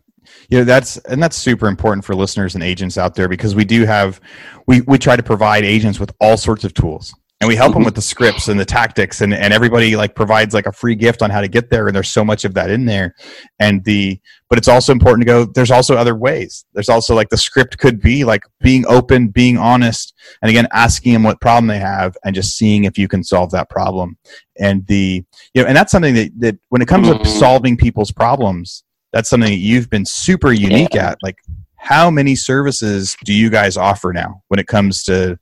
Yeah, 0.49 0.62
that's 0.62 0.97
and 0.99 1.23
that's 1.23 1.37
super 1.37 1.69
important 1.69 2.05
for 2.05 2.15
listeners 2.15 2.55
and 2.55 2.62
agents 2.65 2.99
out 2.99 3.15
there 3.15 3.29
because 3.29 3.55
we 3.55 3.65
do 3.65 3.85
have 3.85 4.21
we 4.67 4.83
we 4.83 4.99
try 4.99 5.17
to 5.17 5.23
provide 5.23 5.65
agents 5.65 6.01
with 6.01 6.12
all 6.21 6.37
sorts 6.37 6.65
of 6.65 6.75
tools 6.75 7.15
and 7.41 7.49
we 7.49 7.57
help 7.57 7.73
them 7.73 7.81
mm-hmm. 7.81 7.87
with 7.87 7.95
the 7.95 8.03
scripts 8.03 8.49
and 8.49 8.59
the 8.59 8.65
tactics 8.65 9.21
and, 9.21 9.35
and 9.35 9.53
everybody 9.53 9.95
like 9.95 10.15
provides 10.15 10.55
like 10.55 10.67
a 10.67 10.73
free 10.73 10.95
gift 10.95 11.23
on 11.23 11.31
how 11.31 11.41
to 11.41 11.49
get 11.49 11.69
there 11.69 11.87
and 11.87 11.95
there's 11.95 12.09
so 12.09 12.25
much 12.25 12.45
of 12.45 12.55
that 12.55 12.71
in 12.71 12.87
there 12.87 13.15
and 13.61 13.85
the 13.85 14.19
but 14.49 14.59
it's 14.59 14.69
also 14.69 14.93
important 14.93 15.23
to 15.23 15.27
go 15.27 15.45
there's 15.45 15.71
also 15.71 15.97
other 15.97 16.15
ways 16.15 16.65
there's 16.73 16.89
also 16.89 17.15
like 17.15 17.29
the 17.29 17.37
script 17.37 17.79
could 17.79 18.01
be 18.01 18.25
like 18.25 18.43
being 18.61 18.87
open 18.87 19.29
being 19.29 19.59
honest 19.59 20.15
and 20.41 20.51
again 20.51 20.67
asking 20.73 21.12
them 21.12 21.23
what 21.23 21.41
problem 21.41 21.67
they 21.67 21.79
have 21.79 22.17
and 22.25 22.35
just 22.35 22.57
seeing 22.57 22.85
if 22.85 22.97
you 22.99 23.09
can 23.09 23.23
solve 23.23 23.51
that 23.51 23.69
problem 23.69 24.17
and 24.59 24.87
the 24.87 25.23
you 25.53 25.62
know 25.62 25.69
and 25.69 25.77
that's 25.77 25.93
something 25.93 26.15
that, 26.15 26.31
that 26.39 26.59
when 26.71 26.81
it 26.81 26.89
comes 26.89 27.09
mm-hmm. 27.09 27.23
to 27.23 27.29
solving 27.29 27.77
people's 27.77 28.12
problems 28.12 28.83
that's 29.16 29.31
something 29.31 29.50
that 29.50 29.57
you've 29.57 29.88
been 29.88 30.05
super 30.05 30.52
unique 30.52 30.92
yeah. 30.92 31.12
at. 31.12 31.18
Like 31.22 31.38
how 31.76 32.11
many 32.11 32.37
services 32.37 33.16
do 33.24 33.33
you 33.33 33.48
guys 33.48 33.79
offer 33.79 34.12
now 34.12 34.42
when 34.48 34.61
it 34.61 34.66
comes 34.66 35.02
to 35.05 35.38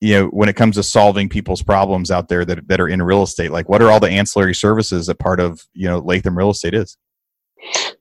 you 0.00 0.14
know 0.14 0.26
when 0.28 0.48
it 0.48 0.56
comes 0.56 0.76
to 0.76 0.82
solving 0.82 1.28
people's 1.28 1.62
problems 1.62 2.10
out 2.10 2.28
there 2.28 2.46
that, 2.46 2.66
that 2.68 2.80
are 2.80 2.88
in 2.88 3.02
real 3.02 3.22
estate? 3.22 3.50
Like 3.50 3.68
what 3.68 3.82
are 3.82 3.90
all 3.90 4.00
the 4.00 4.08
ancillary 4.08 4.54
services 4.54 5.06
that 5.08 5.18
part 5.18 5.38
of 5.38 5.66
you 5.74 5.86
know 5.86 5.98
latham 5.98 6.36
real 6.36 6.48
estate 6.48 6.72
is? 6.72 6.96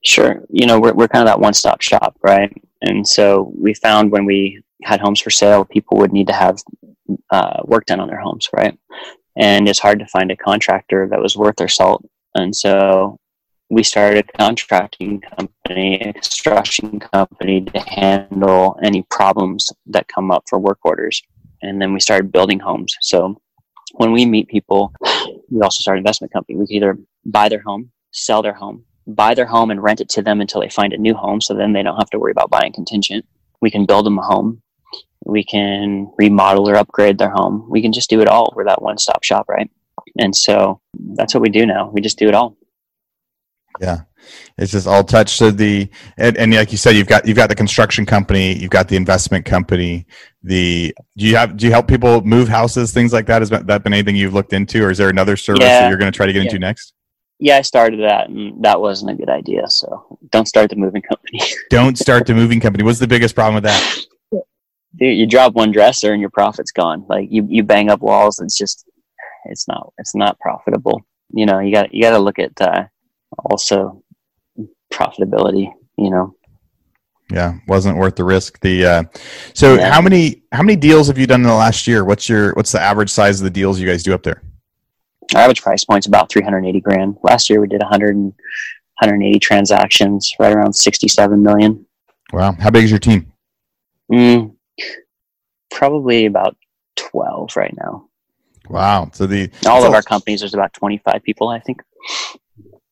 Sure. 0.04 0.42
You 0.50 0.66
know 0.66 0.80
we're, 0.80 0.94
we're 0.94 1.10
kind 1.10 1.28
of 1.28 1.28
that 1.28 1.42
one-stop 1.42 1.82
shop 1.82 2.18
right? 2.24 2.56
And 2.82 3.06
so 3.06 3.52
we 3.60 3.74
found 3.74 4.10
when 4.10 4.24
we 4.24 4.64
had 4.84 5.02
homes 5.02 5.20
for 5.20 5.32
sale 5.32 5.66
people 5.66 5.98
would 5.98 6.14
need 6.14 6.28
to 6.28 6.34
have 6.34 6.60
uh, 7.30 7.62
work 7.66 7.86
done 7.88 8.00
on 8.00 8.08
their 8.08 8.22
homes 8.22 8.48
right? 8.56 8.78
And 9.36 9.68
it's 9.68 9.80
hard 9.80 10.00
to 10.00 10.08
find 10.08 10.32
a 10.32 10.38
contractor 10.38 11.10
that 11.12 11.22
was 11.22 11.36
worth 11.36 11.58
their 11.58 11.68
salt. 11.68 12.06
And 12.36 12.56
so 12.56 13.18
we 13.72 13.84
started 13.84 14.26
a 14.28 14.38
contracting 14.38 15.22
company, 15.22 16.02
a 16.02 16.14
construction 16.14 17.00
company 17.00 17.62
to 17.62 17.80
handle 17.80 18.78
any 18.84 19.02
problems 19.10 19.72
that 19.88 20.08
come 20.10 20.30
up 20.30 20.44
for 20.50 20.60
work 20.60 20.80
orders 20.84 21.22
and 21.62 21.82
then 21.82 21.94
we 21.94 22.00
started 22.00 22.32
building 22.32 22.60
homes. 22.60 22.96
So 23.02 23.40
when 23.94 24.12
we 24.12 24.26
meet 24.26 24.48
people, 24.48 24.94
we 25.50 25.62
also 25.62 25.82
start 25.82 25.98
an 25.98 26.00
investment 26.00 26.34
company. 26.34 26.58
We 26.58 26.68
can 26.68 26.76
either 26.76 26.98
buy 27.26 27.50
their 27.50 27.62
home, 27.62 27.92
sell 28.12 28.42
their 28.42 28.54
home, 28.54 28.84
buy 29.08 29.34
their 29.34 29.46
home 29.46 29.72
and 29.72 29.82
rent 29.82 30.02
it 30.02 30.10
to 30.10 30.22
them 30.22 30.42
until 30.42 30.62
they 30.62 30.70
find 30.70 30.94
a 30.94 30.98
new 30.98 31.14
home. 31.14 31.42
So 31.42 31.54
then 31.54 31.74
they 31.74 31.84
don't 31.84 31.98
have 31.98 32.10
to 32.12 32.20
worry 32.20 32.32
about 32.32 32.50
buying 32.50 32.74
contingent. 32.74 33.26
We 33.62 33.72
can 33.72 33.86
build 33.86 34.06
them 34.06 34.20
a 34.20 34.24
home. 34.24 34.62
We 35.26 35.44
can 35.44 36.12
remodel 36.18 36.70
or 36.70 36.76
upgrade 36.76 37.18
their 37.18 37.30
home. 37.30 37.68
We 37.70 37.82
can 37.82 37.94
just 37.94 38.10
do 38.10 38.22
it 38.22 38.28
all. 38.28 38.52
We're 38.56 38.66
that 38.66 38.82
one 38.82 38.98
stop 38.98 39.24
shop, 39.24 39.48
right? 39.48 39.70
And 40.18 40.36
so 40.36 40.82
that's 41.16 41.34
what 41.34 41.42
we 41.42 41.50
do 41.50 41.66
now. 41.66 41.90
We 41.90 42.02
just 42.02 42.18
do 42.18 42.28
it 42.28 42.34
all. 42.34 42.58
Yeah. 43.82 44.02
It's 44.58 44.72
just 44.72 44.88
all 44.88 45.04
touched 45.04 45.40
to 45.40 45.52
the 45.52 45.90
and, 46.18 46.38
and, 46.38 46.54
like 46.54 46.72
you 46.72 46.78
said 46.78 46.96
you've 46.96 47.08
got 47.08 47.28
you've 47.28 47.36
got 47.36 47.50
the 47.50 47.56
construction 47.56 48.06
company 48.06 48.54
you've 48.54 48.70
got 48.70 48.88
the 48.88 48.96
investment 48.96 49.46
company 49.46 50.06
the 50.44 50.96
do 51.18 51.26
you 51.26 51.36
have 51.36 51.58
do 51.58 51.66
you 51.66 51.72
help 51.72 51.88
people 51.88 52.22
move 52.22 52.48
houses 52.48 52.94
things 52.94 53.12
like 53.12 53.26
that? 53.26 53.42
Has 53.42 53.50
that 53.50 53.84
been 53.84 53.94
anything 53.94 54.16
you've 54.16 54.36
looked 54.36 54.54
into 54.54 54.84
or 54.84 54.92
is 54.92 55.00
there 55.00 55.10
another 55.10 55.36
service 55.36 55.64
yeah. 55.64 55.82
that 55.82 55.90
you're 55.90 55.98
going 55.98 56.12
to 56.12 56.16
try 56.16 56.28
to 56.28 56.34
get 56.34 56.44
yeah. 56.44 56.50
into 56.50 56.60
next? 56.60 56.94
Yeah 57.40 57.58
i 57.58 57.62
started 57.62 58.02
that 58.02 58.30
and 58.30 58.64
that 58.64 58.80
wasn't 58.80 59.10
a 59.10 59.16
good 59.16 59.30
idea 59.30 59.68
so 59.68 60.20
don't 60.32 60.48
start 60.48 60.70
the 60.70 60.76
moving 60.76 61.02
company. 61.02 61.40
Don't 61.70 61.98
start 61.98 62.26
the 62.26 62.34
moving 62.34 62.60
company. 62.60 62.84
What's 62.84 63.00
the 63.00 63.08
biggest 63.08 63.36
problem 63.36 63.56
with 63.56 63.64
that? 63.64 64.06
Dude, 64.96 65.18
you 65.18 65.26
drop 65.26 65.54
one 65.54 65.72
dresser 65.72 66.12
and 66.12 66.22
your 66.22 66.30
profit's 66.30 66.72
gone. 66.72 67.06
Like 67.08 67.30
you, 67.32 67.46
you 67.50 67.64
bang 67.64 67.90
up 67.90 68.02
walls 68.02 68.40
it's 68.40 68.58
just 68.58 68.86
it's 69.46 69.68
not 69.68 69.94
it's 69.98 70.16
not 70.16 70.40
profitable. 70.40 71.02
You 71.34 71.46
know 71.46 71.60
you 71.60 71.74
got 71.74 71.94
you 71.94 72.02
got 72.02 72.12
to 72.12 72.20
look 72.20 72.40
at 72.40 72.60
uh, 72.62 72.86
also 73.38 74.04
profitability, 74.92 75.72
you 75.98 76.10
know. 76.10 76.36
Yeah, 77.32 77.58
wasn't 77.68 77.98
worth 77.98 78.16
the 78.16 78.26
risk. 78.26 78.60
The 78.60 78.86
uh, 78.86 79.04
so 79.54 79.76
yeah. 79.76 79.92
how 79.92 80.02
many 80.02 80.44
how 80.52 80.64
many 80.64 80.76
deals 80.76 81.08
have 81.08 81.18
you 81.18 81.26
done 81.26 81.42
in 81.42 81.48
the 81.48 81.54
last 81.54 81.88
year? 81.88 82.04
What's 82.04 82.28
your 82.28 82.54
what's 82.56 82.74
the 82.74 82.82
average 82.82 83.10
size 83.10 83.40
of 83.40 83.46
the 83.46 83.50
deals 83.50 83.80
you 83.80 83.88
guys 83.88 84.04
do 84.04 84.14
up 84.14 84.24
there? 84.24 84.42
Our 85.34 85.42
average 85.42 85.62
price 85.62 85.86
point's 85.86 86.08
about 86.08 86.30
380 86.30 86.82
grand. 86.82 87.18
Last 87.24 87.50
year 87.50 87.62
we 87.62 87.68
did 87.68 87.82
100 87.82 88.16
and, 88.16 88.34
180 89.02 89.40
transactions, 89.40 90.32
right 90.40 90.54
around 90.54 90.74
67 90.74 91.42
million. 91.42 91.86
Wow, 92.34 92.52
how 92.60 92.70
big 92.70 92.84
is 92.84 92.92
your 92.92 93.00
team? 93.00 93.32
Mm, 94.12 94.56
probably 95.72 96.26
about 96.26 96.58
12 96.98 97.56
right 97.56 97.74
now. 97.78 98.10
Wow. 98.70 99.10
So 99.14 99.26
the 99.26 99.50
all 99.66 99.86
of 99.86 99.94
our 99.94 100.02
companies 100.02 100.42
there's 100.42 100.54
about 100.54 100.74
25 100.74 101.24
people, 101.24 101.50
I 101.50 101.60
think. 101.60 101.82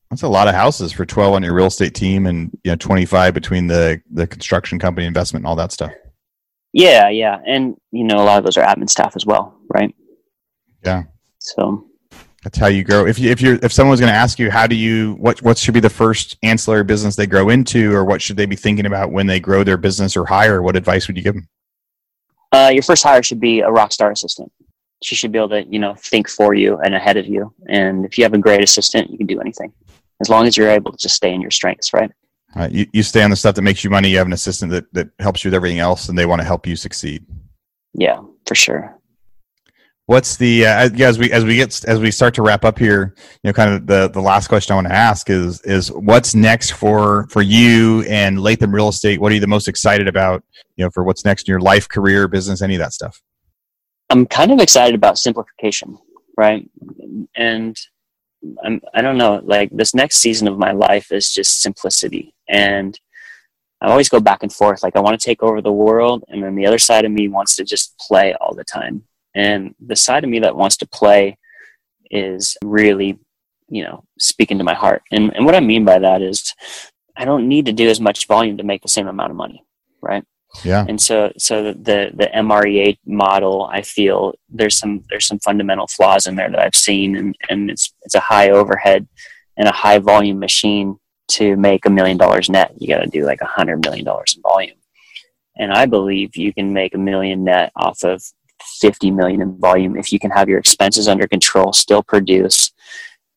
That's 0.10 0.24
a 0.24 0.28
lot 0.28 0.48
of 0.48 0.56
houses 0.56 0.92
for 0.92 1.06
12 1.06 1.36
on 1.36 1.44
your 1.44 1.54
real 1.54 1.68
estate 1.68 1.94
team 1.94 2.26
and 2.26 2.50
you 2.64 2.72
know 2.72 2.76
25 2.78 3.34
between 3.34 3.68
the 3.68 4.02
the 4.12 4.26
construction 4.26 4.80
company 4.80 5.06
investment 5.06 5.44
and 5.44 5.48
all 5.48 5.56
that 5.56 5.72
stuff. 5.72 5.92
Yeah, 6.74 7.10
yeah. 7.10 7.40
And 7.46 7.76
you 7.92 8.04
know 8.04 8.18
a 8.18 8.26
lot 8.26 8.40
of 8.40 8.44
those 8.44 8.58
are 8.58 8.66
admin 8.66 8.90
staff 8.90 9.16
as 9.16 9.26
well, 9.26 9.56
right? 9.74 9.94
Yeah. 10.84 11.04
So 11.38 11.86
that's 12.44 12.58
how 12.58 12.68
you 12.68 12.84
grow. 12.84 13.06
If 13.06 13.20
you 13.20 13.30
if 13.30 13.40
you're 13.40 13.60
if 13.62 13.72
someone 13.72 13.92
was 13.92 14.00
going 14.00 14.12
to 14.12 14.18
ask 14.18 14.40
you 14.40 14.50
how 14.50 14.66
do 14.66 14.76
you 14.76 15.14
what 15.20 15.42
what 15.44 15.60
should 15.60 15.76
be 15.76 15.80
the 15.80 15.90
first 15.92 16.38
ancillary 16.42 16.84
business 16.84 17.16
they 17.16 17.28
grow 17.28 17.50
into 17.50 17.94
or 17.94 18.04
what 18.04 18.22
should 18.22 18.38
they 18.38 18.48
be 18.48 18.56
thinking 18.56 18.88
about 18.88 19.12
when 19.12 19.28
they 19.28 19.40
grow 19.40 19.64
their 19.64 19.78
business 19.78 20.18
or 20.18 20.26
hire, 20.26 20.64
what 20.64 20.76
advice 20.76 21.08
would 21.08 21.18
you 21.18 21.24
give 21.24 21.36
them? 21.36 21.48
Uh, 22.52 22.72
your 22.74 22.82
first 22.82 23.04
hire 23.04 23.22
should 23.22 23.40
be 23.40 23.60
a 23.60 23.70
rock 23.70 23.92
star 23.92 24.10
assistant. 24.10 24.52
She 25.04 25.16
should 25.16 25.32
be 25.32 25.38
able 25.38 25.50
to, 25.50 25.64
you 25.66 25.78
know, 25.78 25.94
think 25.96 26.28
for 26.28 26.56
you 26.56 26.78
and 26.80 26.96
ahead 26.96 27.16
of 27.16 27.28
you. 27.28 27.54
And 27.70 28.06
if 28.06 28.18
you 28.18 28.24
have 28.24 28.34
a 28.34 28.40
great 28.40 28.64
assistant, 28.64 29.12
you 29.12 29.18
can 29.18 29.28
do 29.28 29.40
anything 29.40 29.72
as 30.22 30.30
long 30.30 30.48
as 30.48 30.58
you're 30.58 30.70
able 30.70 30.92
to 30.92 30.98
just 30.98 31.16
stay 31.16 31.34
in 31.34 31.42
your 31.42 31.52
strengths, 31.52 31.94
right? 31.94 32.12
Right. 32.56 32.72
You, 32.72 32.88
you 32.94 33.04
stay 33.04 33.22
on 33.22 33.30
the 33.30 33.36
stuff 33.36 33.56
that 33.56 33.62
makes 33.62 33.84
you 33.84 33.90
money. 33.90 34.10
You 34.10 34.18
have 34.18 34.28
an 34.28 34.34
assistant 34.34 34.72
that, 34.72 34.92
that 34.94 35.10
helps 35.20 35.44
you 35.44 35.50
with 35.50 35.56
everything 35.56 35.80
else, 35.80 36.10
and 36.10 36.18
they 36.18 36.26
want 36.26 36.42
to 36.42 36.46
help 36.46 36.66
you 36.66 36.76
succeed. 36.76 37.26
Yeah, 37.94 38.22
for 38.46 38.56
sure. 38.56 39.00
What's 40.08 40.38
the 40.38 40.66
uh, 40.66 40.90
yeah, 40.96 41.08
as 41.08 41.20
we 41.20 41.32
as 41.32 41.46
we 41.46 41.56
get 41.56 41.86
as 41.86 42.00
we 42.00 42.10
start 42.10 42.34
to 42.34 42.42
wrap 42.42 42.66
up 42.66 42.80
here, 42.80 43.14
you 43.44 43.50
know, 43.50 43.54
kind 43.54 43.72
of 43.72 43.86
the 43.86 44.10
the 44.10 44.22
last 44.22 44.48
question 44.48 44.74
I 44.74 44.76
want 44.78 44.88
to 44.88 44.94
ask 44.96 45.30
is 45.30 45.62
is 45.62 45.92
what's 45.92 46.34
next 46.34 46.72
for 46.72 47.28
for 47.30 47.44
you 47.44 48.02
and 48.10 48.42
Latham 48.42 48.74
Real 48.74 48.90
Estate? 48.90 49.22
What 49.22 49.32
are 49.32 49.36
you 49.36 49.42
the 49.42 49.46
most 49.46 49.68
excited 49.68 50.08
about? 50.08 50.44
You 50.78 50.86
know, 50.86 50.90
for 50.90 51.04
what's 51.04 51.24
next 51.24 51.48
in 51.48 51.52
your 51.52 51.60
life, 51.60 51.88
career, 51.88 52.28
business, 52.28 52.64
any 52.64 52.74
of 52.74 52.80
that 52.80 52.94
stuff. 52.94 53.22
I'm 54.10 54.26
kind 54.26 54.52
of 54.52 54.60
excited 54.60 54.96
about 54.96 55.20
simplification, 55.20 56.00
right? 56.36 56.68
And 57.36 57.78
I'm, 58.64 58.82
I 58.94 59.02
don't 59.02 59.18
know, 59.18 59.42
like 59.44 59.70
this 59.72 59.94
next 59.94 60.18
season 60.18 60.48
of 60.48 60.58
my 60.58 60.72
life 60.72 61.12
is 61.12 61.34
just 61.34 61.62
simplicity. 61.62 62.34
And 62.48 63.00
I 63.82 63.90
always 63.90 64.10
go 64.10 64.20
back 64.20 64.44
and 64.44 64.52
forth. 64.52 64.84
Like 64.84 64.96
I 64.96 65.00
want 65.00 65.20
to 65.20 65.26
take 65.26 65.44
over 65.44 65.62
the 65.62 65.72
world. 65.72 66.24
And 66.28 66.44
then 66.44 66.56
the 66.56 66.66
other 66.66 66.80
side 66.80 67.06
of 67.06 67.12
me 67.12 67.28
wants 67.28 67.56
to 67.58 67.64
just 67.64 67.98
play 67.98 68.34
all 68.40 68.54
the 68.54 68.64
time. 68.64 69.04
And 69.36 69.76
the 69.80 69.96
side 69.96 70.24
of 70.24 70.30
me 70.30 70.40
that 70.40 70.56
wants 70.56 70.78
to 70.78 70.88
play 70.88 71.38
is 72.12 72.58
really, 72.64 73.20
you 73.70 73.84
know, 73.84 74.04
speaking 74.18 74.58
to 74.58 74.64
my 74.64 74.74
heart. 74.74 75.04
And, 75.12 75.34
and 75.36 75.46
what 75.46 75.56
I 75.56 75.60
mean 75.60 75.86
by 75.86 76.00
that 76.00 76.22
is 76.22 76.54
I 77.16 77.26
don't 77.26 77.48
need 77.48 77.66
to 77.68 77.74
do 77.74 77.90
as 77.90 78.00
much 78.00 78.28
volume 78.28 78.58
to 78.58 78.64
make 78.64 78.82
the 78.82 78.88
same 78.88 79.08
amount 79.08 79.32
of 79.32 79.38
money. 79.38 79.64
Right. 80.02 80.24
Yeah. 80.64 80.86
And 80.88 81.00
so 81.00 81.32
so 81.38 81.74
the 81.74 82.12
the 82.14 82.30
MREA 82.36 82.98
model, 83.06 83.70
I 83.72 83.82
feel 83.82 84.34
there's 84.50 84.78
some 84.78 85.04
there's 85.10 85.28
some 85.28 85.40
fundamental 85.40 85.88
flaws 85.88 86.26
in 86.26 86.36
there 86.36 86.50
that 86.50 86.60
I've 86.60 86.76
seen, 86.76 87.16
and 87.16 87.36
and 87.50 87.70
it's 87.70 87.94
it's 88.02 88.16
a 88.16 88.20
high 88.20 88.50
overhead 88.50 89.08
and 89.58 89.68
a 89.68 89.74
high 89.74 90.00
volume 90.00 90.40
machine 90.40 90.98
to 91.30 91.56
make 91.56 91.86
a 91.86 91.90
million 91.90 92.18
dollars 92.18 92.50
net. 92.50 92.74
You 92.78 92.88
got 92.88 93.02
to 93.02 93.08
do 93.08 93.26
like 93.26 93.42
a 93.42 93.46
hundred 93.46 93.86
million 93.86 94.06
dollars 94.06 94.34
in 94.36 94.42
volume, 94.42 94.78
and 95.56 95.72
I 95.72 95.86
believe 95.86 96.36
you 96.36 96.54
can 96.54 96.74
make 96.74 96.96
a 96.96 97.00
million 97.00 97.44
net 97.44 97.72
off 97.76 98.04
of 98.04 98.24
50 98.82 99.12
million 99.12 99.42
in 99.42 99.58
volume 99.58 99.98
if 99.98 100.12
you 100.12 100.20
can 100.20 100.32
have 100.32 100.50
your 100.50 100.60
expenses 100.60 101.08
under 101.08 101.28
control, 101.28 101.74
still 101.74 102.04
produce, 102.04 102.72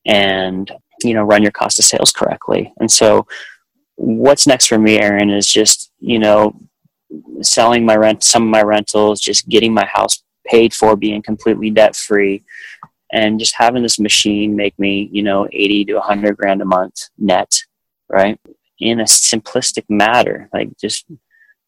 and 0.07 0.70
you 1.03 1.12
know 1.12 1.22
run 1.22 1.42
your 1.42 1.53
cost 1.53 1.79
of 1.79 1.85
sales 1.85 2.11
correctly. 2.11 2.72
And 2.81 2.90
so, 2.90 3.27
what's 3.96 4.46
next 4.46 4.66
for 4.66 4.79
me, 4.79 4.98
Aaron, 4.98 5.29
is 5.29 5.46
just 5.46 5.92
you 5.98 6.18
know 6.18 6.57
selling 7.40 7.85
my 7.85 7.96
rent, 7.96 8.22
some 8.22 8.44
of 8.44 8.48
my 8.48 8.62
rentals, 8.62 9.20
just 9.20 9.48
getting 9.48 9.75
my 9.75 9.85
house 9.85 10.22
paid 10.46 10.75
for, 10.75 10.96
being 10.96 11.22
completely 11.22 11.70
debt 11.70 11.96
free, 11.96 12.44
and 13.12 13.38
just 13.38 13.55
having 13.57 13.83
this 13.83 13.98
machine 13.98 14.57
make 14.57 14.79
me, 14.79 15.09
you 15.12 15.22
know, 15.22 15.46
80 15.53 15.87
to 15.87 15.94
100 15.94 16.37
grand 16.37 16.62
a 16.62 16.64
month 16.64 17.09
net, 17.18 17.61
right? 18.09 18.38
In 18.79 19.01
a 19.01 19.05
simplistic 19.05 19.85
matter, 19.88 20.48
like 20.53 20.77
just 20.79 21.07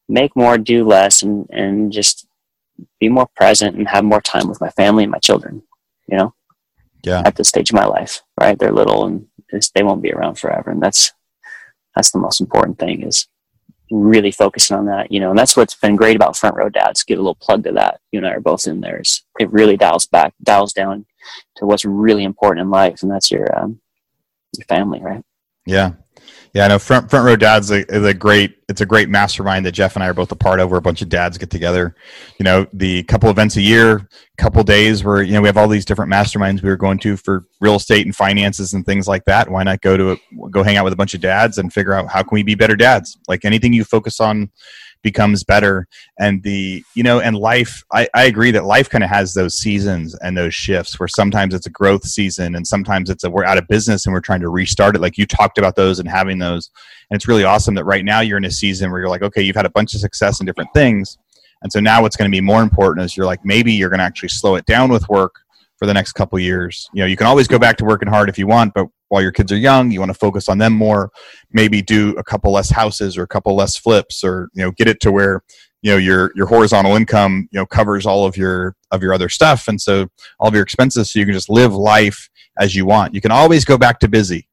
make 0.09 0.35
more, 0.35 0.59
do 0.59 0.85
less, 0.85 1.23
and, 1.23 1.47
and 1.51 1.93
just 1.93 2.27
be 2.99 3.09
more 3.09 3.29
present 3.37 3.77
and 3.77 3.89
have 3.89 4.05
more 4.05 4.21
time 4.21 4.49
with 4.49 4.61
my 4.61 4.71
family 4.71 5.05
and 5.05 5.13
my 5.13 5.19
children, 5.19 5.63
you 6.09 6.17
know? 6.17 6.35
Yeah. 7.05 7.23
At 7.25 7.37
this 7.37 7.49
stage 7.51 7.71
of 7.71 7.77
my 7.77 7.85
life, 7.85 8.23
right? 8.41 8.59
They're 8.59 8.73
little 8.73 9.05
and 9.05 9.27
they 9.75 9.83
won't 9.83 10.03
be 10.03 10.13
around 10.13 10.37
forever. 10.37 10.71
And 10.71 10.83
that's, 10.83 11.13
that's 11.95 12.11
the 12.11 12.19
most 12.19 12.41
important 12.41 12.79
thing 12.79 13.03
is 13.03 13.29
really 13.91 14.31
focusing 14.31 14.77
on 14.77 14.87
that, 14.87 15.13
you 15.13 15.21
know, 15.21 15.31
and 15.31 15.39
that's 15.39 15.57
what's 15.57 15.75
been 15.75 15.97
great 15.97 16.17
about 16.17 16.37
Front 16.37 16.57
Row 16.57 16.69
Dads. 16.69 17.03
Give 17.03 17.19
a 17.19 17.23
little 17.23 17.35
plug 17.35 17.65
to 17.65 17.73
that. 17.73 18.01
You 18.13 18.19
and 18.19 18.27
I 18.27 18.33
are 18.33 18.41
both 18.41 18.67
in 18.67 18.81
there. 18.81 19.03
It 19.39 19.53
really 19.53 19.77
dials 19.77 20.07
back, 20.07 20.35
dials 20.43 20.73
down 20.73 21.07
to 21.57 21.67
what's 21.67 21.85
really 21.85 22.25
important 22.25 22.65
in 22.65 22.71
life, 22.71 23.03
and 23.03 23.11
that's 23.11 23.31
your 23.31 23.47
um, 23.59 23.81
your 24.57 24.67
family, 24.67 25.01
right? 25.01 25.23
Yeah, 25.67 25.93
yeah, 26.55 26.67
I 26.67 26.69
know 26.69 26.79
front 26.79 27.11
front 27.11 27.27
row 27.27 27.35
dads 27.35 27.73
is 27.73 27.85
a, 27.91 28.11
a, 28.11 28.15
great 28.15 28.59
it's 28.69 28.81
a 28.81 28.87
great 28.87 29.09
mastermind 29.09 29.67
that 29.67 29.73
Jeff 29.73 29.97
and 29.97 30.05
I 30.05 30.09
are 30.09 30.15
both 30.15 30.31
a 30.31 30.37
part 30.37 30.61
of 30.61 30.71
where 30.71 30.79
a 30.79 30.83
bunch 30.83 31.03
of 31.03 31.09
dads 31.09 31.37
get 31.37 31.51
together. 31.51 31.97
You 32.39 32.45
know, 32.45 32.69
the 32.73 33.03
couple 33.03 33.29
events 33.29 33.57
a 33.57 33.61
year, 33.61 34.09
couple 34.39 34.63
days 34.63 35.03
where 35.03 35.21
you 35.21 35.33
know 35.33 35.43
we 35.43 35.49
have 35.49 35.57
all 35.57 35.67
these 35.67 35.85
different 35.85 36.13
masterminds 36.13 36.63
we 36.63 36.69
were 36.69 36.77
going 36.77 37.01
to 37.01 37.17
for 37.17 37.45
real 37.61 37.75
estate 37.75 38.07
and 38.07 38.15
finances 38.15 38.73
and 38.73 38.87
things 38.87 39.09
like 39.09 39.25
that. 39.25 39.51
Why 39.51 39.65
not 39.65 39.81
go 39.81 39.97
to 39.97 40.13
a, 40.13 40.49
go 40.51 40.63
hang 40.63 40.77
out 40.77 40.85
with 40.85 40.93
a 40.93 40.97
bunch 40.97 41.13
of 41.13 41.21
dads 41.21 41.59
and 41.59 41.73
figure 41.73 41.93
out 41.93 42.09
how 42.09 42.23
can 42.23 42.37
we 42.37 42.45
be 42.45 42.55
better 42.55 42.77
dads? 42.77 43.19
Like 43.27 43.45
anything 43.45 43.73
you 43.73 43.83
focus 43.83 44.21
on 44.21 44.53
becomes 45.05 45.45
better. 45.45 45.87
And 46.19 46.43
the 46.43 46.83
you 46.95 47.05
know 47.05 47.21
and 47.21 47.37
life 47.37 47.85
i, 47.93 48.09
I 48.15 48.25
agree 48.25 48.51
that 48.51 48.65
life 48.65 48.91
kind 48.91 49.05
of 49.05 49.11
has 49.11 49.35
those 49.35 49.59
seasons 49.59 50.17
and 50.23 50.37
those 50.37 50.55
shifts 50.55 50.99
where 50.99 51.09
sometimes 51.09 51.55
it's 51.55 51.67
a 51.67 51.71
growth 51.71 52.05
season 52.05 52.57
and 52.57 52.67
sometimes 52.67 53.11
it's 53.11 53.23
a 53.23 53.31
we're 53.31 53.45
out 53.45 53.59
of 53.59 53.69
business 53.69 54.07
and 54.07 54.13
we're 54.13 54.21
trying 54.21 54.41
to 54.41 54.49
restart 54.49 54.97
it. 54.97 55.01
Like 55.01 55.17
you 55.17 55.27
talked 55.27 55.59
about 55.59 55.77
those 55.77 56.01
and 56.01 56.09
having 56.09 56.39
those. 56.39 56.71
And 57.11 57.17
it's 57.17 57.29
really 57.29 57.45
awesome 57.45 57.77
that 57.77 57.85
right 57.85 58.05
now 58.05 58.21
you're 58.21 58.39
in 58.39 58.45
a 58.47 58.51
season 58.51 58.91
where 58.91 59.01
you're 59.01 59.11
like 59.11 59.23
okay 59.23 59.43
you've 59.43 59.55
had 59.55 59.67
a 59.67 59.71
bunch 59.71 59.95
of 59.95 60.01
success 60.01 60.41
in 60.41 60.47
different 60.47 60.73
things. 60.75 61.19
And 61.63 61.73
so 61.73 61.81
now 61.81 62.03
what's 62.03 62.17
going 62.17 62.31
to 62.31 62.35
be 62.35 62.41
more 62.41 62.63
important 62.63 63.05
is 63.05 63.17
you're 63.17 63.27
like 63.27 63.45
maybe 63.45 63.73
you're 63.73 63.91
going 63.91 64.01
to 64.01 64.05
actually 64.05 64.31
slow 64.31 64.57
it 64.57 64.67
down 64.67 64.91
with 64.91 65.09
work 65.09 65.44
for 65.77 65.87
the 65.87 65.95
next 65.95 66.13
couple 66.13 66.39
years. 66.39 66.89
You 66.93 67.03
know 67.03 67.07
you 67.07 67.17
can 67.17 67.27
always 67.27 67.49
go 67.49 67.59
back 67.59 67.77
to 67.79 67.85
working 67.85 68.09
hard 68.09 68.29
if 68.29 68.39
you 68.39 68.47
want 68.47 68.75
but 68.75 68.87
while 69.09 69.23
your 69.23 69.33
kids 69.33 69.53
are 69.53 69.57
young 69.57 69.91
you 69.91 70.01
want 70.01 70.11
to 70.11 70.19
focus 70.19 70.49
on 70.49 70.59
them 70.59 70.73
more. 70.73 71.11
Maybe 71.53 71.83
do 71.83 72.11
a 72.17 72.25
couple 72.25 72.53
less 72.53 72.71
houses 72.71 73.17
or 73.17 73.23
a 73.23 73.29
couple 73.29 73.55
less 73.55 73.77
flips 73.77 74.25
or 74.25 74.49
you 74.55 74.63
know 74.63 74.71
get 74.73 74.89
it 74.89 75.01
to 75.01 75.13
where 75.13 75.43
you 75.83 75.91
know 75.91 75.97
your 75.97 76.33
your 76.35 76.47
horizontal 76.47 76.97
income 76.97 77.49
you 77.53 77.59
know 77.59 77.67
covers 77.67 78.07
all 78.07 78.27
of 78.27 78.37
your 78.37 78.77
of 78.91 79.03
your 79.03 79.15
other 79.15 79.29
stuff. 79.29 79.69
And 79.69 79.81
so 79.81 80.09
all 80.39 80.49
of 80.49 80.55
your 80.55 80.63
expenses 80.63 81.13
so 81.13 81.19
you 81.19 81.25
can 81.25 81.35
just 81.35 81.51
live 81.51 81.75
life 81.75 82.29
as 82.59 82.75
you 82.75 82.87
want. 82.87 83.15
You 83.15 83.21
can 83.21 83.33
always 83.33 83.65
go 83.65 83.77
back 83.77 83.99
to 84.01 84.09
busy 84.09 84.49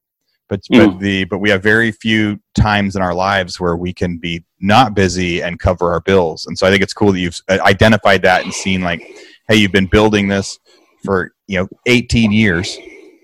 but 0.52 0.62
mm. 0.64 0.86
but 0.86 1.00
the 1.00 1.24
but 1.24 1.40
we 1.40 1.50
have 1.50 1.64
very 1.64 1.92
few 1.92 2.40
times 2.54 2.96
in 2.96 3.02
our 3.02 3.16
lives 3.16 3.60
where 3.60 3.78
we 3.78 3.94
can 3.94 4.18
be 4.18 4.44
not 4.60 4.94
busy 4.94 5.42
and 5.42 5.60
cover 5.60 5.92
our 5.92 6.02
bills. 6.02 6.46
And 6.46 6.58
so 6.58 6.68
i 6.68 6.70
think 6.70 6.84
it's 6.84 6.94
cool 6.94 7.14
that 7.14 7.20
you've 7.20 7.40
uh, 7.48 7.58
identified 7.62 8.22
that 8.24 8.44
and 8.44 8.54
seen 8.54 8.82
like 8.82 9.02
hey 9.48 9.56
you've 9.56 9.72
been 9.72 9.88
building 9.88 10.28
this 10.28 10.60
for 11.04 11.34
you 11.48 11.60
know 11.60 11.68
18 11.86 12.32
years 12.32 12.78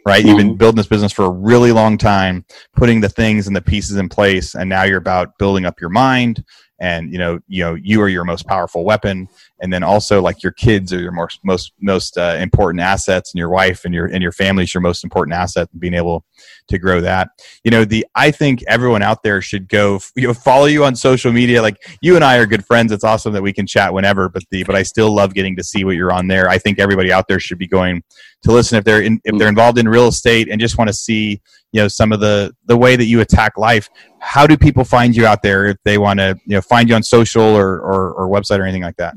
right? 0.07 0.23
You've 0.23 0.37
been 0.37 0.51
mm-hmm. 0.51 0.57
building 0.57 0.77
this 0.77 0.87
business 0.87 1.11
for 1.11 1.25
a 1.25 1.29
really 1.29 1.73
long 1.73 1.97
time, 1.97 2.45
putting 2.77 3.01
the 3.01 3.09
things 3.09 3.45
and 3.45 3.53
the 3.53 3.61
pieces 3.61 3.97
in 3.97 4.07
place, 4.07 4.55
and 4.55 4.69
now 4.69 4.83
you're 4.83 4.97
about 4.97 5.37
building 5.37 5.65
up 5.65 5.81
your 5.81 5.89
mind. 5.89 6.45
And 6.79 7.11
you 7.11 7.19
know, 7.19 7.39
you 7.49 7.61
know, 7.63 7.75
you 7.75 8.01
are 8.01 8.07
your 8.07 8.23
most 8.23 8.47
powerful 8.47 8.85
weapon, 8.85 9.27
and 9.59 9.71
then 9.71 9.83
also 9.83 10.21
like 10.21 10.43
your 10.43 10.51
kids 10.51 10.93
are 10.93 10.99
your 10.99 11.11
most 11.11 11.39
most 11.43 11.73
most 11.81 12.17
uh, 12.17 12.37
important 12.39 12.81
assets, 12.81 13.33
and 13.33 13.39
your 13.39 13.49
wife 13.49 13.85
and 13.85 13.93
your 13.93 14.07
and 14.07 14.21
your 14.21 14.31
family 14.31 14.63
is 14.63 14.73
your 14.73 14.81
most 14.81 15.03
important 15.03 15.35
asset. 15.35 15.69
And 15.71 15.81
being 15.81 15.93
able 15.93 16.25
to 16.67 16.77
grow 16.77 17.01
that, 17.01 17.29
you 17.63 17.71
know, 17.71 17.85
the 17.85 18.05
I 18.15 18.31
think 18.31 18.63
everyone 18.67 19.01
out 19.01 19.23
there 19.23 19.41
should 19.41 19.67
go, 19.67 19.99
you 20.15 20.27
know, 20.27 20.33
follow 20.33 20.65
you 20.65 20.83
on 20.83 20.95
social 20.95 21.31
media. 21.31 21.61
Like 21.61 21.77
you 22.01 22.15
and 22.15 22.23
I 22.23 22.37
are 22.37 22.45
good 22.45 22.65
friends. 22.65 22.91
It's 22.91 23.03
awesome 23.03 23.33
that 23.33 23.41
we 23.41 23.53
can 23.53 23.65
chat 23.65 23.93
whenever, 23.93 24.29
but 24.29 24.43
the 24.51 24.63
but 24.63 24.75
I 24.75 24.83
still 24.83 25.13
love 25.13 25.33
getting 25.33 25.55
to 25.55 25.63
see 25.63 25.83
what 25.83 25.95
you're 25.95 26.11
on 26.11 26.27
there. 26.27 26.49
I 26.49 26.57
think 26.57 26.79
everybody 26.79 27.11
out 27.11 27.27
there 27.27 27.39
should 27.39 27.57
be 27.57 27.67
going 27.67 28.03
to 28.43 28.51
listen 28.51 28.77
if 28.77 28.83
they're 28.83 29.01
in, 29.01 29.19
if 29.23 29.37
they're 29.37 29.49
involved 29.49 29.77
in 29.77 29.87
real 29.87 30.07
estate 30.07 30.49
and 30.49 30.59
just 30.61 30.77
want 30.77 30.87
to 30.87 30.93
see 30.93 31.41
you 31.71 31.81
know 31.81 31.87
some 31.87 32.11
of 32.11 32.19
the 32.19 32.53
the 32.65 32.77
way 32.77 32.95
that 32.95 33.05
you 33.05 33.21
attack 33.21 33.57
life 33.57 33.89
how 34.19 34.47
do 34.47 34.57
people 34.57 34.83
find 34.83 35.15
you 35.15 35.25
out 35.25 35.41
there 35.41 35.65
if 35.65 35.77
they 35.83 35.97
want 35.97 36.19
to 36.19 36.37
you 36.45 36.55
know 36.55 36.61
find 36.61 36.89
you 36.89 36.95
on 36.95 37.03
social 37.03 37.43
or, 37.43 37.79
or, 37.79 38.13
or 38.13 38.29
website 38.29 38.59
or 38.59 38.63
anything 38.63 38.83
like 38.83 38.95
that 38.97 39.15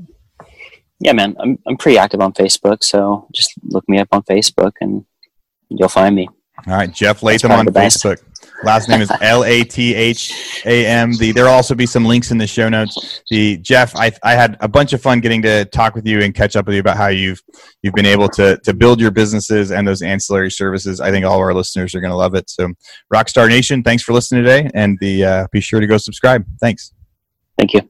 yeah, 1.00 1.12
man, 1.12 1.36
I'm 1.40 1.58
I'm 1.66 1.76
pretty 1.76 1.98
active 1.98 2.20
on 2.20 2.32
Facebook, 2.32 2.84
so 2.84 3.26
just 3.34 3.52
look 3.64 3.88
me 3.88 3.98
up 3.98 4.08
on 4.12 4.22
Facebook 4.22 4.72
and 4.80 5.04
you'll 5.68 5.88
find 5.88 6.14
me. 6.14 6.28
All 6.66 6.74
right, 6.74 6.92
Jeff 6.92 7.22
Latham 7.22 7.52
on 7.52 7.66
Facebook. 7.66 8.22
Last 8.62 8.90
name 8.90 9.00
is 9.00 9.10
L 9.22 9.44
A 9.44 9.64
T 9.64 9.94
H 9.94 10.62
A 10.66 10.86
M. 10.86 11.14
The 11.16 11.32
there'll 11.32 11.52
also 11.52 11.74
be 11.74 11.86
some 11.86 12.04
links 12.04 12.30
in 12.30 12.36
the 12.36 12.46
show 12.46 12.68
notes. 12.68 13.22
The 13.30 13.56
Jeff, 13.58 13.96
I 13.96 14.12
I 14.22 14.34
had 14.34 14.58
a 14.60 14.68
bunch 14.68 14.92
of 14.92 15.00
fun 15.00 15.20
getting 15.20 15.40
to 15.42 15.64
talk 15.66 15.94
with 15.94 16.06
you 16.06 16.20
and 16.20 16.34
catch 16.34 16.54
up 16.54 16.66
with 16.66 16.74
you 16.74 16.80
about 16.80 16.98
how 16.98 17.08
you've 17.08 17.40
you've 17.82 17.94
been 17.94 18.06
able 18.06 18.28
to 18.30 18.58
to 18.58 18.74
build 18.74 19.00
your 19.00 19.10
businesses 19.10 19.72
and 19.72 19.88
those 19.88 20.02
ancillary 20.02 20.50
services. 20.50 21.00
I 21.00 21.10
think 21.10 21.24
all 21.24 21.36
of 21.36 21.40
our 21.40 21.54
listeners 21.54 21.94
are 21.94 22.00
going 22.00 22.10
to 22.10 22.16
love 22.16 22.34
it. 22.34 22.50
So, 22.50 22.68
Rockstar 23.12 23.48
Nation, 23.48 23.82
thanks 23.82 24.02
for 24.02 24.12
listening 24.12 24.44
today, 24.44 24.70
and 24.74 24.98
the 25.00 25.24
uh, 25.24 25.46
be 25.50 25.62
sure 25.62 25.80
to 25.80 25.86
go 25.86 25.96
subscribe. 25.96 26.44
Thanks. 26.60 26.92
Thank 27.56 27.72
you. 27.72 27.89